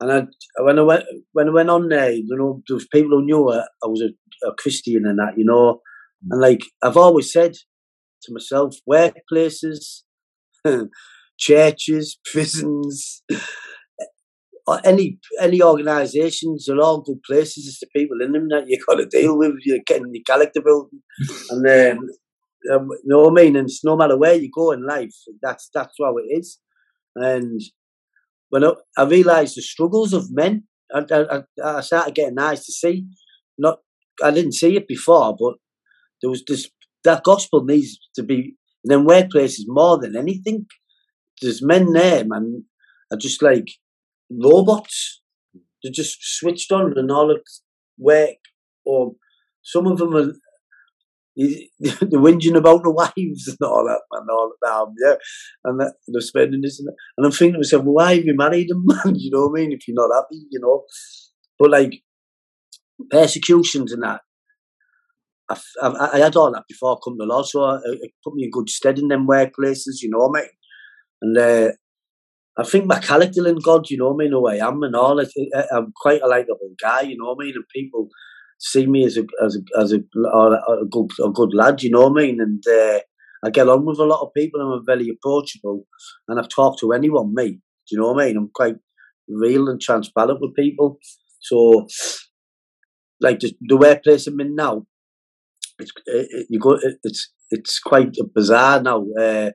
And 0.01 0.11
I, 0.11 0.23
when 0.61 0.79
I 0.79 0.81
went 0.81 1.05
when 1.31 1.47
I 1.47 1.51
went 1.51 1.69
on 1.69 1.87
there, 1.87 2.11
you 2.11 2.35
know, 2.35 2.61
there 2.67 2.75
was 2.75 2.87
people 2.87 3.11
who 3.11 3.25
knew 3.25 3.49
I, 3.49 3.59
I 3.83 3.87
was 3.87 4.01
a, 4.01 4.09
a 4.43 4.51
Christian 4.57 5.05
and 5.05 5.19
that, 5.19 5.37
you 5.37 5.45
know. 5.45 5.81
Hmm. 6.23 6.33
And 6.33 6.41
like 6.41 6.61
I've 6.83 6.97
always 6.97 7.31
said 7.31 7.53
to 8.23 8.33
myself, 8.33 8.75
workplaces, 8.89 10.03
churches, 11.37 12.19
prisons, 12.31 13.23
or 14.67 14.79
any 14.83 15.19
any 15.39 15.61
organisations 15.61 16.67
are 16.69 16.79
all 16.79 17.01
good 17.01 17.21
places. 17.23 17.67
It's 17.67 17.79
the 17.79 17.87
people 17.95 18.17
in 18.21 18.31
them 18.31 18.47
that 18.49 18.65
you 18.67 18.79
got 18.87 18.95
to 18.95 19.05
deal 19.11 19.37
with. 19.37 19.53
You're 19.63 19.79
getting 19.85 20.11
your 20.13 20.23
character 20.25 20.61
building, 20.61 21.01
and 21.49 21.65
then 21.65 21.97
um, 22.71 22.89
you 22.91 23.03
know 23.05 23.23
what 23.23 23.39
I 23.39 23.43
mean. 23.43 23.55
And 23.55 23.67
it's 23.67 23.83
no 23.83 23.95
matter 23.95 24.17
where 24.17 24.35
you 24.35 24.49
go 24.53 24.71
in 24.71 24.85
life, 24.85 25.13
that's 25.41 25.69
that's 25.73 25.95
how 26.01 26.17
it 26.17 26.25
is. 26.29 26.59
And 27.15 27.61
when 28.49 28.63
I, 28.63 28.73
I 28.97 29.03
realised 29.03 29.57
the 29.57 29.61
struggles 29.61 30.13
of 30.13 30.31
men, 30.31 30.63
I, 30.93 31.03
I, 31.11 31.43
I 31.63 31.81
started 31.81 32.15
getting 32.15 32.39
eyes 32.39 32.65
to 32.65 32.71
see. 32.71 33.05
Not, 33.57 33.79
I 34.23 34.31
didn't 34.31 34.53
see 34.53 34.75
it 34.75 34.87
before, 34.87 35.35
but 35.37 35.55
there 36.21 36.29
was 36.29 36.43
this 36.47 36.69
that 37.03 37.23
gospel 37.23 37.63
needs 37.63 37.99
to 38.15 38.23
be 38.23 38.55
in 38.83 38.89
them 38.89 39.07
workplaces 39.07 39.63
more 39.67 39.99
than 39.99 40.15
anything. 40.15 40.65
There's 41.41 41.63
men 41.63 41.93
there, 41.93 42.23
man, 42.25 42.65
are 43.11 43.17
just 43.17 43.41
like 43.41 43.67
robots. 44.29 45.21
They're 45.83 45.91
just 45.91 46.17
switched 46.21 46.71
on 46.71 46.97
and 46.97 47.11
all 47.11 47.31
it 47.31 47.43
work. 47.97 48.37
Or 48.85 49.13
some 49.63 49.87
of 49.87 49.97
them 49.97 50.15
are 50.15 50.33
they're 51.37 52.21
whinging 52.21 52.55
about 52.55 52.83
the 52.83 52.91
wives 52.91 53.47
and 53.47 53.57
all 53.61 53.83
that, 53.83 54.01
man, 54.11 54.27
all 54.31 54.53
that, 54.61 54.71
um, 54.71 54.93
yeah. 55.03 55.15
And 55.65 55.81
that, 55.81 55.95
they're 56.07 56.21
spending 56.21 56.61
this 56.61 56.79
and 56.79 56.87
that. 56.87 56.95
And 57.17 57.25
I'm 57.25 57.31
thinking 57.33 57.53
to 57.53 57.59
myself, 57.59 57.83
well, 57.83 57.95
why 57.95 58.15
have 58.15 58.25
you 58.25 58.35
married 58.35 58.71
a 58.71 58.75
man? 58.75 59.15
You 59.19 59.31
know 59.31 59.47
what 59.47 59.59
I 59.59 59.61
mean? 59.61 59.73
If 59.73 59.85
you're 59.85 59.95
not 59.95 60.15
happy, 60.15 60.45
you 60.49 60.61
know. 60.61 60.83
But 61.59 61.71
like 61.71 62.01
persecutions 63.09 63.91
and 63.91 64.03
that, 64.03 64.21
I, 65.49 65.57
I, 65.81 66.09
I 66.13 66.17
had 66.19 66.35
all 66.35 66.51
that 66.51 66.63
before 66.67 66.99
come 66.99 67.17
to 67.19 67.25
law, 67.25 67.43
so 67.43 67.79
it 67.83 68.11
put 68.23 68.33
me 68.33 68.45
in 68.45 68.51
good 68.51 68.69
stead 68.69 68.99
in 68.99 69.09
them 69.09 69.27
workplaces, 69.27 70.01
you 70.01 70.09
know 70.09 70.29
mean? 70.29 70.49
And 71.21 71.37
uh, 71.37 71.71
I 72.57 72.63
think 72.63 72.85
my 72.85 72.99
character 72.99 73.47
in 73.47 73.59
God, 73.59 73.89
you 73.89 73.97
know 73.97 74.11
what 74.11 74.23
I 74.23 74.25
mean, 74.25 74.31
who 74.31 74.47
I 74.47 74.55
am 74.55 74.81
and 74.83 74.95
all, 74.95 75.19
I, 75.19 75.25
I'm 75.71 75.93
quite 75.95 76.21
a 76.21 76.27
likable 76.27 76.73
guy, 76.81 77.01
you 77.01 77.17
know 77.17 77.35
I 77.39 77.45
mean? 77.45 77.53
And 77.55 77.65
people 77.73 78.09
see 78.57 78.87
me 78.87 79.05
as 79.05 79.17
a 79.17 79.23
as 79.43 79.57
a 79.57 79.81
as 79.81 79.91
a, 79.91 79.97
a 79.97 80.85
good 80.89 81.09
a 81.23 81.29
good 81.29 81.53
lad, 81.53 81.83
you 81.83 81.91
know 81.91 82.07
I 82.07 82.13
mean? 82.13 82.39
And 82.39 82.63
uh, 82.67 82.99
I 83.43 83.49
get 83.51 83.69
on 83.69 83.85
with 83.85 83.99
a 83.99 84.03
lot 84.03 84.21
of 84.21 84.33
people, 84.33 84.61
and 84.61 84.73
I'm 84.73 84.85
very 84.85 85.09
approachable, 85.09 85.85
and 86.27 86.39
I've 86.39 86.49
talked 86.49 86.79
to 86.79 86.93
anyone, 86.93 87.33
me. 87.33 87.51
Do 87.51 87.59
you 87.91 87.99
know 87.99 88.13
what 88.13 88.23
I 88.23 88.27
mean? 88.27 88.37
I'm 88.37 88.49
quite 88.55 88.77
real 89.27 89.69
and 89.69 89.79
transparent 89.79 90.39
with 90.41 90.55
people. 90.55 90.97
So, 91.41 91.87
like 93.19 93.39
the, 93.39 93.53
the 93.61 93.77
workplace 93.77 94.27
I'm 94.27 94.39
in 94.39 94.55
now, 94.55 94.85
it's 95.79 95.91
it, 96.05 96.47
you 96.49 96.59
go, 96.59 96.73
it, 96.73 96.97
it's 97.03 97.31
it's 97.51 97.79
quite 97.79 98.15
bizarre 98.33 98.81
now. 98.81 99.05
Uh, 99.19 99.51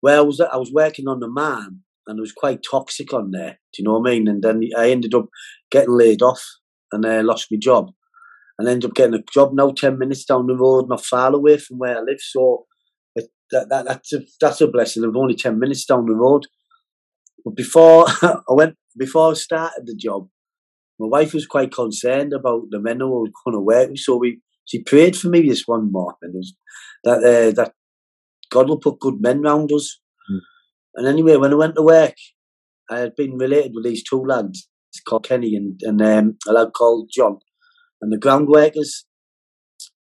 where 0.00 0.18
I 0.18 0.22
was 0.22 0.40
I 0.40 0.56
was 0.56 0.72
working 0.72 1.08
on 1.08 1.20
the 1.20 1.30
man, 1.30 1.80
and 2.06 2.18
it 2.18 2.20
was 2.20 2.32
quite 2.32 2.60
toxic 2.68 3.12
on 3.12 3.30
there. 3.30 3.58
Do 3.72 3.82
you 3.82 3.84
know 3.84 3.98
what 3.98 4.10
I 4.10 4.12
mean? 4.12 4.28
And 4.28 4.42
then 4.42 4.62
I 4.76 4.90
ended 4.90 5.14
up 5.14 5.26
getting 5.70 5.96
laid 5.96 6.22
off 6.22 6.44
and 6.92 7.04
uh, 7.04 7.22
lost 7.22 7.48
my 7.50 7.58
job 7.60 7.90
and 8.60 8.68
ended 8.68 8.90
up 8.90 8.94
getting 8.94 9.14
a 9.14 9.22
job 9.32 9.52
now 9.54 9.70
10 9.70 9.98
minutes 9.98 10.24
down 10.26 10.46
the 10.46 10.54
road, 10.54 10.86
not 10.88 11.04
far 11.04 11.34
away 11.34 11.56
from 11.56 11.78
where 11.78 11.96
I 11.96 12.00
live. 12.00 12.20
So 12.20 12.66
it, 13.14 13.30
that, 13.50 13.70
that, 13.70 13.86
that's, 13.86 14.12
a, 14.12 14.20
that's 14.38 14.60
a 14.60 14.68
blessing. 14.68 15.02
I'm 15.02 15.16
only 15.16 15.34
10 15.34 15.58
minutes 15.58 15.86
down 15.86 16.04
the 16.04 16.14
road. 16.14 16.46
But 17.42 17.56
before 17.56 18.04
I 18.22 18.40
went, 18.48 18.76
before 18.98 19.30
I 19.30 19.34
started 19.34 19.84
the 19.86 19.96
job, 19.96 20.28
my 21.00 21.06
wife 21.06 21.32
was 21.32 21.46
quite 21.46 21.72
concerned 21.72 22.34
about 22.34 22.64
the 22.70 22.78
men 22.78 23.00
who 23.00 23.08
were 23.08 23.28
going 23.44 23.56
to 23.56 23.60
work 23.60 23.88
with. 23.88 23.98
So 23.98 24.16
we, 24.16 24.40
she 24.66 24.82
prayed 24.82 25.16
for 25.16 25.28
me 25.28 25.40
this 25.40 25.66
one 25.66 25.90
morning 25.90 26.42
that, 27.04 27.18
uh, 27.18 27.52
that 27.52 27.72
God 28.50 28.68
will 28.68 28.78
put 28.78 29.00
good 29.00 29.20
men 29.20 29.40
round 29.40 29.72
us. 29.72 29.98
Mm. 30.30 30.40
And 30.96 31.08
anyway, 31.08 31.36
when 31.36 31.52
I 31.52 31.56
went 31.56 31.76
to 31.76 31.82
work, 31.82 32.14
I 32.90 32.98
had 32.98 33.16
been 33.16 33.38
related 33.38 33.72
with 33.74 33.84
these 33.84 34.04
two 34.04 34.22
lads 34.22 34.68
called 35.08 35.24
Kenny 35.24 35.54
and, 35.54 35.80
and 35.82 36.02
um, 36.02 36.36
a 36.46 36.52
lad 36.52 36.72
called 36.74 37.08
John 37.10 37.38
and 38.02 38.12
the 38.12 38.18
ground 38.18 38.48
workers. 38.48 39.06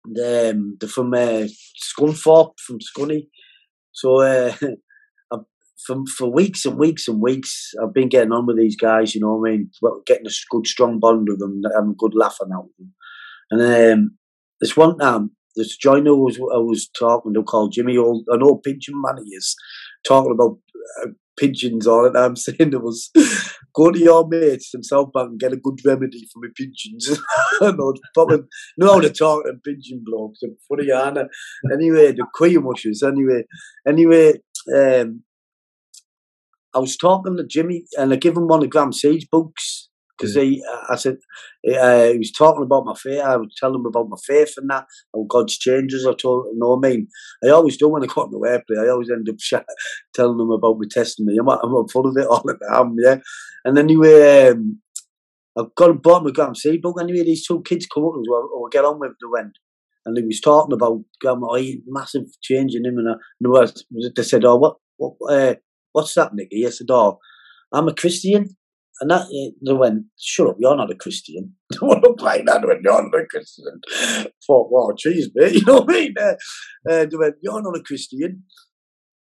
The, 0.05 0.51
um, 0.51 0.77
they're 0.79 0.88
from 0.88 1.13
uh, 1.13 1.47
Scunthorpe, 1.84 2.53
from 2.65 2.77
Scunny. 2.79 3.27
So 3.91 4.21
uh, 4.21 4.53
for, 5.85 5.97
for 6.17 6.31
weeks 6.31 6.65
and 6.65 6.77
weeks 6.77 7.07
and 7.07 7.21
weeks, 7.21 7.71
I've 7.81 7.93
been 7.93 8.09
getting 8.09 8.31
on 8.31 8.45
with 8.45 8.57
these 8.57 8.75
guys, 8.75 9.13
you 9.13 9.21
know 9.21 9.35
what 9.35 9.49
I 9.49 9.51
mean? 9.51 9.71
Getting 10.05 10.27
a 10.27 10.31
good, 10.49 10.67
strong 10.67 10.99
bond 10.99 11.27
with 11.29 11.39
them, 11.39 11.61
having 11.73 11.91
a 11.91 11.97
good 11.97 12.15
laughing 12.15 12.49
out 12.53 12.65
with 12.65 12.77
them. 12.77 12.93
And 13.51 13.93
um, 13.93 14.17
this 14.61 14.75
one 14.75 14.97
time, 14.97 15.31
this 15.55 15.77
joiner 15.77 16.15
was 16.15 16.38
I 16.38 16.57
was 16.57 16.89
talking 16.97 17.33
to 17.33 17.43
called 17.43 17.73
Jimmy, 17.73 17.97
old 17.97 18.25
an 18.27 18.43
old 18.43 18.63
pigeon 18.63 19.01
man 19.01 19.23
he 19.23 19.35
is, 19.35 19.55
talking 20.05 20.31
about 20.31 20.57
uh, 21.01 21.09
pigeons 21.38 21.88
all 21.88 22.03
the 22.03 22.11
time, 22.11 22.35
saying 22.35 22.71
there 22.71 22.79
was 22.79 23.11
go 23.73 23.91
to 23.91 23.99
your 23.99 24.27
mates 24.27 24.73
in 24.73 24.83
South 24.83 25.11
Bank 25.13 25.29
and 25.31 25.39
get 25.39 25.53
a 25.53 25.57
good 25.57 25.79
remedy 25.85 26.27
for 26.33 26.39
my 26.41 26.49
pigeons. 26.55 27.19
know, 27.61 27.93
probably 28.13 28.39
know 28.77 28.93
how 28.93 28.99
to 28.99 29.09
talk 29.09 29.45
to 29.45 29.53
pigeon 29.63 30.03
blokes 30.03 30.39
and 30.41 30.57
funny. 30.67 30.91
Anyway, 31.71 32.11
the 32.11 32.25
queen 32.33 32.63
mushes. 32.63 33.03
Anyway, 33.03 33.43
anyway, 33.88 34.33
um, 34.75 35.23
I 36.75 36.79
was 36.79 36.97
talking 36.97 37.38
to 37.38 37.45
Jimmy 37.45 37.85
and 37.97 38.11
I 38.11 38.17
give 38.17 38.35
him 38.35 38.47
one 38.47 38.63
of 38.63 38.69
Graham 38.69 38.91
Seed's 38.91 39.25
books 39.25 39.89
because 40.17 40.35
he, 40.35 40.63
I 40.89 40.95
said, 40.95 41.17
uh, 41.67 42.07
he 42.07 42.17
was 42.17 42.31
talking 42.31 42.63
about 42.63 42.85
my 42.85 42.93
faith. 42.95 43.21
I 43.21 43.38
was 43.38 43.53
telling 43.57 43.79
him 43.79 43.85
about 43.85 44.09
my 44.09 44.17
faith 44.25 44.53
and 44.57 44.69
that, 44.69 44.85
how 45.13 45.25
God's 45.29 45.57
changes. 45.57 46.05
I 46.05 46.13
told, 46.13 46.47
you 46.51 46.59
know 46.59 46.76
what 46.76 46.86
I 46.86 46.89
mean? 46.89 47.07
I 47.43 47.49
always 47.49 47.78
do 47.78 47.89
when 47.89 48.03
I 48.03 48.07
go 48.07 48.23
on 48.23 48.32
the 48.32 48.49
airplane. 48.49 48.80
I 48.80 48.89
always 48.89 49.09
end 49.09 49.30
up 49.30 49.65
telling 50.13 50.38
them 50.38 50.51
about 50.51 50.78
my 50.80 50.88
testimony. 50.89 51.38
I'm, 51.38 51.49
I'm 51.49 51.88
full 51.88 52.07
of 52.07 52.17
it 52.17 52.28
all 52.28 52.43
the 52.43 52.57
time, 52.69 52.95
yeah. 52.97 53.17
And 53.63 53.78
anyway, 53.78 54.49
um, 54.49 54.82
I've 55.57 55.73
got 55.76 55.89
a 55.89 55.93
bought 55.93 56.23
my 56.23 56.32
Graham 56.32 56.55
Seed 56.55 56.82
book. 56.82 56.97
Anyway, 56.99 57.23
these 57.23 57.45
two 57.45 57.61
kids 57.63 57.88
come 57.88 58.05
up 58.05 58.15
and 58.15 58.26
we'll 58.28 58.69
get 58.69 58.86
on 58.86 58.99
with 58.99 59.13
the 59.19 59.30
wind. 59.30 59.55
And 60.05 60.17
he 60.17 60.23
was 60.23 60.39
talking 60.39 60.73
about 60.73 61.03
Graham, 61.19 61.43
oh, 61.43 61.61
massive 61.88 62.26
change 62.41 62.76
in 62.76 62.86
him. 62.86 62.97
And, 62.99 63.09
I, 63.09 63.59
and 63.61 64.15
they 64.15 64.23
said, 64.23 64.45
oh, 64.45 64.57
what, 64.57 64.76
what 64.97 65.15
uh, 65.30 65.55
what's 65.96 66.14
that, 66.16 66.34
Nicky? 66.34 66.68
I 66.68 66.70
said, 66.70 66.88
oh, 66.89 67.20
I'm 67.72 67.88
a 67.88 67.93
Christian. 67.93 68.50
And 69.02 69.12
that 69.12 69.28
they 69.66 69.74
went, 69.74 70.04
shut 70.18 70.48
up, 70.48 70.58
you're 70.60 70.76
not 70.76 70.91
a 70.91 70.96
Christian. 70.96 71.54
They 71.72 71.80
want 71.82 72.04
to 72.04 72.14
play 72.14 72.43
that 72.46 72.66
when 72.66 72.82
you're 72.84 73.02
not 73.02 73.20
a 73.20 73.26
Christian. 73.26 73.82
thought, 74.46 74.72
wow, 74.72 74.93
jeez, 74.96 75.26
mate, 75.34 75.54
you 75.56 75.66
know 75.66 75.80
what 75.80 75.89
I 75.89 75.93
mean? 75.93 76.14
Uh, 76.20 76.36
they 77.06 77.18
went, 77.18 77.36
you're 77.41 77.62
not 77.62 77.78
a 77.78 77.82
Christian. 77.82 78.43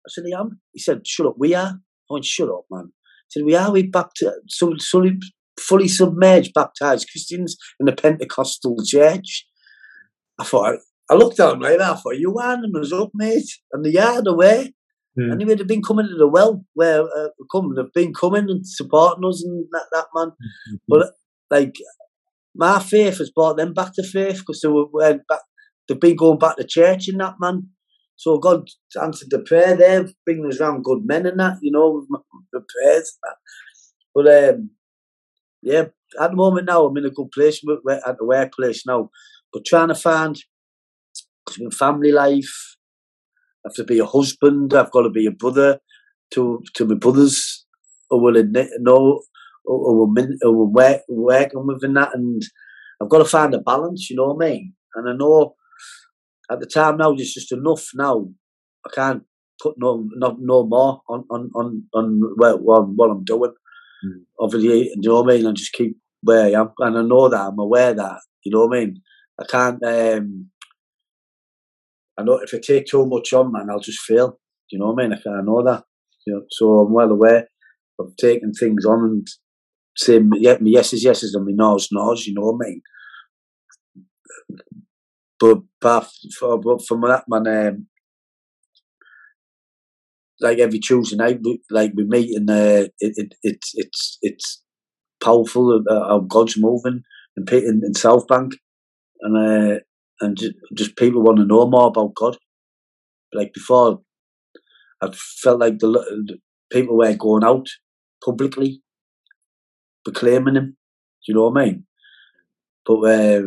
I 0.07 0.09
said, 0.09 0.25
I 0.27 0.41
am. 0.41 0.61
He 0.73 0.81
said, 0.81 1.07
shut 1.07 1.27
up, 1.27 1.35
we 1.39 1.55
are. 1.55 1.75
I 1.75 2.13
went, 2.13 2.25
shut 2.25 2.49
up, 2.49 2.65
man. 2.71 2.93
He 3.29 3.39
said, 3.39 3.47
we 3.47 3.55
are, 3.55 3.71
we 3.71 3.85
back 3.85 4.15
to, 4.17 4.33
so, 4.49 4.75
so 4.79 5.05
fully 5.61 5.89
submerged, 5.89 6.53
baptized 6.55 7.09
Christians 7.11 7.57
in 7.79 7.87
the 7.87 7.93
Pentecostal 7.93 8.77
church. 8.85 9.47
I 10.41 10.45
thought, 10.45 10.79
I 11.09 11.15
looked 11.15 11.39
at 11.41 11.53
him 11.53 11.61
like 11.61 11.79
that. 11.79 11.93
I 11.93 11.95
thought, 11.95 12.19
you 12.19 12.33
winding 12.33 12.73
us 12.81 12.93
up, 12.93 13.11
mate, 13.15 13.51
and 13.73 13.85
the 13.85 13.93
yard 13.93 14.27
away. 14.27 14.73
Yeah. 15.17 15.33
Anyway, 15.33 15.55
they've 15.55 15.67
been 15.67 15.83
coming 15.83 16.07
to 16.07 16.17
the 16.17 16.29
well 16.29 16.65
where 16.75 17.03
uh, 17.03 17.29
come, 17.51 17.75
they've 17.75 17.93
been 17.93 18.15
coming 18.15 18.49
and 18.49 18.67
supporting 18.67 19.25
us 19.29 19.43
and 19.45 19.67
that, 19.73 19.87
that 19.93 20.07
man. 20.15 20.29
Mm-hmm. 20.29 20.77
But 20.89 21.11
like, 21.51 21.75
my 22.55 22.79
faith 22.79 23.19
has 23.19 23.31
brought 23.31 23.57
them 23.57 23.75
back 23.75 23.95
to 23.95 24.03
faith 24.03 24.39
because 24.39 24.61
they 24.61 24.69
were 24.69 24.87
went 24.93 25.27
back. 25.29 25.41
They've 25.89 25.99
been 25.99 26.17
going 26.17 26.39
back 26.39 26.57
to 26.57 26.65
church 26.65 27.09
and 27.09 27.21
that 27.21 27.35
man. 27.41 27.69
So 28.17 28.39
God 28.39 28.69
answered 29.01 29.31
the 29.31 29.41
prayer 29.41 29.77
there, 29.77 30.07
bringing 30.27 30.47
us 30.47 30.61
around 30.61 30.85
good 30.85 31.05
men 31.05 31.27
and 31.27 31.41
that, 31.41 31.57
you 31.63 31.73
know, 31.73 32.07
the 32.53 32.61
prayers. 32.61 33.19
But 34.15 34.29
um, 34.29 34.71
yeah, 35.63 35.87
at 36.21 36.31
the 36.31 36.37
moment 36.37 36.67
now, 36.67 36.85
I'm 36.85 36.97
in 36.97 37.07
a 37.07 37.11
good 37.11 37.31
place 37.33 37.63
at 38.07 38.19
the 38.19 38.25
workplace 38.25 38.85
now. 38.87 39.11
But 39.53 39.65
trying 39.65 39.89
to 39.89 39.95
find, 39.95 40.37
because 41.47 41.77
family 41.77 42.13
life, 42.13 42.77
I 43.65 43.69
have 43.69 43.75
to 43.75 43.85
be 43.85 43.99
a 43.99 44.07
husband, 44.07 44.75
I've 44.75 44.91
got 44.91 45.03
to 45.03 45.11
be 45.11 45.27
a 45.27 45.31
brother 45.31 45.81
to 46.33 46.63
to 46.75 46.87
my 46.87 46.95
brothers 46.95 47.67
who 48.09 48.19
will 48.19 48.37
admit, 48.37 48.69
know, 48.81 49.23
who 49.65 50.07
will, 50.07 50.29
who 50.41 50.53
will 50.53 50.73
work, 50.73 51.03
working 51.09 51.67
within 51.67 51.95
that. 51.95 52.15
And 52.15 52.43
I've 53.03 53.09
got 53.09 53.19
to 53.19 53.25
find 53.25 53.55
a 53.55 53.59
balance, 53.59 54.09
you 54.11 54.17
know 54.17 54.33
what 54.33 54.45
I 54.45 54.51
mean? 54.51 54.75
And 54.95 55.09
I 55.09 55.13
know 55.13 55.55
at 56.51 56.61
the 56.61 56.67
time 56.67 56.97
now, 56.97 57.15
there's 57.15 57.33
just 57.33 57.53
enough 57.53 57.89
now. 57.95 58.29
I 58.87 58.91
can't 58.95 59.23
put 59.63 59.77
no 59.79 60.09
no, 60.17 60.37
no 60.41 60.67
more 60.67 61.03
on 61.09 61.25
on 61.31 61.51
on 61.55 61.85
on 61.95 62.21
what, 62.37 62.61
what 62.63 63.11
I'm 63.11 63.25
doing. 63.25 63.53
Mm. 64.05 64.23
Obviously, 64.41 64.89
you 64.89 64.97
know 65.03 65.23
what 65.23 65.33
I 65.33 65.37
mean. 65.37 65.47
And 65.47 65.57
just 65.57 65.73
keep 65.73 65.97
where 66.23 66.47
I 66.47 66.61
am, 66.61 66.71
and 66.79 66.99
I 66.99 67.03
know 67.03 67.29
that 67.29 67.41
I'm 67.41 67.59
aware 67.59 67.95
that 67.95 68.21
you 68.45 68.53
know 68.53 68.67
what 68.67 68.77
I 68.77 68.81
mean. 68.81 69.03
I 69.41 69.45
can't. 69.45 69.85
um 69.85 70.51
I 72.21 72.25
know 72.25 72.41
if 72.43 72.53
I 72.55 72.59
take 72.59 72.87
too 72.87 73.07
much 73.07 73.33
on, 73.33 73.53
man, 73.53 73.69
I'll 73.71 73.81
just 73.81 74.01
fail. 74.01 74.39
You 74.71 74.79
know 74.79 74.93
what 74.93 75.03
I 75.03 75.09
mean? 75.09 75.19
I, 75.19 75.43
know 75.43 75.63
that. 75.65 75.85
You 76.27 76.35
know, 76.35 76.43
so 76.51 76.81
I'm 76.81 76.93
well 76.93 77.11
aware 77.11 77.49
of 77.99 78.15
taking 78.19 78.53
things 78.53 78.85
on 78.85 79.01
and 79.01 79.27
saying 79.97 80.31
yeah, 80.37 80.57
my 80.61 80.69
yeses 80.69 81.03
yeses 81.03 81.35
and 81.35 81.47
my 81.47 81.53
no's 81.55 81.89
no's. 81.91 82.27
You 82.27 82.35
know 82.35 82.53
what 82.53 82.67
I 82.67 82.69
mean? 82.69 82.83
But 85.39 86.11
for, 86.39 86.79
from 86.87 87.01
that 87.03 87.25
man, 87.27 87.47
um, 87.47 87.87
like 90.41 90.59
every 90.59 90.79
Tuesday 90.79 91.17
night, 91.17 91.41
like 91.71 91.93
we 91.97 92.05
meet 92.05 92.37
and 92.37 92.51
uh, 92.51 92.89
it, 92.99 93.15
it 93.17 93.35
it's 93.43 93.73
it's 93.75 94.19
it's 94.21 94.63
powerful 95.23 95.83
uh, 95.89 96.09
how 96.09 96.21
God's 96.21 96.57
moving 96.59 97.03
in 97.37 97.49
in, 97.49 97.81
in 97.85 97.95
South 97.95 98.27
Bank, 98.27 98.57
and 99.23 99.37
uh, 99.37 99.81
and 100.21 100.39
just, 100.75 100.97
people 100.97 101.23
want 101.23 101.39
to 101.39 101.47
know 101.47 101.67
more 101.67 101.89
about 101.89 102.15
God. 102.15 102.37
Like 103.33 103.53
before, 103.53 104.01
I 105.01 105.11
felt 105.13 105.61
like 105.61 105.79
the, 105.79 105.89
the 105.89 106.39
people 106.71 106.97
were 106.97 107.15
going 107.15 107.45
out 107.45 107.67
publicly 108.25 108.83
proclaiming 110.05 110.57
Him. 110.57 110.67
Do 110.67 111.33
you 111.33 111.35
know 111.35 111.49
what 111.49 111.61
I 111.61 111.65
mean? 111.65 111.87
But 112.87 112.99
uh, 113.01 113.43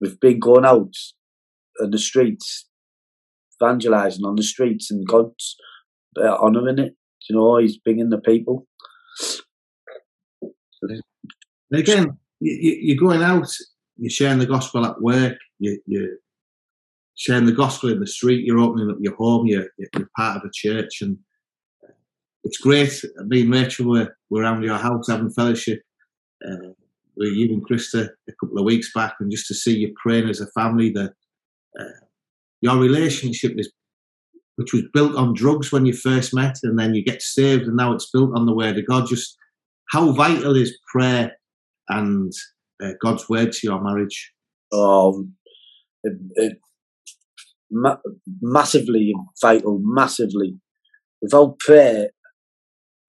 we've 0.00 0.20
been 0.20 0.38
going 0.38 0.64
out 0.64 0.94
in 1.80 1.90
the 1.90 1.98
streets, 1.98 2.68
evangelizing 3.60 4.24
on 4.24 4.36
the 4.36 4.42
streets, 4.42 4.90
and 4.90 5.06
God's 5.06 5.56
uh, 6.18 6.36
honouring 6.36 6.78
it. 6.78 6.94
You 7.28 7.36
know, 7.36 7.56
He's 7.58 7.78
bringing 7.78 8.10
the 8.10 8.18
people. 8.18 8.66
again, 11.72 12.18
you, 12.40 12.94
are 12.94 13.00
going 13.00 13.22
out, 13.22 13.48
you're 13.96 14.10
sharing 14.10 14.38
the 14.38 14.46
gospel 14.46 14.84
at 14.84 15.00
work, 15.00 15.38
you, 15.62 15.80
you're 15.86 16.16
sharing 17.14 17.46
the 17.46 17.52
gospel 17.52 17.90
in 17.90 18.00
the 18.00 18.06
street, 18.06 18.44
you're 18.44 18.58
opening 18.58 18.90
up 18.90 18.96
your 19.00 19.16
home, 19.16 19.46
you're, 19.46 19.68
you're 19.78 20.10
part 20.16 20.36
of 20.36 20.42
a 20.44 20.50
church, 20.52 21.02
and 21.02 21.16
it's 22.44 22.58
great. 22.58 22.92
Me 23.26 23.42
and 23.42 23.52
Rachel 23.52 23.88
were, 23.88 24.16
were 24.30 24.42
around 24.42 24.62
your 24.62 24.78
house 24.78 25.08
having 25.08 25.30
fellowship. 25.30 25.80
Uh, 26.46 26.72
with 27.16 27.32
you 27.32 27.52
and 27.52 27.66
Krista 27.66 28.08
a 28.28 28.32
couple 28.40 28.58
of 28.58 28.64
weeks 28.64 28.90
back, 28.94 29.14
and 29.20 29.30
just 29.30 29.46
to 29.48 29.54
see 29.54 29.76
you 29.76 29.94
praying 30.02 30.28
as 30.28 30.40
a 30.40 30.50
family, 30.52 30.90
that 30.90 31.12
uh, 31.78 31.84
your 32.60 32.76
relationship 32.78 33.52
is, 33.56 33.70
which 34.56 34.72
was 34.72 34.84
built 34.92 35.16
on 35.16 35.34
drugs 35.34 35.72
when 35.72 35.86
you 35.86 35.92
first 35.92 36.34
met, 36.34 36.56
and 36.62 36.78
then 36.78 36.94
you 36.94 37.04
get 37.04 37.22
saved, 37.22 37.64
and 37.64 37.76
now 37.76 37.92
it's 37.92 38.10
built 38.10 38.30
on 38.34 38.46
the 38.46 38.54
Word 38.54 38.78
of 38.78 38.86
God. 38.86 39.08
Just 39.08 39.36
how 39.90 40.12
vital 40.12 40.56
is 40.56 40.78
prayer 40.90 41.32
and 41.88 42.32
uh, 42.82 42.92
God's 43.02 43.28
Word 43.28 43.52
to 43.52 43.66
your 43.66 43.82
marriage? 43.82 44.32
Oh, 44.72 45.26
it, 46.04 46.12
it, 46.34 46.58
ma- 47.70 47.98
massively 48.40 49.12
vital, 49.40 49.80
massively. 49.82 50.58
Without 51.20 51.58
prayer, 51.60 52.10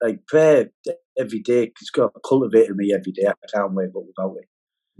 like 0.02 0.26
prayer 0.26 0.70
every 1.18 1.40
day, 1.40 1.72
it's 1.80 1.90
got 1.90 2.12
cultivated 2.26 2.76
me 2.76 2.92
every 2.94 3.12
day. 3.12 3.26
I 3.26 3.34
can't 3.52 3.74
wake 3.74 3.88
up 3.88 4.04
without 4.06 4.36
it. 4.38 4.48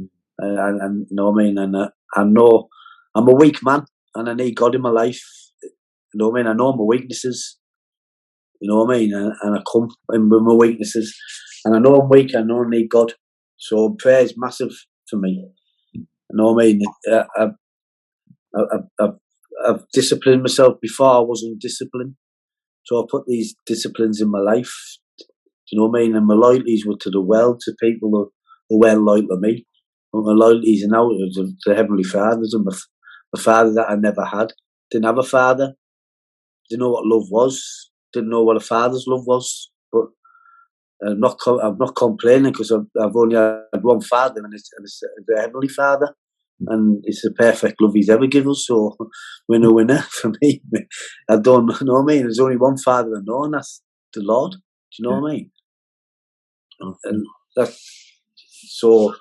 Mm. 0.00 0.08
And, 0.38 0.58
and, 0.58 0.80
and 0.82 1.06
you 1.10 1.16
know 1.16 1.30
what 1.30 1.40
I 1.40 1.44
mean? 1.44 1.58
And 1.58 1.76
uh, 1.76 1.88
I 2.14 2.24
know 2.24 2.68
I'm 3.14 3.28
a 3.28 3.34
weak 3.34 3.62
man 3.62 3.84
and 4.14 4.28
I 4.28 4.34
need 4.34 4.56
God 4.56 4.74
in 4.74 4.82
my 4.82 4.90
life. 4.90 5.22
You 5.62 6.18
know 6.18 6.28
what 6.28 6.40
I 6.40 6.42
mean? 6.42 6.50
I 6.50 6.54
know 6.54 6.72
my 6.72 6.84
weaknesses. 6.84 7.58
You 8.60 8.70
know 8.70 8.84
what 8.84 8.94
I 8.94 8.98
mean? 8.98 9.14
And, 9.14 9.32
and 9.42 9.58
I 9.58 9.62
come 9.70 9.88
in 10.12 10.28
with 10.28 10.42
my 10.42 10.54
weaknesses. 10.54 11.14
And 11.64 11.76
I 11.76 11.78
know 11.78 11.94
I'm 11.96 12.08
weak. 12.08 12.34
I 12.36 12.42
know 12.42 12.62
I 12.64 12.68
need 12.68 12.88
God. 12.88 13.12
So 13.56 13.96
prayer 13.98 14.20
is 14.20 14.34
massive 14.36 14.72
for 15.08 15.18
me. 15.18 15.46
You 15.94 16.06
know 16.32 16.52
what 16.52 16.64
I 16.64 16.66
mean? 16.66 16.82
I, 17.10 17.24
I, 17.36 17.46
I, 18.56 19.04
I, 19.04 19.08
I've 19.66 19.84
disciplined 19.92 20.42
myself 20.42 20.74
before 20.80 21.16
I 21.16 21.20
wasn't 21.20 21.60
disciplined. 21.60 22.14
So 22.84 23.00
I 23.00 23.06
put 23.10 23.24
these 23.26 23.54
disciplines 23.66 24.20
in 24.20 24.30
my 24.30 24.40
life. 24.40 24.72
Do 25.18 25.24
you 25.72 25.78
know 25.78 25.88
what 25.88 26.00
I 26.00 26.02
mean? 26.02 26.16
And 26.16 26.26
my 26.26 26.34
loyalties 26.34 26.84
were 26.86 26.96
to 27.00 27.10
the 27.10 27.20
well, 27.20 27.56
to 27.60 27.74
people 27.80 28.10
who, 28.10 28.32
who 28.68 28.80
were 28.80 28.94
loyal 28.94 29.22
to 29.22 29.38
me. 29.40 29.66
My 30.12 30.32
loyalties 30.32 30.84
are 30.84 30.88
now 30.88 31.08
to 31.08 31.52
the 31.66 31.74
Heavenly 31.74 32.04
Fathers 32.04 32.52
and 32.54 32.64
my, 32.64 32.76
a 33.34 33.40
father 33.40 33.72
that 33.72 33.90
I 33.90 33.96
never 33.96 34.24
had. 34.24 34.52
Didn't 34.90 35.06
have 35.06 35.18
a 35.18 35.22
father. 35.22 35.74
Didn't 36.68 36.80
know 36.80 36.90
what 36.90 37.06
love 37.06 37.26
was. 37.30 37.90
Didn't 38.12 38.30
know 38.30 38.44
what 38.44 38.56
a 38.56 38.60
father's 38.60 39.06
love 39.08 39.24
was. 39.26 39.70
But 39.90 40.04
I'm 41.06 41.20
not 41.20 41.38
I'm 41.46 41.78
not 41.78 41.96
complaining 41.96 42.52
because 42.52 42.70
I've, 42.70 42.86
I've, 43.00 43.16
only 43.16 43.36
had 43.36 43.82
one 43.82 44.00
father, 44.00 44.40
and 44.42 44.54
it's, 44.54 44.70
and 44.76 44.84
it's 44.84 45.00
the 45.26 45.40
heavenly 45.40 45.68
Father, 45.68 46.14
and 46.68 47.02
it's 47.04 47.22
the 47.22 47.32
perfect 47.32 47.80
love 47.80 47.92
He's 47.94 48.08
ever 48.08 48.26
given 48.26 48.50
us. 48.50 48.64
So 48.66 48.96
we're 49.48 49.64
a 49.64 49.72
winner 49.72 49.98
for 50.10 50.32
me. 50.40 50.62
I 51.28 51.36
don't 51.36 51.66
know 51.82 51.94
what 51.94 52.02
I 52.02 52.14
mean. 52.14 52.22
There's 52.22 52.40
only 52.40 52.56
one 52.56 52.76
Father 52.78 53.10
I 53.16 53.20
know, 53.24 53.44
and 53.44 53.54
that's 53.54 53.82
the 54.12 54.22
Lord. 54.22 54.52
Do 54.52 54.58
you 54.98 55.08
know 55.08 55.16
yeah. 55.16 55.20
what 55.20 55.30
I 55.30 55.34
mean? 55.34 55.50
And 57.04 57.26
that's 57.56 58.12
so. 58.68 59.14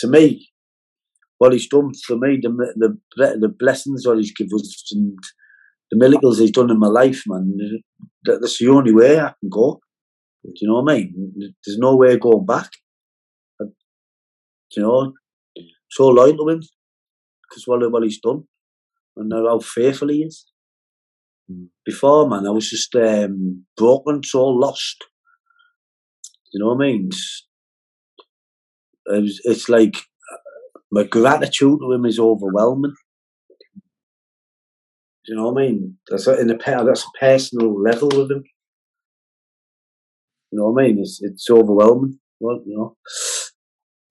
To 0.00 0.08
me, 0.08 0.48
what 1.38 1.52
he's 1.52 1.68
done 1.68 1.90
for 2.06 2.16
me, 2.16 2.38
the 2.40 2.98
the 3.16 3.38
the 3.40 3.48
blessings 3.48 4.06
what 4.06 4.18
he's 4.18 4.32
given 4.32 4.54
us, 4.54 4.84
and 4.92 5.16
the 5.90 5.98
miracles 5.98 6.38
he's 6.38 6.50
done 6.50 6.70
in 6.70 6.78
my 6.78 6.88
life, 6.88 7.22
man. 7.26 7.56
That's 8.24 8.58
the 8.58 8.68
only 8.68 8.92
way 8.92 9.20
I 9.20 9.32
can 9.40 9.48
go. 9.50 9.80
Do 10.44 10.52
you 10.60 10.68
know 10.68 10.82
what 10.82 10.92
I 10.92 10.96
mean? 10.96 11.32
There's 11.64 11.78
no 11.78 11.96
way 11.96 12.16
going 12.18 12.46
back. 12.46 12.70
Do 14.76 14.82
you 14.82 14.86
know? 14.86 15.12
So 15.90 16.08
loyal 16.08 16.36
to 16.36 16.48
him 16.50 16.60
because 17.48 17.66
what 17.66 17.90
what 17.90 18.02
he's 18.02 18.20
done 18.20 18.44
and 19.16 19.32
how 19.32 19.58
faithful 19.58 20.08
he 20.08 20.22
is. 20.22 20.44
Mm. 21.50 21.68
Before, 21.84 22.28
man, 22.28 22.46
I 22.46 22.50
was 22.50 22.68
just 22.68 22.94
um, 22.96 23.64
broken, 23.76 24.22
so 24.22 24.46
lost. 24.46 25.04
You 26.52 26.60
know 26.60 26.74
what 26.74 26.84
I 26.84 26.88
mean? 26.88 27.06
It's, 27.06 27.46
it's, 29.06 29.40
it's 29.44 29.68
like 29.68 29.96
my 30.90 31.04
gratitude 31.04 31.78
to 31.80 31.92
him 31.92 32.04
is 32.04 32.18
overwhelming. 32.18 32.94
Do 35.24 35.32
you 35.32 35.36
know 35.36 35.50
what 35.50 35.62
I 35.62 35.66
mean? 35.66 35.98
That's 36.08 36.26
a, 36.26 36.38
in 36.38 36.50
a 36.50 36.56
that's 36.56 37.04
a 37.04 37.18
personal 37.18 37.80
level 37.80 38.08
with 38.08 38.30
him. 38.30 38.44
You 40.52 40.58
know 40.58 40.70
what 40.70 40.84
I 40.84 40.86
mean? 40.86 40.98
It's 41.00 41.20
it's 41.22 41.50
overwhelming. 41.50 42.18
Well, 42.38 42.60
you 42.66 42.76
know. 42.76 42.96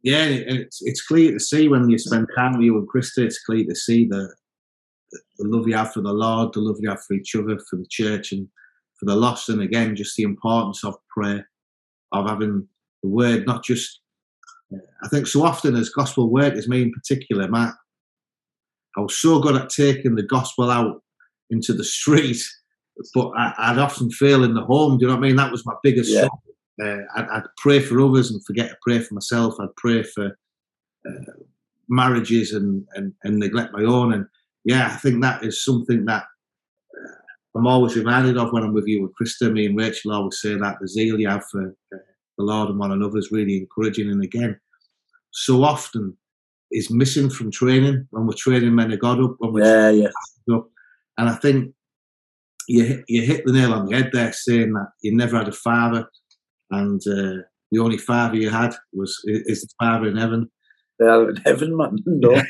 Yeah, 0.05 0.25
it's 0.27 0.83
it's 0.83 1.01
clear 1.01 1.31
to 1.31 1.39
see 1.39 1.67
when 1.67 1.89
you 1.89 1.97
spend 1.97 2.27
time 2.37 2.53
with 2.53 2.61
you 2.61 2.77
and 2.77 2.87
Krista. 2.87 3.25
It's 3.25 3.43
clear 3.43 3.65
to 3.65 3.75
see 3.75 4.05
the 4.05 4.31
the 5.39 5.47
love 5.47 5.67
you 5.67 5.75
have 5.75 5.93
for 5.93 6.01
the 6.01 6.13
Lord, 6.13 6.53
the 6.53 6.59
love 6.59 6.77
you 6.79 6.89
have 6.89 7.03
for 7.03 7.15
each 7.15 7.35
other, 7.35 7.57
for 7.67 7.77
the 7.77 7.87
church, 7.89 8.31
and 8.31 8.47
for 8.99 9.07
the 9.07 9.15
lost. 9.15 9.49
And 9.49 9.63
again, 9.63 9.95
just 9.95 10.15
the 10.15 10.21
importance 10.21 10.83
of 10.83 10.93
prayer, 11.09 11.49
of 12.11 12.29
having 12.29 12.67
the 13.01 13.09
word, 13.09 13.47
not 13.47 13.63
just 13.63 13.99
uh, 14.71 14.77
I 15.01 15.07
think 15.07 15.25
so 15.25 15.43
often 15.43 15.75
as 15.75 15.89
gospel 15.89 16.29
workers, 16.29 16.67
me 16.67 16.83
in 16.83 16.91
particular, 16.91 17.47
Matt, 17.47 17.73
I 18.95 19.01
was 19.01 19.17
so 19.17 19.39
good 19.39 19.55
at 19.55 19.71
taking 19.71 20.13
the 20.13 20.23
gospel 20.23 20.69
out 20.69 21.01
into 21.49 21.73
the 21.73 21.83
street, 21.97 22.43
but 23.15 23.31
I, 23.35 23.71
would 23.71 23.81
often 23.81 24.11
fail 24.11 24.43
in 24.43 24.53
the 24.53 24.65
home. 24.65 24.99
Do 24.99 25.05
you 25.05 25.07
know 25.07 25.15
what 25.15 25.25
I 25.25 25.27
mean? 25.29 25.35
That 25.37 25.51
was 25.51 25.65
my 25.65 25.73
biggest 25.81 26.11
yeah. 26.11 26.27
Uh, 26.81 26.97
I'd, 27.15 27.27
I'd, 27.29 27.43
pray 27.57 27.79
for 27.79 28.01
others 28.01 28.31
and 28.31 28.45
forget 28.45 28.69
to 28.69 28.77
pray 28.81 28.99
for 28.99 29.13
myself. 29.13 29.55
I'd 29.59 29.75
pray 29.77 30.03
for 30.03 30.37
uh, 31.07 31.31
marriages 31.87 32.53
and, 32.53 32.85
and, 32.95 33.13
and 33.23 33.39
neglect 33.39 33.73
my 33.73 33.83
own. 33.83 34.13
And 34.13 34.25
yeah, 34.63 34.87
I 34.87 34.97
think 34.97 35.21
that 35.21 35.43
is 35.43 35.63
something 35.63 36.05
that 36.05 36.23
uh, 36.23 37.57
I'm 37.57 37.67
always 37.67 37.95
reminded 37.95 38.37
of 38.37 38.51
when 38.51 38.63
I'm 38.63 38.73
with 38.73 38.87
you 38.87 39.03
with 39.03 39.13
Krista. 39.19 39.51
Me 39.51 39.67
and 39.67 39.77
Rachel 39.77 40.11
always 40.11 40.41
say 40.41 40.55
that 40.55 40.77
the 40.81 40.87
zeal 40.87 41.19
you 41.19 41.29
have 41.29 41.45
for 41.45 41.75
uh, 41.93 41.97
the 42.37 42.43
Lord 42.43 42.69
and 42.69 42.79
one 42.79 42.91
another 42.91 43.17
is 43.17 43.31
really 43.31 43.57
encouraging. 43.57 44.11
And 44.11 44.23
again, 44.23 44.59
so 45.31 45.63
often 45.63 46.17
is 46.71 46.89
missing 46.89 47.29
from 47.29 47.51
training 47.51 48.07
when 48.11 48.25
we're 48.25 48.33
training 48.33 48.75
men 48.75 48.91
of 48.91 48.99
God 48.99 49.21
up. 49.23 49.35
When 49.37 49.53
we're 49.53 49.91
yeah, 49.91 50.07
yeah. 50.47 50.55
Up. 50.55 50.67
And 51.17 51.29
I 51.29 51.35
think 51.35 51.73
you 52.67 53.03
you 53.07 53.21
hit 53.21 53.45
the 53.45 53.53
nail 53.53 53.73
on 53.73 53.85
the 53.85 53.95
head 53.95 54.09
there, 54.11 54.33
saying 54.33 54.73
that 54.73 54.89
you 55.01 55.15
never 55.15 55.37
had 55.37 55.47
a 55.47 55.53
father, 55.53 56.09
and 56.71 57.01
uh, 57.07 57.43
the 57.71 57.79
only 57.79 57.97
father 57.97 58.35
you 58.35 58.49
had 58.49 58.73
was 58.93 59.19
is 59.25 59.61
the 59.61 59.69
father 59.79 60.07
in 60.07 60.17
heaven. 60.17 60.49
Yeah, 60.99 61.27
in 61.29 61.35
heaven, 61.37 61.77
man. 61.77 61.97
No. 62.05 62.41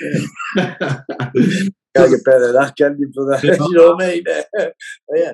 Can't 1.95 2.11
get 2.11 2.25
better 2.25 2.47
than 2.47 2.55
that, 2.55 2.73
can 2.77 2.97
you, 2.99 3.07
brother? 3.07 3.39
you 3.43 3.71
know 3.71 3.93
what 3.93 4.03
I 4.03 4.07
mean? 4.07 4.23
yeah. 5.15 5.31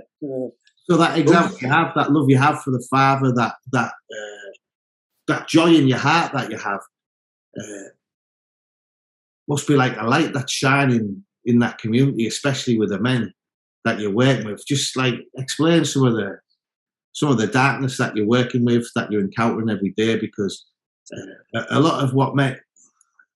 So 0.90 0.98
that 0.98 1.18
example 1.18 1.58
you 1.60 1.70
have, 1.70 1.94
that 1.96 2.12
love 2.12 2.30
you 2.30 2.38
have 2.38 2.62
for 2.62 2.72
the 2.72 2.86
father, 2.90 3.32
that 3.36 3.56
that 3.72 3.92
uh, 3.92 4.52
that 5.28 5.48
joy 5.48 5.74
in 5.74 5.88
your 5.88 5.98
heart 5.98 6.34
that 6.34 6.52
you 6.52 6.58
have, 6.58 6.80
uh, 7.60 7.90
must 9.48 9.68
be 9.68 9.76
like 9.76 9.98
a 9.98 10.06
light 10.06 10.34
that's 10.34 10.52
shining 10.52 11.24
in 11.46 11.60
that 11.60 11.80
community, 11.80 12.28
especially 12.28 12.78
with 12.78 12.90
the 12.90 13.00
men 13.00 13.34
that 13.86 14.00
you're 14.00 14.14
working 14.14 14.46
with. 14.46 14.66
Just 14.68 14.96
like 14.96 15.16
explain 15.38 15.86
some 15.86 16.06
of 16.06 16.14
the 16.14 16.38
some 17.14 17.30
of 17.30 17.38
the 17.38 17.48
darkness 17.48 17.98
that 17.98 18.16
you're 18.16 18.28
working 18.28 18.66
with, 18.66 18.88
that 18.96 19.12
you're 19.12 19.22
encountering 19.22 19.70
every 19.70 19.92
day, 19.98 20.18
because 20.18 20.66
uh, 21.56 21.64
a 21.70 21.80
lot 21.80 22.04
of 22.04 22.14
what 22.14 22.36
men 22.36 22.58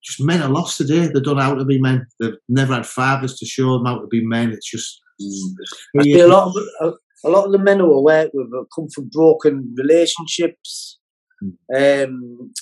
just 0.06 0.22
men 0.22 0.42
are 0.42 0.50
lost 0.50 0.78
today. 0.78 1.08
They 1.08 1.20
don't 1.20 1.38
know 1.38 1.42
how 1.42 1.56
to 1.56 1.66
be 1.66 1.82
men. 1.82 2.06
They've 2.20 2.38
never 2.48 2.76
had 2.76 2.86
fathers 2.86 3.38
to 3.40 3.46
show 3.46 3.74
them 3.74 3.86
how 3.86 4.00
to 4.00 4.08
be 4.08 4.26
men. 4.26 4.52
It's 4.52 4.70
just 4.70 5.02
mm. 5.22 6.22
A 6.22 6.28
lot 6.28 6.48
of 6.48 6.56
a, 6.82 7.28
a, 7.28 7.30
lot 7.30 7.46
of 7.46 7.52
the 7.52 7.60
men 7.60 7.80
who 7.80 7.98
I 7.98 8.02
work 8.02 8.32
with 8.34 8.52
come 8.74 8.88
from 8.90 9.10
broken 9.10 9.74
relationships, 9.78 11.00
mm. 11.44 12.06
um, 12.06 12.54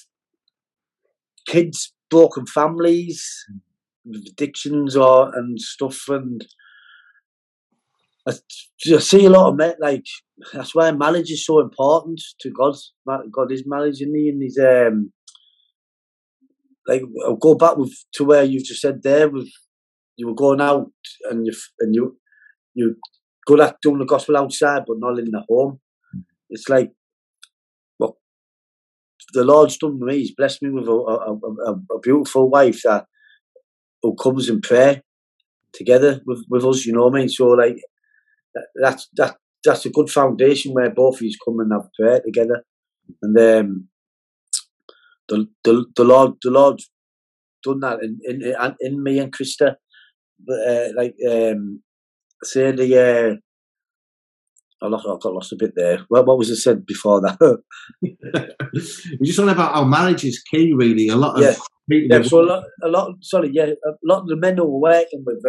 kids, 1.47 1.93
broken 2.09 2.45
families, 2.45 3.30
addictions, 4.09 4.95
or 4.95 5.36
and 5.38 5.59
stuff, 5.59 6.07
and 6.07 6.45
I, 8.28 8.34
I 8.93 8.99
see 8.99 9.26
a 9.26 9.30
lot 9.30 9.49
of 9.49 9.57
men 9.57 9.76
like 9.80 10.05
that's 10.53 10.74
why 10.74 10.91
marriage 10.91 11.32
is 11.32 11.45
so 11.45 11.59
important 11.59 12.21
to 12.39 12.49
God. 12.49 12.76
God 13.32 13.51
is 13.51 13.63
managing 13.65 14.11
me, 14.11 14.30
and 14.30 14.41
He's 14.41 14.57
um, 14.59 15.11
like 16.88 17.01
I'll 17.26 17.36
go 17.36 17.55
back 17.55 17.78
with 17.78 17.93
to 18.13 18.26
where 18.26 18.43
you've 18.43 18.65
just 18.65 18.82
said 18.82 19.03
there 19.03 19.30
with 19.30 19.49
you 20.17 20.28
were 20.28 20.36
going 20.36 20.61
out 20.61 20.91
and 21.30 21.45
you 21.45 21.53
and 21.80 21.95
you 21.95 22.17
you 22.74 22.95
good 23.45 23.59
at 23.59 23.78
doing 23.82 23.99
the 23.99 24.05
gospel 24.05 24.38
outside, 24.38 24.84
but 24.88 24.97
not 24.99 25.19
in 25.19 25.32
the 25.32 25.43
home. 25.49 25.80
It's 26.49 26.69
like 26.69 26.91
well, 27.99 28.17
the 29.34 29.43
Lord's 29.43 29.78
done 29.78 29.99
me. 29.99 30.19
He's 30.19 30.36
blessed 30.36 30.61
me 30.61 30.69
with 30.69 30.88
a, 30.88 30.91
a, 30.91 31.34
a, 31.34 31.95
a 31.95 31.99
beautiful 32.01 32.49
wife 32.49 32.82
that 32.84 33.05
who 34.01 34.15
comes 34.15 34.49
in 34.49 34.61
prayer 34.61 35.01
together 35.74 36.21
with, 36.26 36.45
with 36.49 36.65
us. 36.65 36.86
You 36.86 36.93
know 36.93 37.05
what 37.05 37.15
I 37.15 37.19
mean? 37.19 37.30
So 37.30 37.47
like 37.47 37.78
that's 38.82 39.10
that 39.14 39.38
that's 39.64 39.86
a 39.86 39.89
good 39.89 40.10
foundation 40.10 40.74
where 40.74 40.89
both 40.89 41.16
of 41.16 41.22
you 41.22 41.32
come 41.43 41.60
and 41.60 41.72
have 41.72 41.89
prayer 41.99 42.22
together. 42.22 42.64
And 43.22 43.38
um, 43.38 43.88
the, 45.28 45.47
the 45.64 45.86
the 45.95 46.04
Lord 46.04 46.34
the 46.41 46.51
Lord 46.51 46.80
done 47.64 47.80
that 47.82 47.99
in 48.04 48.20
in, 48.24 48.76
in 48.80 49.04
me 49.04 49.20
and 49.20 49.32
Krista. 49.32 49.76
Uh, 50.49 50.89
like 50.97 51.16
um, 51.30 51.82
say 52.43 52.72
the 52.72 52.99
uh, 52.99 53.36
I, 54.84 54.89
lost, 54.89 55.06
I 55.08 55.16
got 55.22 55.34
lost 55.34 55.54
a 55.54 55.56
bit 55.56 55.72
there. 55.76 55.99
What, 56.10 56.26
what 56.26 56.38
was 56.38 56.49
it 56.49 56.58
said 56.58 56.86
before 56.86 57.22
that? 57.22 57.38
We're 58.01 58.10
just 59.24 59.38
talking 59.38 59.51
about 59.51 59.74
how 59.74 59.86
marriage 59.86 60.26
is 60.26 60.43
key, 60.51 60.74
really. 60.76 61.08
A 61.08 61.16
lot 61.16 61.38
of 61.38 61.43
yeah, 61.43 61.56
yeah 61.88 62.22
so 62.22 62.41
a 62.41 62.43
lot, 62.43 62.64
a 62.84 62.88
lot. 62.89 63.14
Sorry, 63.22 63.49
yeah, 63.54 63.68
a 63.68 63.91
lot 64.04 64.24
of 64.24 64.28
the 64.28 64.36
men 64.36 64.58
who 64.58 64.66
we're 64.66 64.91
working 64.91 65.24
with 65.26 65.41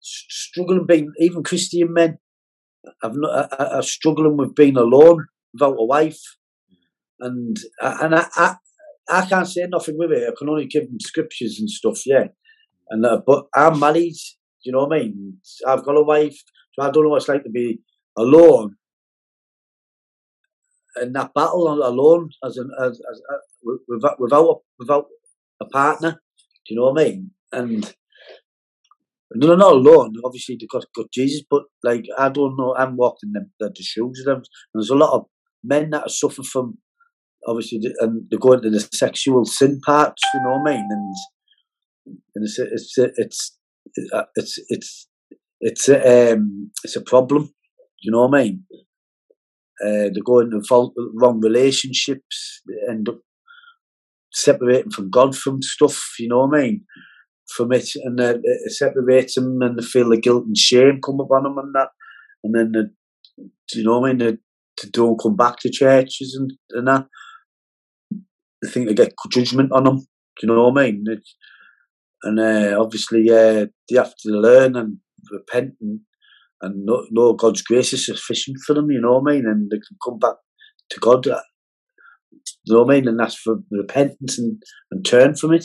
struggling 0.00 0.86
being 0.86 1.12
even 1.18 1.42
Christian 1.42 1.92
men. 1.92 2.18
I've 3.02 3.14
not, 3.14 3.48
I'm 3.58 3.82
struggling 3.82 4.36
with 4.36 4.54
being 4.54 4.76
alone 4.76 5.26
without 5.52 5.76
a 5.78 5.84
wife, 5.84 6.20
and 7.20 7.56
and 7.80 8.14
I, 8.14 8.26
I 8.34 8.56
I 9.08 9.26
can't 9.26 9.46
say 9.46 9.66
nothing 9.68 9.98
with 9.98 10.12
it. 10.12 10.28
I 10.28 10.32
can 10.38 10.48
only 10.48 10.66
give 10.66 10.84
them 10.84 11.00
scriptures 11.00 11.58
and 11.58 11.68
stuff, 11.68 12.02
yeah. 12.06 12.28
And 12.88 13.04
uh, 13.04 13.20
but 13.26 13.46
I'm 13.54 13.78
married. 13.78 14.16
You 14.62 14.72
know 14.72 14.86
what 14.86 14.96
I 14.96 15.00
mean? 15.00 15.38
I've 15.66 15.84
got 15.84 15.96
a 15.96 16.02
wife, 16.02 16.38
so 16.72 16.82
I 16.82 16.90
don't 16.90 17.04
know 17.04 17.10
what 17.10 17.16
it's 17.16 17.28
like 17.28 17.44
to 17.44 17.50
be 17.50 17.80
alone 18.16 18.76
in 21.00 21.12
that 21.12 21.32
battle 21.34 21.68
alone 21.68 22.30
as 22.44 22.56
an 22.56 22.70
as, 22.80 22.90
as, 22.90 22.98
as 23.10 23.22
uh, 23.32 23.76
without 23.88 24.20
without 24.20 24.60
without 24.78 25.06
a 25.60 25.66
partner. 25.66 26.20
Do 26.66 26.74
you 26.74 26.76
know 26.76 26.90
what 26.90 27.00
I 27.00 27.04
mean? 27.04 27.30
And 27.52 27.94
they're 29.34 29.56
not 29.56 29.72
alone. 29.72 30.14
Obviously, 30.24 30.56
they've 30.58 30.68
got, 30.68 30.84
got 30.94 31.12
Jesus, 31.12 31.42
but 31.48 31.62
like 31.84 32.04
I 32.18 32.28
don't 32.28 32.56
know. 32.56 32.74
I'm 32.76 32.96
walking 32.96 33.32
them 33.32 33.50
the, 33.60 33.68
the 33.68 33.82
shoes 33.82 34.20
of 34.20 34.26
them. 34.26 34.36
And 34.36 34.82
there's 34.82 34.90
a 34.90 34.96
lot 34.96 35.14
of 35.14 35.26
men 35.62 35.90
that 35.90 36.02
are 36.02 36.08
suffering 36.08 36.46
from 36.46 36.78
obviously, 37.46 37.80
and 38.00 38.28
they 38.30 38.36
go 38.36 38.52
into 38.52 38.70
the 38.70 38.80
sexual 38.92 39.44
sin 39.44 39.80
parts. 39.84 40.22
You 40.34 40.40
know 40.42 40.58
what 40.58 40.70
I 40.70 40.76
mean? 40.76 40.88
And 40.90 41.14
and 42.34 42.44
it's 42.44 42.58
it's 42.58 42.94
it's 42.98 43.58
it's 44.36 44.58
it's 44.68 45.06
it's 45.60 45.88
a, 45.88 46.32
um, 46.32 46.70
it's 46.84 46.96
a 46.96 47.02
problem. 47.02 47.52
You 48.00 48.12
know 48.12 48.26
what 48.26 48.38
I 48.38 48.44
mean? 48.44 48.64
Uh, 49.84 50.08
they 50.12 50.20
go 50.24 50.40
into 50.40 50.62
wrong 51.14 51.40
relationships, 51.40 52.62
they 52.66 52.92
end 52.92 53.08
up 53.08 53.18
separating 54.32 54.90
from 54.90 55.10
God 55.10 55.36
from 55.36 55.62
stuff. 55.62 56.14
You 56.18 56.28
know 56.28 56.46
what 56.46 56.58
I 56.58 56.62
mean? 56.62 56.84
From 57.56 57.72
it, 57.72 57.88
and 57.96 58.20
uh, 58.20 58.38
it 58.42 58.72
separates 58.72 59.34
them, 59.34 59.60
and 59.60 59.78
they 59.78 59.82
feel 59.82 60.10
the 60.10 60.20
guilt 60.20 60.44
and 60.46 60.56
shame 60.56 61.00
come 61.04 61.18
upon 61.20 61.42
them, 61.42 61.58
and 61.58 61.74
that, 61.74 61.88
and 62.44 62.54
then 62.54 62.72
they, 62.72 63.78
you 63.78 63.84
know 63.84 63.98
what 63.98 64.10
I 64.10 64.12
mean? 64.12 64.18
They, 64.18 64.38
don't 64.92 65.20
come 65.20 65.36
back 65.36 65.58
to 65.58 65.70
churches 65.70 66.34
and, 66.38 66.52
and 66.70 66.88
that. 66.88 67.06
I 68.64 68.68
think 68.70 68.88
they 68.88 68.94
get 68.94 69.12
judgment 69.30 69.72
on 69.72 69.84
them. 69.84 69.98
Do 69.98 70.06
you 70.42 70.48
know 70.48 70.68
what 70.68 70.80
I 70.80 70.84
mean? 70.86 71.04
It's, 71.06 71.36
and 72.22 72.38
uh, 72.38 72.80
obviously, 72.80 73.28
uh, 73.30 73.66
they 73.88 73.96
have 73.96 74.14
to 74.20 74.28
learn 74.30 74.76
and 74.76 74.98
repent 75.30 75.74
and, 75.80 76.00
and 76.62 76.84
know, 76.84 77.06
know, 77.10 77.32
God's 77.32 77.62
grace 77.62 77.92
is 77.92 78.06
sufficient 78.06 78.58
for 78.66 78.74
them. 78.74 78.90
You 78.90 79.00
know 79.00 79.18
what 79.18 79.32
I 79.32 79.36
mean? 79.36 79.46
And 79.46 79.70
they 79.70 79.76
can 79.76 79.96
come 80.04 80.18
back 80.18 80.36
to 80.90 81.00
God. 81.00 81.26
Uh, 81.26 81.40
you 82.64 82.74
know 82.74 82.82
what 82.82 82.92
I 82.94 82.96
mean? 82.96 83.08
And 83.08 83.18
that's 83.18 83.36
for 83.36 83.56
repentance 83.70 84.38
and, 84.38 84.62
and 84.90 85.04
turn 85.04 85.34
from 85.34 85.54
it. 85.54 85.64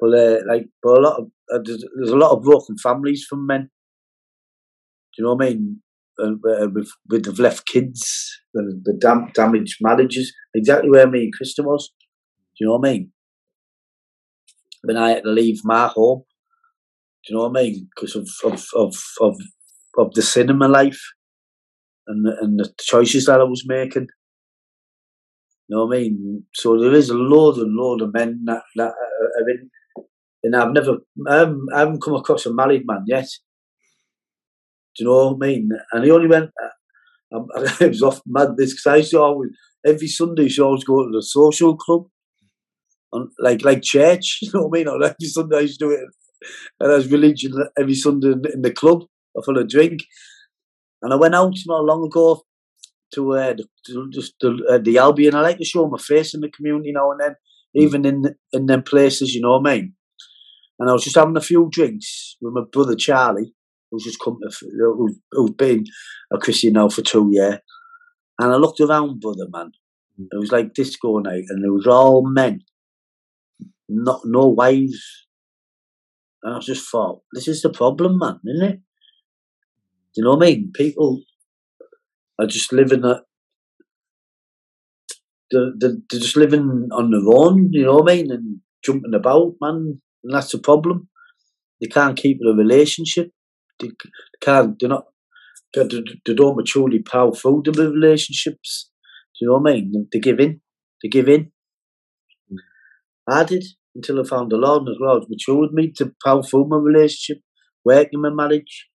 But 0.00 0.14
uh, 0.14 0.38
like, 0.48 0.66
but 0.82 0.98
a 0.98 1.00
lot 1.00 1.18
of 1.18 1.26
uh, 1.52 1.58
there's, 1.64 1.84
there's, 1.96 2.10
a 2.10 2.16
lot 2.16 2.32
of 2.32 2.42
broken 2.42 2.76
families 2.78 3.24
from 3.28 3.46
men. 3.46 3.62
Do 3.62 5.18
you 5.18 5.24
know 5.24 5.34
what 5.34 5.46
I 5.46 5.50
mean? 5.50 5.80
Uh, 6.18 6.32
uh 6.48 6.68
with 6.68 6.90
with 7.08 7.24
the 7.24 7.42
left 7.42 7.66
kids, 7.66 8.40
the, 8.52 8.80
the 8.84 8.94
dam- 9.00 9.30
damaged 9.34 9.78
marriages, 9.80 10.32
exactly 10.54 10.90
where 10.90 11.08
me 11.08 11.24
and 11.24 11.32
Krista 11.34 11.64
was. 11.64 11.92
Do 12.56 12.64
you 12.64 12.66
know 12.66 12.78
what 12.78 12.88
I 12.88 12.92
mean? 12.92 13.12
When 14.82 14.96
I 14.96 15.10
had 15.10 15.24
to 15.24 15.30
leave 15.30 15.60
my 15.64 15.88
home, 15.88 16.24
do 17.24 17.32
you 17.32 17.36
know 17.36 17.48
what 17.48 17.58
I 17.58 17.62
mean? 17.62 17.88
Because 17.94 18.16
of 18.16 18.28
of, 18.44 18.64
of 18.76 18.96
of 19.20 19.36
of 19.98 20.14
the 20.14 20.22
sin 20.22 20.50
in 20.50 20.58
my 20.58 20.66
life 20.66 21.00
and 22.06 22.26
and 22.40 22.58
the 22.58 22.72
choices 22.80 23.26
that 23.26 23.40
I 23.40 23.44
was 23.44 23.64
making. 23.66 24.08
You 25.68 25.76
know 25.76 25.86
what 25.86 25.96
I 25.96 26.00
mean? 26.00 26.44
So 26.54 26.78
there 26.78 26.92
is 26.92 27.08
a 27.08 27.14
load 27.14 27.56
and 27.56 27.74
load 27.74 28.02
of 28.02 28.12
men 28.12 28.42
that 28.44 28.62
that 28.76 28.92
are 28.92 29.50
in, 29.50 29.70
and 30.44 30.54
I've 30.54 30.72
never, 30.72 30.98
I 31.26 31.36
haven't, 31.36 31.68
I 31.74 31.78
haven't 31.80 32.02
come 32.02 32.14
across 32.14 32.46
a 32.46 32.52
married 32.52 32.86
man 32.86 33.04
yet. 33.06 33.26
Do 34.96 35.02
you 35.02 35.10
know 35.10 35.30
what 35.30 35.44
I 35.44 35.48
mean? 35.48 35.70
And 35.92 36.04
he 36.04 36.10
only 36.10 36.28
went. 36.28 36.50
Uh, 36.62 36.68
um, 37.36 37.48
it 37.80 37.88
was 37.88 38.02
off 38.02 38.20
mad 38.26 38.56
this 38.56 38.72
because 38.72 38.86
I 38.86 38.96
used 38.96 39.10
to 39.10 39.20
always 39.20 39.50
every 39.84 40.06
Sunday 40.06 40.48
she 40.48 40.60
always 40.60 40.84
go 40.84 41.04
to 41.04 41.10
the 41.10 41.22
social 41.22 41.76
club, 41.76 42.04
and 43.12 43.28
like 43.40 43.64
like 43.64 43.82
church. 43.82 44.38
You 44.42 44.50
know 44.54 44.66
what 44.66 44.78
I 44.78 44.78
mean? 44.78 44.88
Or 44.88 45.02
every 45.02 45.26
Sunday 45.26 45.56
I 45.56 45.60
used 45.60 45.80
to 45.80 45.86
do 45.86 45.90
it, 45.90 46.00
and 46.78 46.92
I 46.92 46.96
was 46.96 47.10
religion 47.10 47.52
every 47.76 47.94
Sunday 47.94 48.34
in 48.52 48.62
the 48.62 48.70
club 48.72 49.04
full 49.44 49.58
of 49.58 49.68
drink. 49.68 50.04
And 51.02 51.12
I 51.12 51.16
went 51.16 51.34
out 51.34 51.54
not 51.66 51.84
long 51.84 52.04
ago 52.04 52.42
to 53.14 53.32
uh, 53.34 53.54
the, 53.54 54.10
just 54.12 54.34
the, 54.40 54.64
uh, 54.70 54.78
the 54.78 54.98
Albion. 54.98 55.34
I 55.34 55.40
like 55.40 55.58
to 55.58 55.64
show 55.64 55.88
my 55.88 55.98
face 55.98 56.34
in 56.34 56.40
the 56.40 56.50
community 56.50 56.92
now 56.92 57.10
and 57.10 57.20
then, 57.20 57.30
mm. 57.30 57.82
even 57.82 58.04
in 58.04 58.36
in 58.52 58.66
them 58.66 58.82
places. 58.82 59.34
You 59.34 59.40
know 59.40 59.58
what 59.58 59.68
I 59.70 59.74
mean? 59.74 59.94
And 60.78 60.90
I 60.90 60.92
was 60.92 61.04
just 61.04 61.16
having 61.16 61.36
a 61.36 61.40
few 61.40 61.68
drinks 61.70 62.36
with 62.40 62.54
my 62.54 62.62
brother 62.72 62.96
Charlie, 62.96 63.54
who's 63.90 64.04
just 64.04 64.20
come 64.20 64.38
to, 64.42 64.50
who, 64.78 65.14
who's 65.30 65.52
been 65.52 65.84
a 66.32 66.38
Christian 66.38 66.72
now 66.72 66.88
for 66.88 67.02
two 67.02 67.28
years. 67.30 67.58
And 68.40 68.52
I 68.52 68.56
looked 68.56 68.80
around, 68.80 69.20
brother, 69.20 69.46
man. 69.50 69.72
Mm. 70.20 70.26
It 70.32 70.38
was 70.38 70.52
like 70.52 70.74
disco 70.74 71.18
night, 71.18 71.44
and 71.48 71.64
it 71.64 71.70
was 71.70 71.86
all 71.86 72.28
men, 72.28 72.62
not 73.88 74.22
no 74.24 74.48
wives. 74.48 75.26
And 76.42 76.56
I 76.56 76.58
just 76.58 76.90
thought, 76.90 77.22
this 77.32 77.48
is 77.48 77.62
the 77.62 77.70
problem, 77.70 78.18
man, 78.18 78.40
isn't 78.44 78.68
it? 78.68 78.80
Do 80.14 80.20
you 80.20 80.24
know 80.24 80.34
what 80.34 80.46
I 80.46 80.50
mean? 80.50 80.72
People 80.74 81.22
are 82.38 82.46
just 82.46 82.72
living 82.72 83.04
a. 83.04 83.22
They're, 85.50 85.72
they're 85.78 85.96
just 86.10 86.36
living 86.36 86.88
on 86.90 87.10
their 87.10 87.20
own, 87.26 87.68
you 87.72 87.84
know 87.84 87.96
what 87.96 88.10
I 88.10 88.16
mean, 88.16 88.32
and 88.32 88.60
jumping 88.84 89.14
about, 89.14 89.54
man, 89.60 90.00
and 90.24 90.34
that's 90.34 90.52
the 90.52 90.58
problem. 90.58 91.08
They 91.80 91.88
can't 91.88 92.16
keep 92.16 92.38
a 92.40 92.54
relationship. 92.54 93.30
They 93.78 93.90
can't. 94.40 94.76
They're 94.80 94.88
not. 94.88 95.04
They, 95.74 95.86
they 96.24 96.34
don't 96.34 96.56
maturely 96.56 97.00
power 97.00 97.32
through 97.32 97.62
the 97.64 97.72
relationships. 97.72 98.90
Do 99.34 99.44
you 99.44 99.48
know 99.48 99.58
what 99.58 99.70
I 99.70 99.74
mean? 99.74 100.08
They 100.12 100.20
give 100.20 100.40
in. 100.40 100.60
They 101.02 101.08
give 101.08 101.28
in. 101.28 101.50
I 103.28 103.44
did 103.44 103.64
until 103.94 104.20
I 104.20 104.24
found 104.24 104.50
the 104.50 104.56
Lord 104.56 104.88
as 104.88 104.96
well. 105.00 105.16
It's 105.16 105.28
matured 105.28 105.72
me 105.72 105.92
to 105.96 106.12
power 106.24 106.42
through 106.42 106.68
my 106.68 106.76
relationship, 106.76 107.42
working 107.84 108.20
my 108.20 108.30
marriage. 108.30 108.88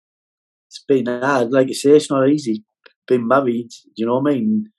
It's 0.68 0.84
been 0.88 1.08
hard. 1.08 1.52
Like 1.52 1.68
I 1.70 1.74
say, 1.74 1.92
it's 1.92 2.12
not 2.12 2.30
easy. 2.30 2.64
Being 3.08 3.28
married, 3.28 3.70
Do 3.70 3.92
you 3.98 4.06
know 4.06 4.20
what 4.20 4.32
I 4.32 4.36
mean? 4.36 4.72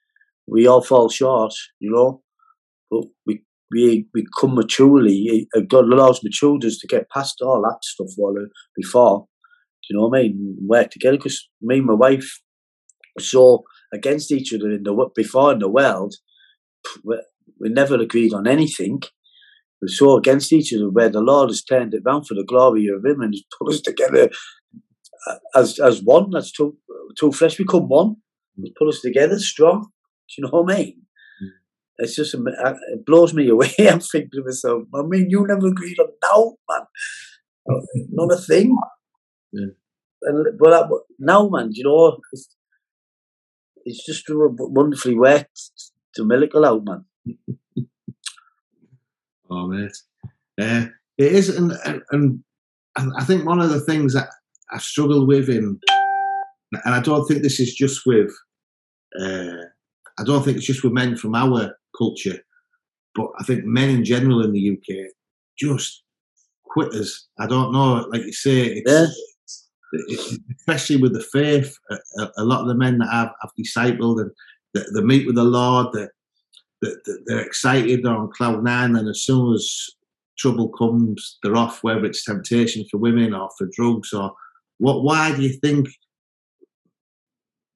We 0.47 0.67
all 0.67 0.81
fall 0.81 1.09
short, 1.09 1.53
you 1.79 1.91
know. 1.91 2.23
But 2.89 3.05
we 3.25 3.43
we 3.71 4.05
come 4.39 4.55
maturely. 4.55 5.47
God 5.67 5.85
allows 5.85 6.23
matured 6.23 6.65
us 6.65 6.77
to 6.79 6.87
get 6.87 7.09
past 7.09 7.41
all 7.41 7.61
that 7.61 7.83
stuff 7.83 8.09
while 8.17 8.35
before. 8.75 9.27
Do 9.83 9.87
you 9.89 9.99
know 9.99 10.07
what 10.07 10.19
I 10.19 10.23
mean? 10.23 10.57
Work 10.61 10.91
together 10.91 11.17
because 11.17 11.47
me 11.61 11.77
and 11.77 11.87
my 11.87 11.93
wife 11.93 12.39
were 13.15 13.23
so 13.23 13.63
against 13.93 14.31
each 14.31 14.53
other 14.53 14.71
in 14.71 14.83
the 14.83 15.09
before 15.15 15.53
in 15.53 15.59
the 15.59 15.69
world. 15.69 16.15
We, 17.03 17.21
we 17.59 17.69
never 17.69 17.95
agreed 17.95 18.33
on 18.33 18.47
anything. 18.47 19.01
We 19.81 19.85
were 19.85 19.89
so 19.89 20.17
against 20.17 20.53
each 20.53 20.73
other 20.73 20.89
where 20.89 21.09
the 21.09 21.21
Lord 21.21 21.49
has 21.49 21.63
turned 21.63 21.93
it 21.93 22.03
round 22.05 22.27
for 22.27 22.35
the 22.35 22.43
glory 22.43 22.87
of 22.87 23.05
Him 23.05 23.21
and 23.21 23.33
has 23.33 23.43
put 23.57 23.73
us 23.73 23.81
together 23.81 24.29
uh, 25.27 25.35
as 25.55 25.79
as 25.79 26.01
one. 26.03 26.29
That's 26.31 26.51
two 26.51 26.77
two 27.17 27.31
flesh 27.31 27.57
become 27.57 27.87
one. 27.87 28.17
He's 28.61 28.73
put 28.77 28.89
us 28.89 29.01
together 29.01 29.39
strong. 29.39 29.81
Do 29.81 30.33
you 30.37 30.43
know 30.43 30.49
what 30.61 30.73
I 30.73 30.77
mean? 30.77 31.01
It's 31.97 32.15
just 32.15 32.33
it 32.33 33.05
blows 33.05 33.33
me 33.33 33.47
away. 33.53 33.71
I'm 33.79 33.99
thinking 33.99 34.29
to 34.33 34.43
myself, 34.43 34.83
I 34.93 35.03
mean, 35.03 35.27
you 35.29 35.45
never 35.47 35.67
agreed 35.67 35.99
on 35.99 36.09
now, 36.23 36.55
man. 36.69 36.87
Not 38.11 38.33
a 38.33 38.37
thing. 38.37 38.75
Yeah. 39.51 39.67
And, 40.23 40.59
but 40.59 40.89
now, 41.19 41.49
man, 41.49 41.69
you 41.71 41.83
know, 41.83 42.17
it's, 42.31 42.55
it's 43.85 44.05
just 44.05 44.25
wonderfully 44.29 45.15
worked 45.15 45.59
to 46.15 46.25
miracle 46.25 46.65
out, 46.65 46.83
man. 46.85 47.05
oh, 49.49 49.67
mate. 49.67 49.97
Uh, 50.59 50.85
it 51.17 51.31
is, 51.31 51.49
and, 51.49 51.73
and, 52.11 52.43
and 52.97 53.13
I 53.17 53.23
think 53.23 53.45
one 53.45 53.61
of 53.61 53.71
the 53.71 53.79
things 53.79 54.13
that 54.13 54.29
I've 54.71 54.83
struggled 54.83 55.27
with 55.27 55.49
in, 55.49 55.79
and 56.71 56.95
I 56.95 57.01
don't 57.01 57.25
think 57.25 57.41
this 57.41 57.59
is 57.59 57.73
just 57.73 58.05
with, 58.05 58.31
uh, 59.19 59.65
I 60.19 60.23
don't 60.23 60.43
think 60.43 60.57
it's 60.57 60.65
just 60.65 60.83
with 60.83 60.93
men 60.93 61.15
from 61.15 61.35
our 61.35 61.75
culture, 61.97 62.39
but 63.15 63.27
I 63.39 63.43
think 63.43 63.65
men 63.65 63.89
in 63.89 64.03
general 64.03 64.43
in 64.43 64.51
the 64.51 64.71
UK 64.71 65.11
just 65.57 66.03
quitters. 66.63 67.27
I 67.39 67.47
don't 67.47 67.71
know, 67.71 68.05
like 68.11 68.23
you 68.23 68.33
say, 68.33 68.67
it's, 68.67 68.91
yeah 68.91 69.07
especially 70.59 70.97
with 70.97 71.13
the 71.13 71.21
faith, 71.21 71.75
a, 72.17 72.27
a, 72.37 72.43
lot 72.43 72.61
of 72.61 72.67
the 72.67 72.75
men 72.75 72.97
that 72.99 73.09
I've, 73.11 73.31
I've 73.43 73.49
discipled 73.59 74.21
and 74.21 74.31
they, 74.73 74.83
they 74.93 75.01
meet 75.01 75.25
with 75.25 75.35
the 75.35 75.43
Lord, 75.43 75.87
they, 75.93 76.07
they, 76.81 76.91
they're 77.25 77.39
excited, 77.39 78.03
they're 78.03 78.15
on 78.15 78.31
cloud 78.31 78.63
nine, 78.63 78.95
and 78.95 79.07
as 79.09 79.23
soon 79.23 79.53
as 79.53 79.89
trouble 80.37 80.69
comes, 80.69 81.37
they're 81.43 81.57
off, 81.57 81.83
whether 81.83 82.05
it's 82.05 82.23
temptation 82.23 82.85
for 82.89 82.97
women 82.97 83.33
or 83.33 83.49
for 83.57 83.67
drugs 83.73 84.13
or 84.13 84.33
what. 84.77 85.03
Why 85.03 85.35
do 85.35 85.41
you 85.41 85.53
think 85.53 85.87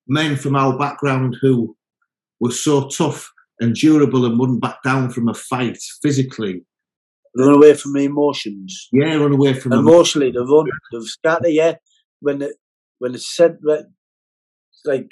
men 0.08 0.36
from 0.36 0.56
our 0.56 0.78
background 0.78 1.38
who 1.42 1.75
were 2.40 2.52
so 2.52 2.88
tough 2.88 3.32
and 3.60 3.76
durable 3.76 4.26
and 4.26 4.40
wouldn't 4.40 4.62
back 4.62 4.84
down 4.84 5.10
from 5.10 5.28
a 5.28 5.34
fight 5.34 5.78
physically 6.02 6.64
run 7.38 7.54
away 7.54 7.74
from 7.74 7.94
the 7.94 8.04
emotions. 8.04 8.88
Yeah, 8.92 9.16
run 9.16 9.34
away 9.34 9.54
from 9.54 9.74
emotionally. 9.74 10.32
They 10.32 10.40
run, 10.40 10.66
they've 10.92 11.04
scatter. 11.04 11.50
Yeah, 11.50 11.76
when 12.20 12.42
it 12.42 12.56
when 13.00 13.14
it's 13.14 13.36
said 13.36 13.58
like 14.86 15.10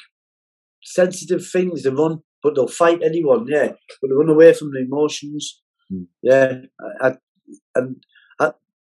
sensitive 0.84 1.46
things, 1.46 1.84
they 1.84 1.90
run, 1.90 2.20
but 2.42 2.56
they'll 2.56 2.68
fight 2.68 3.04
anyone. 3.04 3.46
Yeah, 3.48 3.70
but 4.02 4.08
they 4.08 4.16
run 4.16 4.30
away 4.30 4.54
from 4.54 4.72
the 4.72 4.82
emotions. 4.82 5.62
Mm. 5.92 6.08
Yeah, 6.22 6.54
I, 7.02 7.08
I, 7.08 7.14
and 7.76 8.04
I, 8.40 8.52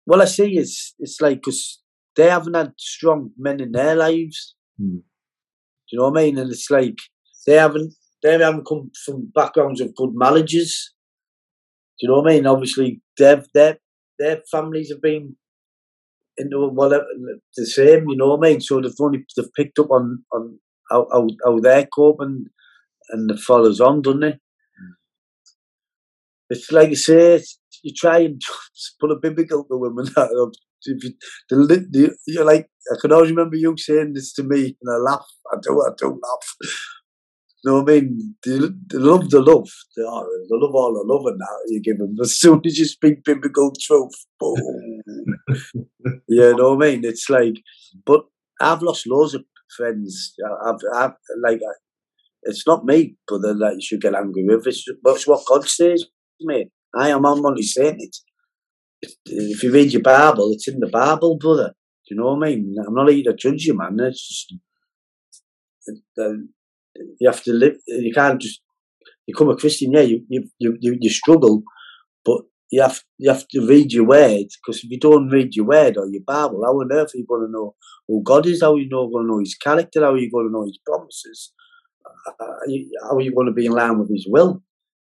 what 0.06 0.22
I 0.22 0.26
see 0.26 0.58
is 0.58 0.94
it's 1.00 1.20
like 1.22 1.40
because 1.40 1.82
they 2.16 2.30
haven't 2.30 2.56
had 2.56 2.74
strong 2.78 3.32
men 3.38 3.60
in 3.60 3.72
their 3.72 3.96
lives. 3.96 4.56
Mm. 4.82 5.02
Do 5.02 5.96
you 5.96 6.00
know 6.00 6.10
what 6.10 6.20
I 6.20 6.24
mean? 6.24 6.38
And 6.38 6.52
it's 6.52 6.70
like 6.70 6.98
they 7.46 7.56
haven't 7.56 7.94
they 8.24 8.38
haven't 8.38 8.68
come 8.68 8.92
from 9.06 9.32
backgrounds 9.34 9.82
of 9.82 9.96
good 9.96 10.12
marriages. 10.14 10.94
Do 12.00 12.06
you 12.06 12.10
know 12.10 12.22
what 12.22 12.32
I 12.32 12.36
mean? 12.36 12.48
Obviously, 12.48 13.02
their 13.18 13.44
their 13.54 13.78
their 14.20 14.42
families 14.52 14.90
have 14.90 15.02
been 15.02 15.36
into 16.38 16.68
whatever 16.68 17.06
the 17.56 17.66
same, 17.66 18.08
you 18.10 18.16
know 18.16 18.36
what 18.36 18.48
I 18.48 18.52
mean? 18.52 18.62
So 18.62 18.80
they've 18.80 18.92
only 19.00 19.26
they've 19.36 19.54
picked 19.56 19.80
up 19.80 19.92
on 19.92 20.24
on 20.32 20.60
how 20.90 21.08
how, 21.12 21.28
how 21.44 21.60
they're 21.60 21.88
coping 21.88 22.46
and 23.10 23.30
the 23.30 23.38
follows 23.38 23.80
on, 23.80 24.02
doesn't 24.02 24.24
it? 24.24 24.36
Mm. 24.36 24.94
It's 26.50 26.72
like 26.72 26.90
you 26.90 26.96
say, 26.96 27.42
you 27.84 27.94
try 27.96 28.20
and 28.20 28.42
pull 29.00 29.12
a 29.12 29.20
biblical 29.20 29.64
to 29.66 29.78
women. 29.78 30.08
If 30.86 31.04
you, 31.04 31.12
the, 31.50 31.88
the, 31.90 32.16
you're 32.28 32.46
like, 32.46 32.70
I 32.94 32.96
can 33.02 33.12
always 33.12 33.32
remember 33.32 33.56
you 33.56 33.76
saying 33.78 34.14
this 34.14 34.32
to 34.34 34.44
me, 34.44 34.78
and 34.80 34.94
I 34.94 34.98
laugh. 34.98 35.26
I 35.52 35.58
do, 35.60 35.82
I 35.82 35.90
do 35.98 36.08
laugh. 36.10 36.56
Know 37.68 37.82
what 37.82 37.90
I 37.90 37.94
mean? 37.96 38.36
They, 38.46 38.60
they 38.60 38.98
love 38.98 39.30
the 39.30 39.42
love. 39.42 39.68
They, 39.98 40.04
are, 40.04 40.24
they 40.24 40.56
love 40.56 40.74
all 40.74 40.94
the 40.94 41.04
love 41.14 41.26
and 41.26 41.38
that 41.38 41.66
you 41.68 41.82
give 41.82 41.98
them. 41.98 42.16
As 42.22 42.40
soon 42.40 42.62
as 42.66 42.78
you 42.78 42.86
speak 42.86 43.26
biblical 43.26 43.74
truth, 43.78 44.14
boom. 44.40 45.02
you 46.30 46.56
know 46.56 46.76
what 46.76 46.88
I 46.88 46.92
mean? 46.92 47.04
It's 47.04 47.30
like, 47.30 47.56
but 48.06 48.22
I've 48.62 48.82
lost 48.82 49.06
loads 49.06 49.34
of 49.34 49.44
friends. 49.76 50.34
I've, 50.66 50.80
I've 50.96 51.12
like, 51.44 51.60
it's 52.44 52.66
not 52.66 52.86
me, 52.86 53.18
but 53.28 53.40
then 53.40 53.60
like 53.60 53.74
you 53.74 53.82
should 53.82 54.02
get 54.02 54.16
angry 54.16 54.46
with. 54.48 54.66
It's, 54.66 54.86
it's 54.88 55.28
what 55.28 55.46
God 55.46 55.68
says, 55.68 56.06
mate. 56.40 56.70
I 56.96 57.10
am 57.10 57.26
I'm 57.26 57.46
only 57.46 57.64
saying 57.64 57.98
it. 58.00 58.16
If 59.26 59.62
you 59.62 59.74
read 59.74 59.92
your 59.92 60.04
Bible, 60.04 60.54
it's 60.54 60.70
in 60.70 60.80
the 60.80 60.88
Bible, 60.88 61.38
brother. 61.38 61.74
Do 62.08 62.16
you 62.16 62.22
know 62.22 62.34
what 62.36 62.48
I 62.48 62.52
mean? 62.52 62.76
I'm 62.88 62.94
not 62.94 63.10
here 63.10 63.24
to 63.26 63.36
judge 63.36 63.66
you, 63.66 63.76
man. 63.76 63.98
It's 64.00 64.26
just, 64.26 64.54
um, 66.18 66.54
you 67.20 67.30
have 67.30 67.44
to 67.44 67.54
live. 67.54 67.76
You 67.88 68.14
can't 68.14 68.42
just 68.42 68.62
become 69.26 69.50
a 69.50 69.56
Christian. 69.56 69.92
Yeah, 69.94 70.02
you 70.02 70.24
you 70.30 70.50
you, 70.60 70.98
you 71.00 71.10
struggle, 71.10 71.64
but 72.26 72.42
you 72.72 72.82
have 72.82 73.02
you 73.18 73.30
have 73.30 73.48
to 73.50 73.68
read 73.68 73.92
your 73.92 74.06
word 74.06 74.46
because 74.66 74.84
if 74.84 74.90
you 74.90 75.00
don't 75.00 75.30
read 75.30 75.56
your 75.56 75.66
word 75.66 75.98
or 75.98 76.08
your 76.08 76.24
Bible, 76.26 76.64
how 76.66 76.74
on 76.74 76.92
earth 76.92 77.14
are 77.14 77.18
you 77.18 77.26
going 77.28 77.46
to 77.46 77.52
know 77.52 77.76
who 78.08 78.24
God 78.24 78.46
is? 78.46 78.62
How 78.62 78.74
are 78.74 78.78
you 78.80 78.90
going 78.90 79.26
to 79.26 79.28
know 79.28 79.40
His 79.40 79.56
character? 79.56 80.02
How 80.02 80.14
are 80.14 80.18
you 80.18 80.32
going 80.32 80.48
to 80.48 80.52
know 80.52 80.66
His 80.66 80.80
promises? 80.86 81.54
Uh, 82.28 82.46
how 83.04 83.18
are 83.18 83.22
you 83.22 83.34
going 83.34 83.48
to 83.48 83.54
be 83.54 83.66
in 83.66 83.72
line 83.74 84.00
with 84.00 84.10
His 84.10 84.26
will? 84.30 84.62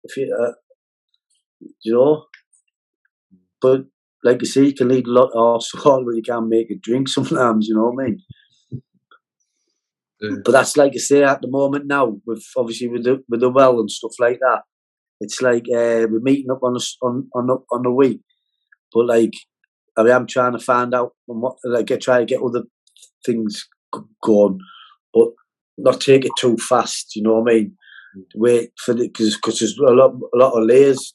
If 0.04 0.16
you, 0.16 0.36
uh, 0.40 0.52
you 1.82 1.92
know, 1.92 2.24
but 3.60 3.84
like 4.24 4.40
you 4.40 4.46
say, 4.46 4.64
you 4.64 4.74
can 4.74 4.88
lead 4.88 5.06
a 5.06 5.10
lot 5.10 5.30
of 5.30 5.36
also, 5.36 6.04
but 6.04 6.16
you 6.16 6.22
can't 6.22 6.48
make 6.48 6.70
a 6.70 6.76
drink 6.80 7.08
sometimes. 7.08 7.66
You 7.68 7.74
know 7.74 7.90
what 7.90 8.02
I 8.02 8.06
mean? 8.08 8.20
But 10.20 10.52
that's 10.52 10.76
like 10.76 10.92
I 10.94 10.98
say 10.98 11.22
at 11.22 11.40
the 11.40 11.48
moment 11.48 11.86
now, 11.86 12.16
with 12.26 12.44
obviously 12.56 12.88
with 12.88 13.04
the 13.04 13.22
with 13.28 13.40
the 13.40 13.48
well 13.48 13.80
and 13.80 13.90
stuff 13.90 14.12
like 14.18 14.38
that. 14.40 14.62
It's 15.20 15.40
like 15.42 15.64
uh, 15.64 16.08
we're 16.08 16.20
meeting 16.20 16.50
up 16.50 16.62
on 16.62 16.76
a, 16.76 17.06
on 17.06 17.28
on 17.34 17.50
a, 17.50 17.74
on 17.74 17.86
a 17.86 17.92
week, 17.92 18.20
but 18.92 19.06
like 19.06 19.34
I 19.96 20.02
am 20.10 20.26
trying 20.26 20.52
to 20.52 20.58
find 20.58 20.94
out 20.94 21.12
what 21.26 21.56
like 21.64 21.90
I 21.90 21.96
try 21.96 22.20
to 22.20 22.24
get 22.24 22.42
other 22.42 22.64
things 23.24 23.66
going, 24.22 24.58
but 25.12 25.28
not 25.78 26.00
take 26.00 26.24
it 26.24 26.32
too 26.38 26.56
fast. 26.56 27.16
You 27.16 27.22
know 27.22 27.40
what 27.40 27.50
I 27.50 27.54
mean? 27.54 27.76
Mm. 28.16 28.22
Wait 28.34 28.70
for 28.84 28.94
the 28.94 29.08
because 29.08 29.36
because 29.36 29.58
there's 29.58 29.78
a 29.78 29.92
lot 29.92 30.12
a 30.34 30.36
lot 30.36 30.52
of 30.52 30.66
layers 30.66 31.14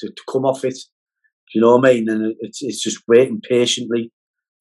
to, 0.00 0.08
to 0.08 0.22
come 0.30 0.44
off 0.44 0.64
it. 0.64 0.78
You 1.54 1.60
know 1.60 1.76
what 1.76 1.88
I 1.88 1.94
mean? 1.94 2.08
And 2.08 2.34
it's 2.40 2.62
it's 2.62 2.82
just 2.82 3.02
waiting 3.08 3.40
patiently 3.40 4.12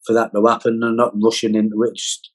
for 0.05 0.13
that 0.13 0.32
to 0.34 0.45
happen 0.45 0.82
and 0.84 0.97
not 0.97 1.13
rushing 1.21 1.55
into 1.55 1.82
it. 1.84 1.95
Just 1.95 2.32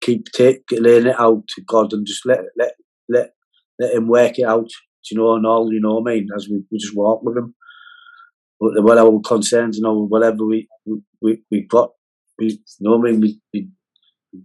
keep 0.00 0.26
take, 0.32 0.62
laying 0.70 1.06
it 1.06 1.18
out 1.18 1.46
to 1.48 1.62
God 1.62 1.92
and 1.92 2.06
just 2.06 2.26
let 2.26 2.40
let 2.56 2.72
let 3.08 3.32
let 3.78 3.94
Him 3.94 4.08
work 4.08 4.38
it 4.38 4.44
out. 4.44 4.70
You 5.10 5.16
know, 5.16 5.34
and 5.34 5.46
all 5.46 5.72
you 5.72 5.80
know 5.80 5.94
what 6.00 6.10
I 6.10 6.14
mean. 6.14 6.28
As 6.36 6.48
we, 6.48 6.62
we 6.70 6.78
just 6.78 6.94
walk 6.94 7.22
with 7.22 7.36
Him, 7.36 7.54
but 8.60 8.82
whatever 8.82 9.18
concerns, 9.20 9.78
you 9.78 9.82
know, 9.82 10.06
whatever 10.06 10.44
we 10.44 10.68
we 11.20 11.42
we 11.50 11.62
got, 11.62 11.92
we 12.38 12.46
you 12.46 12.58
know 12.80 12.98
I 12.98 13.10
mean. 13.10 13.20
We 13.20 13.40
we 13.54 13.68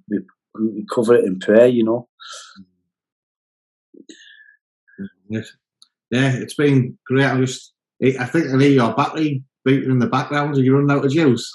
we, 0.10 0.20
we 0.56 0.86
cover 0.93 1.16
it 1.16 1.26
in 1.26 1.39
prayer. 1.39 1.68
You 1.68 1.84
know. 1.84 2.08
Yeah, 5.30 6.36
it's 6.36 6.54
been 6.54 6.97
great. 7.08 7.26
I 7.26 7.38
just, 7.38 7.74
I 8.01 8.26
think 8.26 8.47
I 8.47 8.60
hear 8.60 8.70
your 8.70 8.93
battery 8.93 9.43
beating 9.66 9.91
in 9.91 9.99
the 9.99 10.08
background. 10.08 10.56
Are 10.56 10.62
you 10.62 10.76
running 10.76 10.91
out 10.91 11.06
of 11.06 11.12
juice? 11.12 11.51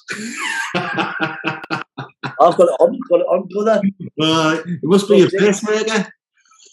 I've 2.41 2.57
got 2.57 2.69
it 2.69 2.77
on, 2.81 2.99
got 3.09 3.21
it 3.21 3.27
on, 3.27 3.49
brother. 3.49 3.83
Uh, 4.21 4.63
it 4.67 4.81
must 4.83 5.09
be 5.09 5.23
a 5.23 5.29
pacemaker. 5.29 6.13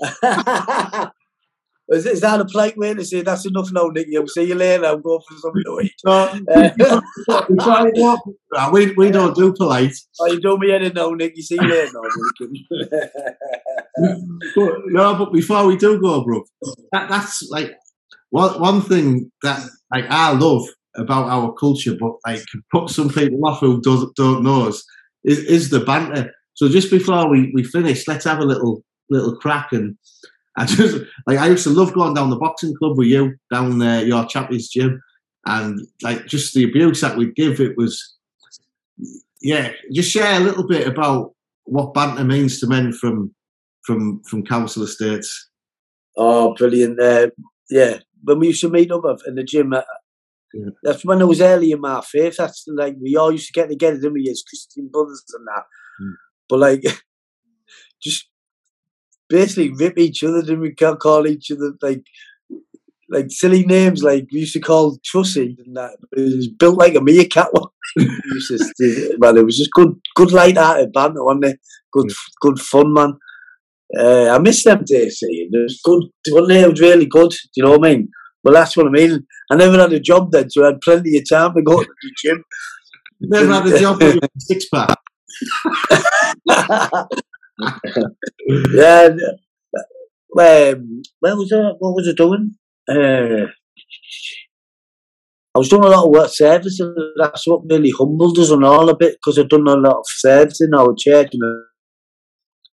Is, 1.87 2.07
is 2.07 2.21
that 2.21 2.41
a 2.41 2.45
polite 2.45 2.75
way 2.77 2.95
to 2.95 3.05
say 3.05 3.21
that's 3.21 3.45
enough 3.45 3.71
now, 3.71 3.89
Nick? 3.89 4.07
I'll 4.15 4.27
see 4.27 4.45
you 4.45 4.55
later. 4.55 4.85
I'm 4.85 5.03
going 5.03 5.19
for 5.27 5.37
something 5.37 5.63
to 5.63 5.81
eat. 5.81 5.93
Uh, 8.57 8.69
we, 8.71 8.91
we 8.93 9.11
don't 9.11 9.35
do 9.35 9.53
polite. 9.53 9.93
Oh, 10.19 10.25
you 10.25 10.41
do 10.41 10.57
me 10.57 10.73
in 10.73 10.93
now, 10.93 11.09
Nick. 11.11 11.37
You 11.37 11.43
see 11.43 11.59
you 11.61 11.67
later 11.67 11.91
now. 11.93 12.01
no, 14.87 15.15
but 15.15 15.31
before 15.31 15.67
we 15.67 15.77
do 15.77 16.01
go, 16.01 16.23
bro, 16.23 16.43
that, 16.91 17.07
that's 17.07 17.47
like 17.51 17.75
one, 18.31 18.59
one 18.59 18.81
thing 18.81 19.31
that 19.43 19.61
like 19.91 20.05
I 20.09 20.31
love 20.31 20.63
about 20.95 21.29
our 21.29 21.53
culture, 21.53 21.95
but 21.99 22.13
like 22.25 22.43
can 22.47 22.63
put 22.71 22.89
some 22.89 23.09
people 23.09 23.45
off 23.45 23.59
who 23.59 23.79
don't, 23.81 24.15
don't 24.15 24.43
know 24.43 24.69
us, 24.69 24.83
is, 25.25 25.39
is 25.39 25.69
the 25.69 25.81
banter. 25.81 26.33
So 26.53 26.69
just 26.69 26.89
before 26.89 27.29
we, 27.29 27.51
we 27.53 27.63
finish, 27.63 28.07
let's 28.07 28.25
have 28.25 28.39
a 28.39 28.45
little 28.45 28.83
little 29.09 29.35
crack 29.35 29.71
and 29.71 29.95
I 30.57 30.65
just 30.65 30.97
like 31.27 31.37
I 31.37 31.47
used 31.47 31.65
to 31.65 31.69
love 31.69 31.93
going 31.93 32.13
down 32.13 32.29
the 32.29 32.37
boxing 32.37 32.75
club 32.75 32.97
with 32.97 33.07
you 33.07 33.35
down 33.51 33.77
there, 33.79 34.05
your 34.05 34.25
champions 34.25 34.69
gym, 34.69 35.01
and 35.45 35.79
like 36.01 36.27
just 36.27 36.53
the 36.53 36.63
abuse 36.63 37.01
that 37.01 37.17
we'd 37.17 37.35
give. 37.35 37.59
It 37.59 37.75
was, 37.77 38.15
yeah. 39.41 39.73
Just 39.91 40.11
share 40.11 40.39
a 40.39 40.43
little 40.43 40.65
bit 40.65 40.87
about 40.87 41.33
what 41.65 41.93
banter 41.93 42.23
means 42.23 42.59
to 42.59 42.67
men 42.67 42.93
from 42.93 43.33
from 43.83 44.21
from 44.23 44.45
council 44.45 44.83
estates. 44.83 45.49
Oh, 46.15 46.55
brilliant! 46.55 47.01
Uh, 47.01 47.27
yeah, 47.69 47.99
when 48.23 48.39
we 48.39 48.47
used 48.47 48.61
to 48.61 48.69
meet 48.69 48.91
up 48.91 49.03
in 49.27 49.35
the 49.35 49.43
gym, 49.43 49.73
yeah. 50.55 50.69
that's 50.83 51.03
when 51.03 51.21
I 51.21 51.25
was 51.25 51.41
early 51.41 51.71
in 51.71 51.81
my 51.81 52.01
faith. 52.01 52.37
That's 52.37 52.65
like 52.67 52.95
we 53.01 53.15
all 53.15 53.31
used 53.31 53.47
to 53.47 53.53
get 53.53 53.69
together, 53.69 53.97
didn't 53.97 54.13
we, 54.13 54.29
as 54.29 54.43
Christian 54.47 54.87
brothers 54.87 55.23
and 55.37 55.47
that. 55.47 55.63
Mm. 56.01 56.13
But 56.49 56.59
like, 56.59 56.83
just 58.01 58.29
basically 59.29 59.73
rip 59.77 59.97
each 59.97 60.23
other, 60.23 60.41
didn't 60.41 60.61
we? 60.61 60.73
Call 60.73 61.27
each 61.27 61.51
other 61.51 61.73
like 61.81 62.03
like 63.09 63.27
silly 63.29 63.63
names 63.65 64.01
like 64.01 64.25
we 64.31 64.39
used 64.39 64.53
to 64.53 64.59
call 64.59 64.97
Trussie 65.05 65.55
and 65.63 65.75
that 65.75 65.91
it 66.13 66.35
was 66.35 66.47
built 66.47 66.77
like 66.77 66.95
a 66.95 67.01
meerkat 67.01 67.49
one. 67.51 67.69
man, 67.97 69.37
it 69.37 69.45
was 69.45 69.57
just 69.57 69.71
good 69.71 69.95
good 70.15 70.31
light 70.31 70.57
hearted 70.57 70.93
banter, 70.93 71.23
wasn't 71.23 71.45
it? 71.45 71.59
Good 71.91 72.11
good 72.41 72.59
fun 72.59 72.93
man. 72.93 73.13
Uh, 73.97 74.29
I 74.29 74.39
miss 74.39 74.63
them 74.63 74.83
days 74.83 75.19
it 75.21 75.49
was 75.51 75.79
good 75.83 76.03
one 76.33 76.47
day 76.47 76.61
it 76.61 76.69
was 76.69 76.81
really 76.81 77.05
good, 77.05 77.29
do 77.29 77.37
you 77.55 77.63
know 77.63 77.77
what 77.77 77.85
I 77.85 77.89
mean? 77.89 78.09
Well 78.45 78.53
that's 78.53 78.77
what 78.77 78.85
I 78.87 78.91
mean. 78.91 79.25
I 79.51 79.55
never 79.55 79.79
had 79.79 79.91
a 79.91 79.99
job 79.99 80.31
then, 80.31 80.49
so 80.51 80.63
I 80.63 80.67
had 80.67 80.81
plenty 80.81 81.17
of 81.17 81.27
time 81.27 81.55
to 81.55 81.63
go 81.63 81.81
to 81.81 81.89
the 82.01 82.11
gym. 82.23 82.43
Never 83.19 83.53
had 83.53 83.65
a 83.67 83.79
job 83.79 84.01
with 84.01 84.23
a 84.23 84.29
six 84.37 84.65
pack. 84.69 84.97
yeah. 88.73 89.09
Um, 90.37 91.01
where 91.19 91.35
was 91.35 91.51
I? 91.51 91.71
What 91.79 91.95
was 91.95 92.07
I 92.07 92.13
doing? 92.13 92.55
Uh, 92.87 93.47
I 95.55 95.57
was 95.57 95.69
doing 95.69 95.85
a 95.85 95.87
lot 95.87 96.05
of 96.05 96.11
work 96.11 96.29
service. 96.29 96.79
That's 97.17 97.47
what 97.47 97.61
really 97.69 97.91
humbled 97.97 98.37
us 98.37 98.51
and 98.51 98.65
all 98.65 98.89
a 98.89 98.95
bit 98.95 99.15
because 99.15 99.39
I've 99.39 99.49
done 99.49 99.67
a 99.67 99.75
lot 99.75 99.99
of 99.99 100.05
service 100.07 100.59
in 100.61 100.73
our 100.75 100.93
church 100.97 101.29
and 101.31 101.63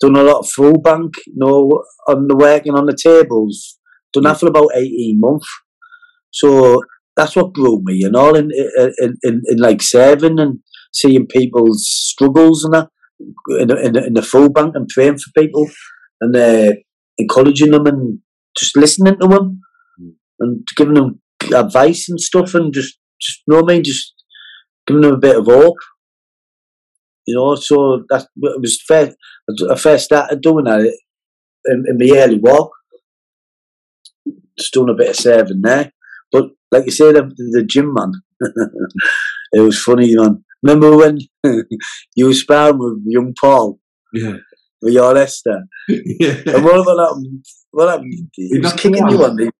done 0.02 0.18
a 0.18 0.24
lot 0.24 0.40
of 0.40 0.50
food 0.50 0.84
bank, 0.84 1.14
you 1.26 1.34
know, 1.38 1.84
on 2.08 2.28
the 2.28 2.36
working 2.36 2.74
on 2.74 2.86
the 2.86 2.98
tables. 3.02 3.80
Done 4.16 4.24
that 4.24 4.40
for 4.40 4.48
about 4.48 4.70
18 4.76 5.20
months. 5.20 5.48
So 6.32 6.82
that's 7.16 7.36
what 7.36 7.54
grew 7.54 7.82
me 7.84 7.96
you 7.96 8.10
know, 8.10 8.34
in, 8.34 8.50
in, 8.98 9.18
in, 9.24 9.42
in 9.46 9.58
like 9.58 9.82
serving 9.82 10.40
and 10.40 10.60
seeing 10.94 11.28
people's 11.28 11.86
struggles 11.88 12.64
and 12.64 12.74
that 12.74 12.90
in, 13.60 13.72
in, 13.72 13.98
in 13.98 14.14
the 14.14 14.22
food 14.22 14.54
bank 14.54 14.74
and 14.76 14.88
praying 14.90 15.18
for 15.18 15.42
people 15.42 15.68
and 16.22 16.36
uh, 16.36 16.74
encouraging 17.18 17.72
them 17.72 17.86
and 17.88 18.20
just 18.58 18.76
listening 18.78 19.18
to 19.20 19.28
them 19.28 19.62
mm. 20.02 20.12
and 20.40 20.68
giving 20.76 20.96
them 20.96 21.22
advice 21.54 22.08
and 22.10 22.20
stuff 22.20 22.56
and 22.56 22.74
just, 22.74 22.98
just 23.22 23.42
you 23.48 23.54
know 23.54 23.62
what 23.62 23.72
I 23.72 23.76
mean, 23.76 23.84
just 23.84 24.14
giving 24.88 25.02
them 25.02 25.14
a 25.14 25.18
bit 25.18 25.38
of 25.38 25.46
hope. 25.46 25.78
You 27.28 27.36
know, 27.36 27.56
so 27.56 28.04
that 28.10 28.28
was 28.38 28.82
fair. 28.88 29.14
I 29.72 29.76
first 29.76 30.06
started 30.06 30.42
doing 30.42 30.66
that 30.66 30.82
in, 31.66 31.84
in 31.88 31.98
my 31.98 32.20
early 32.20 32.38
walk, 32.38 32.72
just 34.58 34.74
doing 34.74 34.90
a 34.90 34.94
bit 34.94 35.10
of 35.10 35.16
serving 35.16 35.62
there. 35.62 35.92
But 36.32 36.52
like 36.72 36.86
you 36.86 36.92
said, 36.92 37.16
the, 37.16 37.24
the 37.52 37.64
gym 37.68 37.94
man, 37.94 38.12
it 39.54 39.60
was 39.62 39.82
funny, 39.82 40.16
man. 40.16 40.44
Remember 40.64 40.96
when 40.98 41.20
you 42.16 42.26
were 42.28 42.34
sparring 42.34 42.80
with 42.80 43.04
young 43.06 43.34
Paul? 43.40 43.80
Yeah. 44.14 44.38
With 44.82 44.94
your 44.94 45.18
Esther? 45.18 45.64
yeah. 45.88 46.36
And 46.48 46.64
what 46.64 46.80
about 46.80 46.96
that? 46.98 47.42
What 47.72 47.90
happened? 47.90 48.30
He, 48.34 48.48
he 48.50 48.60
was 48.60 48.74
kicking 48.74 49.08
you 49.10 49.24
on 49.24 49.36
the. 49.36 49.52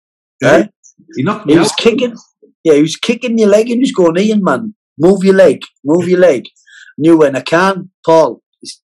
Yeah. 0.42 0.68
He 1.16 1.24
knocked 1.24 1.46
me 1.46 1.54
He 1.54 1.60
out. 1.60 1.64
was 1.64 1.72
kicking. 1.74 2.16
Yeah, 2.64 2.74
he 2.76 2.82
was 2.82 2.96
kicking 2.96 3.38
your 3.38 3.50
leg 3.50 3.70
and 3.70 3.76
he 3.76 3.82
was 3.82 3.92
going, 3.92 4.18
Ian, 4.18 4.44
man, 4.44 4.74
move 4.98 5.24
your 5.24 5.36
leg, 5.36 5.62
move 5.84 6.08
your 6.10 6.20
leg. 6.20 6.46
And 6.98 7.06
you 7.06 7.18
went, 7.18 7.36
I 7.36 7.42
can't, 7.42 7.90
Paul. 8.06 8.42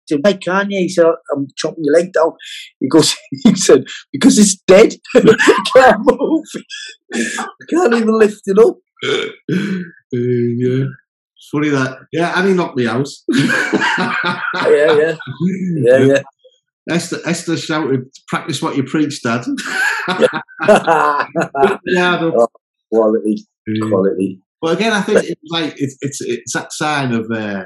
Said, 0.08 0.20
why 0.22 0.34
can't 0.34 0.70
you? 0.70 0.78
He 0.78 0.88
said, 0.88 1.06
I'm 1.34 1.46
chopping 1.56 1.84
your 1.84 1.94
leg 1.94 2.12
down. 2.12 2.32
He 2.80 2.88
goes, 2.88 3.14
he 3.30 3.54
said, 3.54 3.84
because 4.12 4.38
it's 4.38 4.56
dead. 4.66 4.94
can't 5.14 6.00
move. 6.00 6.44
can't 7.68 7.94
even 7.94 8.18
lift 8.18 8.42
it 8.46 8.58
up. 8.58 8.76
Uh, 9.04 9.26
yeah. 10.12 10.84
It's 11.36 11.48
funny 11.52 11.68
that, 11.68 11.98
yeah, 12.12 12.32
and 12.36 12.48
he 12.48 12.54
knocked 12.54 12.76
me 12.76 12.86
out. 12.86 13.08
yeah, 13.28 14.34
yeah. 14.64 15.16
Yeah, 15.76 15.98
yeah. 15.98 16.22
Esther, 16.90 17.18
Esther 17.26 17.56
shouted, 17.56 18.10
practice 18.28 18.62
what 18.62 18.76
you 18.76 18.82
preach, 18.82 19.22
Dad. 19.22 19.44
yeah, 20.08 20.40
oh, 22.20 22.48
quality, 22.90 23.46
quality. 23.82 24.40
But 24.60 24.76
again, 24.76 24.92
I 24.92 25.02
think 25.02 25.24
it's 25.24 25.40
like 25.50 25.74
it's 25.76 25.96
it's 26.00 26.20
it's 26.20 26.52
that 26.54 26.72
sign 26.72 27.12
of 27.12 27.30
uh, 27.30 27.64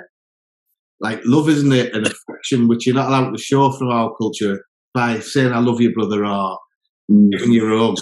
like 1.03 1.21
love, 1.25 1.49
isn't 1.49 1.73
it? 1.73 1.95
An 1.95 2.07
affection 2.07 2.69
which 2.69 2.87
you're 2.87 2.95
not 2.95 3.09
allowed 3.09 3.33
to 3.33 3.43
show 3.43 3.73
from 3.73 3.89
our 3.89 4.15
culture 4.17 4.65
by 4.95 5.19
saying 5.19 5.53
"I 5.53 5.59
love 5.59 5.81
you, 5.81 5.93
brother" 5.93 6.25
or 6.25 6.59
giving 7.09 7.53
you 7.53 7.75
a 7.75 7.87
hug. 7.87 7.97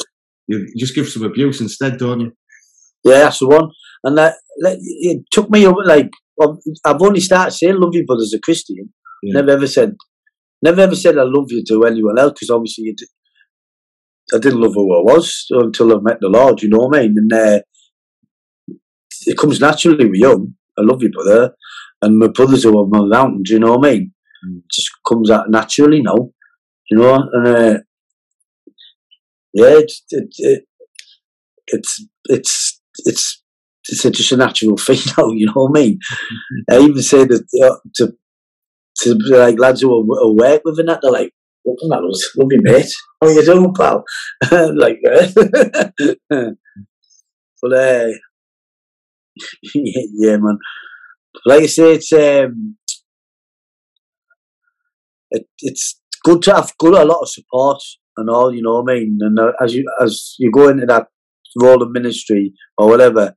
You 0.46 0.66
just 0.76 0.94
give 0.94 1.08
some 1.08 1.24
abuse 1.24 1.60
instead, 1.60 1.98
don't 1.98 2.20
you? 2.20 2.32
Yeah, 3.04 3.20
that's 3.20 3.38
the 3.38 3.48
one. 3.48 3.70
And 4.04 4.18
that, 4.18 4.34
that 4.60 4.78
it 4.80 5.24
took 5.30 5.50
me 5.50 5.66
over 5.66 5.84
like 5.84 6.10
well, 6.36 6.58
I've 6.84 7.02
only 7.02 7.20
started 7.20 7.52
saying 7.52 7.80
"love 7.80 7.94
you," 7.94 8.04
but 8.06 8.20
as 8.20 8.34
a 8.34 8.40
Christian, 8.40 8.92
yeah. 9.22 9.34
never 9.34 9.50
ever 9.50 9.66
said, 9.66 9.96
never 10.62 10.80
ever 10.82 10.96
said 10.96 11.18
"I 11.18 11.24
love 11.24 11.46
you" 11.48 11.64
to 11.68 11.84
anyone 11.84 12.18
else 12.18 12.32
because 12.32 12.50
obviously 12.50 12.94
did, 12.96 13.08
I 14.34 14.38
didn't 14.38 14.60
love 14.60 14.74
who 14.74 14.94
I 14.94 15.02
was 15.02 15.46
until 15.50 15.96
I 15.96 16.00
met 16.00 16.18
the 16.20 16.28
Lord. 16.28 16.62
You 16.62 16.68
know 16.68 16.78
what 16.78 16.98
I 16.98 17.02
mean? 17.02 17.14
And 17.16 17.32
uh, 17.32 17.60
it 19.26 19.38
comes 19.38 19.60
naturally 19.60 20.06
with 20.06 20.18
young. 20.18 20.54
I 20.78 20.82
love 20.82 21.02
you, 21.02 21.10
brother, 21.10 21.54
and 22.02 22.18
my 22.18 22.28
brothers 22.28 22.64
are 22.64 22.74
on 22.74 22.90
my 22.90 23.04
mountain. 23.04 23.42
Do 23.44 23.54
you 23.54 23.60
know 23.60 23.76
what 23.76 23.88
I 23.88 23.92
mean? 23.92 24.12
Mm. 24.46 24.62
Just 24.70 24.90
comes 25.06 25.30
out 25.30 25.50
naturally 25.50 26.02
now. 26.02 26.30
You 26.90 26.98
know, 26.98 27.28
and 27.32 27.46
uh, 27.46 27.78
yeah, 29.52 29.78
it's 29.78 30.02
it, 30.10 30.28
it, 30.38 30.64
it's 31.68 32.04
it's 32.24 32.80
it's 32.98 33.42
it's 33.88 34.04
a, 34.04 34.10
just 34.10 34.32
a 34.32 34.36
natural 34.36 34.76
thing 34.76 34.98
now. 35.16 35.28
You 35.28 35.46
know 35.46 35.52
what 35.54 35.78
I 35.78 35.82
mean? 35.82 35.98
I 36.70 36.78
even 36.78 37.02
say 37.02 37.24
that 37.24 37.44
uh, 37.62 37.76
to 37.96 38.12
to 39.02 39.14
like 39.30 39.58
lads 39.58 39.80
who 39.80 39.94
are, 39.94 40.32
work 40.32 40.62
with 40.64 40.78
and 40.78 40.88
that 40.88 41.00
they're 41.02 41.10
like, 41.10 41.32
"What 41.62 41.78
that 41.88 42.02
was 42.02 42.30
lovely, 42.36 42.58
mate? 42.60 42.92
How 43.20 43.28
you 43.28 43.44
doing, 43.44 43.74
pal?" 43.74 44.04
like, 44.74 44.98
uh, 45.08 46.50
but 47.62 47.72
uh, 47.72 48.08
yeah, 49.74 50.02
yeah, 50.14 50.36
man. 50.36 50.58
Like 51.46 51.62
I 51.62 51.66
say, 51.66 51.94
it's 51.94 52.12
um, 52.12 52.76
it, 55.30 55.46
it's 55.58 56.00
good 56.24 56.42
to 56.42 56.54
have 56.54 56.72
good 56.78 56.94
a 56.94 57.04
lot 57.04 57.22
of 57.22 57.30
support 57.30 57.82
and 58.16 58.28
all. 58.28 58.54
You 58.54 58.62
know 58.62 58.82
what 58.82 58.92
I 58.92 58.94
mean? 58.94 59.18
And 59.20 59.38
uh, 59.38 59.52
as 59.62 59.74
you 59.74 59.84
as 60.00 60.34
you 60.38 60.50
go 60.50 60.68
into 60.68 60.86
that 60.86 61.06
role 61.60 61.82
of 61.82 61.90
ministry 61.90 62.52
or 62.78 62.88
whatever, 62.88 63.34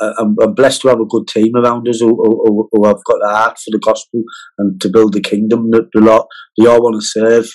uh, 0.00 0.12
I'm, 0.18 0.36
I'm, 0.40 0.54
blessed 0.54 0.82
to 0.82 0.88
have 0.88 1.00
a 1.00 1.06
good 1.06 1.28
team 1.28 1.54
around 1.56 1.88
us 1.88 2.00
who, 2.00 2.08
who, 2.08 2.68
who 2.72 2.86
have 2.86 3.02
got 3.04 3.18
the 3.20 3.28
heart 3.28 3.58
for 3.58 3.70
the 3.70 3.78
gospel 3.78 4.22
and 4.58 4.80
to 4.80 4.88
build 4.88 5.12
the 5.12 5.20
kingdom. 5.20 5.70
That 5.70 5.88
the 5.92 6.00
lot 6.00 6.26
they 6.58 6.66
all 6.66 6.82
want 6.82 7.00
to 7.00 7.06
serve. 7.06 7.48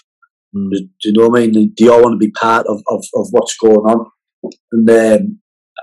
Mm. 0.55 0.69
Do 0.71 0.87
you 1.03 1.13
know 1.13 1.29
what 1.29 1.39
I 1.39 1.47
mean? 1.47 1.53
They, 1.53 1.85
they 1.85 1.91
all 1.91 2.01
want 2.01 2.13
to 2.13 2.25
be 2.25 2.31
part 2.31 2.65
of, 2.67 2.81
of, 2.89 3.03
of 3.15 3.27
what's 3.31 3.55
going 3.57 3.77
on. 3.77 4.05
And 4.71 4.89
um, 4.89 5.39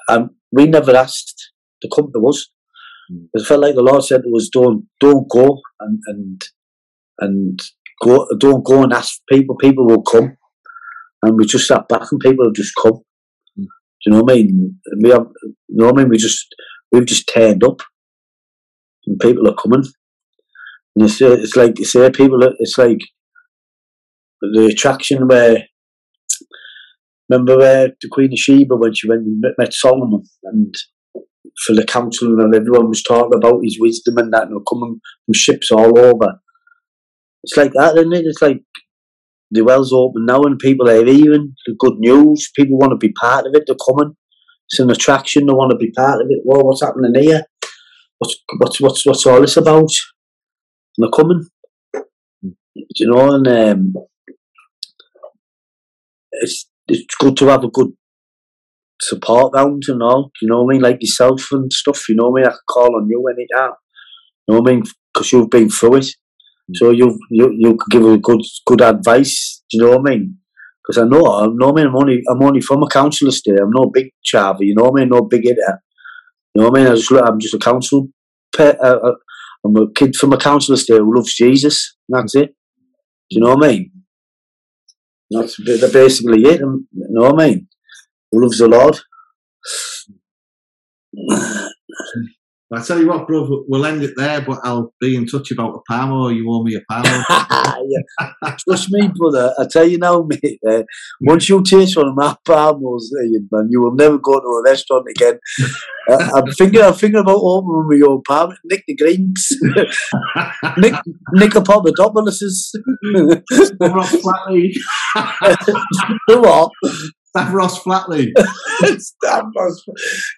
and 0.09 0.31
we 0.53 0.67
never 0.67 0.95
asked 0.97 1.53
to 1.83 1.89
come 1.95 2.11
to 2.13 2.29
us. 2.29 2.49
Mm. 3.13 3.29
It 3.35 3.47
felt 3.47 3.61
like 3.61 3.75
the 3.75 3.83
Lord 3.83 4.05
said 4.05 4.23
to 4.23 4.37
us, 4.37 4.49
"Don't 4.53 4.87
don't 5.01 5.29
go 5.29 5.61
and 5.81 6.01
and 6.07 6.43
and 7.21 7.63
go. 8.03 8.27
Don't 8.39 8.65
go 8.65 8.83
and 8.83 8.93
ask 8.93 9.21
people. 9.29 9.57
People 9.57 9.87
will 9.87 10.03
come." 10.03 10.37
and 11.27 11.37
we 11.37 11.47
just 11.47 11.67
sat 11.67 11.89
back 11.89 12.03
and 12.11 12.21
people 12.21 12.45
have 12.45 12.55
just 12.55 12.75
come. 12.81 13.01
Do 13.57 13.65
you 14.07 14.13
know 14.13 14.23
what 14.23 14.33
I 14.33 14.37
mean? 14.37 14.79
We 15.03 15.11
have, 15.11 15.27
you 15.43 15.77
know 15.77 15.87
what 15.87 15.95
I 15.97 15.99
mean? 15.99 16.11
We 16.11 16.19
just 16.19 16.55
we've 16.93 17.07
just 17.07 17.29
turned 17.33 17.65
up, 17.65 17.81
and 19.07 19.19
people 19.19 19.49
are 19.49 19.55
coming. 19.55 19.85
And 20.95 21.05
it's, 21.05 21.21
it's 21.21 21.57
like 21.57 21.79
you 21.79 21.85
say, 21.85 22.11
people. 22.11 22.39
It's 22.59 22.79
like 22.79 23.01
the 24.41 24.67
attraction 24.67 25.27
where. 25.27 25.65
Remember 27.29 27.59
where 27.59 27.89
the 28.01 28.09
Queen 28.09 28.33
of 28.33 28.39
Sheba 28.39 28.77
when 28.77 28.95
she 28.95 29.09
went 29.09 29.23
and 29.23 29.45
met 29.59 29.73
Solomon 29.73 30.23
and 30.45 30.73
for 31.65 31.75
the 31.75 31.85
council 31.85 32.29
and 32.41 32.55
everyone 32.55 32.89
was 32.89 33.03
talking 33.03 33.37
about 33.37 33.63
his 33.63 33.79
wisdom 33.81 34.19
and 34.19 34.33
that 34.33 34.49
and 34.49 34.67
coming 34.69 35.01
from 35.25 35.33
ships 35.33 35.71
all 35.71 35.99
over. 35.99 36.41
It's 37.43 37.57
like 37.57 37.73
that, 37.75 37.97
isn't 37.97 38.13
it? 38.13 38.25
It's 38.27 38.43
like 38.43 38.63
the 39.51 39.63
well's 39.63 39.93
open 39.93 40.27
now 40.27 40.43
and 40.43 40.59
people 40.59 40.89
are 40.89 41.05
even 41.07 41.55
the 41.67 41.77
good 41.79 41.95
news. 41.99 42.51
People 42.57 42.79
want 42.79 42.91
to 42.91 42.97
be 42.97 43.13
part 43.13 43.47
of 43.47 43.53
it. 43.55 43.65
They're 43.67 43.77
coming. 43.89 44.17
It's 44.69 44.81
an 44.81 44.91
attraction. 44.91 45.47
They 45.47 45.53
want 45.53 45.71
to 45.71 45.77
be 45.77 45.93
part 45.93 46.21
of 46.21 46.27
it. 46.29 46.41
Well, 46.45 46.65
what's 46.65 46.83
happening 46.83 47.15
here? 47.15 47.43
What's 48.19 48.37
what's 48.59 48.81
what's 48.81 49.07
what's 49.07 49.27
all 49.27 49.41
this 49.41 49.57
about? 49.57 49.91
And 50.97 50.99
they're 50.99 51.11
coming. 51.11 51.45
you 52.73 53.11
know? 53.11 53.35
And 53.35 53.47
um, 53.47 53.95
it's 56.33 56.69
it's 56.89 57.15
good 57.21 57.37
to 57.39 57.47
have 57.47 57.65
a 57.65 57.69
good 57.69 57.93
support 59.01 59.53
round 59.55 59.83
and 59.89 60.03
all. 60.03 60.31
You 60.41 60.49
know 60.49 60.63
what 60.63 60.73
I 60.73 60.75
mean? 60.75 60.83
Like 60.83 60.99
yourself 61.01 61.47
and 61.53 61.73
stuff. 61.73 62.09
You 62.09 62.17
know 62.17 62.31
what 62.31 62.41
I 62.41 62.43
mean? 62.43 62.47
I 62.49 62.51
can 62.51 62.59
call 62.69 62.97
on 62.97 63.09
you 63.09 63.25
anytime. 63.29 63.73
You 64.47 64.55
know 64.55 64.61
what 64.61 64.71
I 64.71 64.75
mean? 64.75 64.85
Because 65.13 65.33
you've 65.33 65.51
been 65.51 65.71
through 65.71 65.97
it, 65.97 66.07
so 66.75 66.91
you 66.91 67.19
you 67.31 67.51
you 67.59 67.77
could 67.77 67.91
give 67.91 68.07
a 68.07 68.19
good 68.19 68.43
good 68.67 68.81
advice. 68.81 69.63
Do 69.71 69.79
you 69.79 69.85
know 69.85 69.97
what 69.97 70.11
I 70.11 70.15
mean? 70.15 70.39
Because 70.83 71.03
I 71.03 71.07
know 71.09 71.27
I 71.27 71.47
know 71.47 71.71
I 71.71 71.73
mean. 71.73 71.87
I'm 71.87 71.97
only 71.97 72.23
I'm 72.31 72.43
only 72.43 72.61
from 72.61 72.83
a 72.83 72.89
council 72.89 73.29
estate. 73.29 73.59
I'm 73.61 73.71
no 73.71 73.91
big 73.93 74.11
chavi. 74.25 74.67
You 74.67 74.75
know 74.75 74.85
what 74.85 75.01
I 75.01 75.01
mean? 75.01 75.09
No 75.11 75.23
big 75.23 75.43
hitter. 75.43 75.81
You 76.55 76.63
know 76.63 76.71
what 76.71 76.79
I 76.79 76.83
mean? 76.83 76.93
I 76.93 76.95
just 76.97 77.11
I'm 77.13 77.41
just 77.41 77.55
a 77.55 77.59
council. 77.59 78.09
Pet, 78.57 78.79
uh, 78.83 78.99
uh, 79.03 79.15
I'm 79.65 79.77
a 79.77 79.91
kid 79.93 80.17
from 80.17 80.33
a 80.33 80.39
council 80.39 80.75
estate 80.75 80.99
who 80.99 81.15
loves 81.15 81.35
Jesus. 81.35 81.97
That's 82.09 82.35
it. 82.35 82.55
Do 83.31 83.39
you 83.39 83.41
know 83.41 83.55
what 83.55 83.65
I 83.65 83.69
mean? 83.69 83.91
That's 85.31 85.61
basically 85.93 86.43
it. 86.43 86.61
You 86.61 86.87
know 86.93 87.33
what 87.33 87.43
I 87.43 87.47
mean? 87.49 87.66
Loves 88.37 88.59
the 88.59 88.69
Lord? 88.69 88.99
I 92.73 92.83
tell 92.83 92.99
you 92.99 93.07
what, 93.07 93.29
bro, 93.29 93.65
we'll 93.69 93.87
end 93.87 94.03
it 94.03 94.15
there, 94.17 94.41
but 94.41 94.59
I'll 94.65 94.93
be 95.01 95.15
in 95.15 95.25
touch 95.27 95.53
about 95.53 95.77
a 95.77 95.93
Parmo. 95.93 96.35
You 96.35 96.51
owe 96.51 96.65
me 96.65 96.75
a 96.75 96.81
yeah. 96.91 98.53
Trust 98.59 98.89
me, 98.91 99.09
brother. 99.15 99.55
I 99.57 99.67
tell 99.71 99.87
you 99.87 99.99
now, 99.99 100.23
mate. 100.29 100.59
Uh, 100.69 100.83
once 101.21 101.49
you 101.49 101.63
taste 101.63 101.97
one 101.97 102.09
of 102.09 102.17
my 102.17 102.37
Parmos, 102.45 103.05
uh, 103.05 103.41
man, 103.53 103.69
you 103.71 103.81
will 103.81 103.95
never 103.95 104.19
go 104.19 104.41
to 104.41 104.47
a 104.47 104.63
restaurant 104.65 105.07
again. 105.09 105.39
uh, 106.11 106.31
I'm 106.35 106.53
thinking, 106.55 106.83
I'm 106.83 106.95
thinking 106.95 107.21
about 107.21 107.39
opening 107.41 108.01
my 108.01 108.07
own 108.09 108.23
Parmo. 108.29 108.57
Nick 108.65 108.83
the 108.89 108.97
Greens, 108.97 109.49
Nick, 110.77 110.95
Nick 111.35 111.53
the 111.53 111.63
Papadopoulos. 111.63 112.73
Flatley. 114.25 114.75
what? 116.27 116.73
Stavros 117.37 117.83
Flatley. 117.83 118.33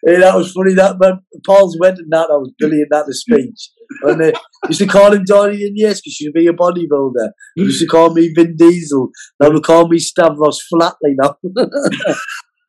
Hey, 0.07 0.21
that 0.21 0.35
was 0.35 0.53
funny. 0.53 0.75
That 0.75 0.97
man, 0.99 1.21
Paul's 1.47 1.77
wedding. 1.79 2.07
That 2.11 2.31
I 2.31 2.35
was 2.35 2.53
brilliant. 2.59 2.89
That 2.91 3.07
the 3.07 3.15
speech. 3.15 3.71
And 4.03 4.21
uh, 4.21 4.27
they 4.27 4.33
used 4.69 4.81
to 4.81 4.87
call 4.87 5.13
him 5.13 5.25
Donny 5.25 5.65
and 5.65 5.77
yes, 5.77 6.01
because 6.01 6.21
you'd 6.21 6.35
be 6.35 6.47
a 6.47 6.53
bodybuilder. 6.53 7.31
They 7.57 7.63
used 7.63 7.81
to 7.81 7.87
call 7.87 8.15
me 8.15 8.33
Vin 8.35 8.57
Diesel. 8.57 9.11
Now 9.41 9.51
they 9.51 9.61
call 9.61 9.89
me 9.89 9.99
Stavros 9.99 10.63
Flatley 10.73 11.17
now. 11.17 11.37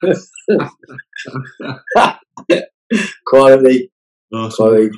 Quality. 3.25 3.91
Awesome. 4.34 4.91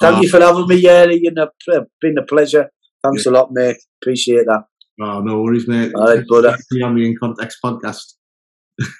Thank 0.00 0.22
you 0.22 0.28
for 0.28 0.40
having 0.40 0.68
me, 0.68 0.76
yeah. 0.76 1.06
It's 1.08 1.68
uh, 1.72 1.80
been 2.00 2.18
a 2.18 2.24
pleasure. 2.24 2.70
Thanks 3.02 3.26
yeah. 3.26 3.30
a 3.30 3.32
lot, 3.32 3.48
mate. 3.52 3.76
Appreciate 4.00 4.46
that. 4.46 4.64
Oh, 5.00 5.20
no 5.20 5.42
worries, 5.42 5.68
mate. 5.68 5.92
All 5.94 6.06
right, 6.06 6.26
brother. 6.26 6.56
Be 6.70 6.82
on 6.82 6.96
the 6.96 7.06
In 7.06 7.16
Context 7.16 7.58
podcast. 7.64 8.14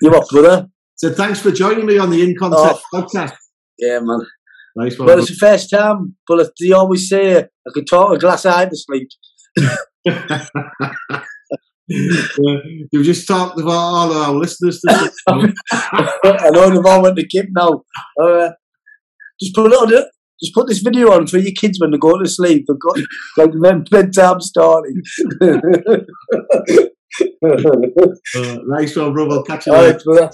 You 0.02 0.10
up, 0.10 0.28
brother? 0.30 0.68
So 0.96 1.12
thanks 1.12 1.40
for 1.40 1.52
joining 1.52 1.86
me 1.86 1.98
on 1.98 2.10
the 2.10 2.22
In 2.22 2.34
Context 2.36 2.82
oh, 2.92 3.02
podcast. 3.02 3.34
Yeah, 3.78 4.00
man. 4.00 4.20
Nice 4.76 4.98
one. 4.98 5.06
Well, 5.06 5.18
it's 5.18 5.30
the 5.30 5.36
first 5.36 5.70
time, 5.70 6.16
but 6.26 6.40
as 6.40 6.50
they 6.60 6.72
always 6.72 7.08
say 7.08 7.38
I 7.38 7.70
could 7.72 7.86
talk 7.88 8.14
a 8.14 8.18
glass 8.18 8.44
eye 8.46 8.66
to 8.66 8.76
sleep. 8.76 9.08
You've 11.88 13.04
just 13.04 13.26
talked 13.26 13.58
about 13.58 13.70
all 13.70 14.12
our 14.12 14.34
listeners. 14.34 14.80
I 14.88 15.52
know 16.50 16.70
they've 16.70 16.84
all 16.84 17.02
went 17.02 17.16
to 17.16 17.26
keep 17.26 17.46
now. 17.50 17.82
Uh, 18.20 18.50
just 19.40 19.54
put 19.54 19.72
it 19.72 19.74
on 19.74 19.92
it. 19.92 20.04
Just 20.42 20.54
put 20.54 20.68
this 20.68 20.78
video 20.80 21.12
on 21.12 21.26
for 21.26 21.38
your 21.38 21.54
kids 21.58 21.80
when 21.80 21.90
they 21.90 21.98
go 21.98 22.18
to 22.18 22.28
sleep. 22.28 22.66
They've 22.68 22.78
got 22.78 22.98
like 23.36 23.90
bedtime 23.90 24.40
starting. 24.40 25.02
uh, 27.44 28.58
nice 28.66 28.96
one, 28.96 29.12
bro. 29.12 29.30
I'll 29.30 29.42
catch 29.42 29.66
you 29.66 29.72
later. 29.72 30.30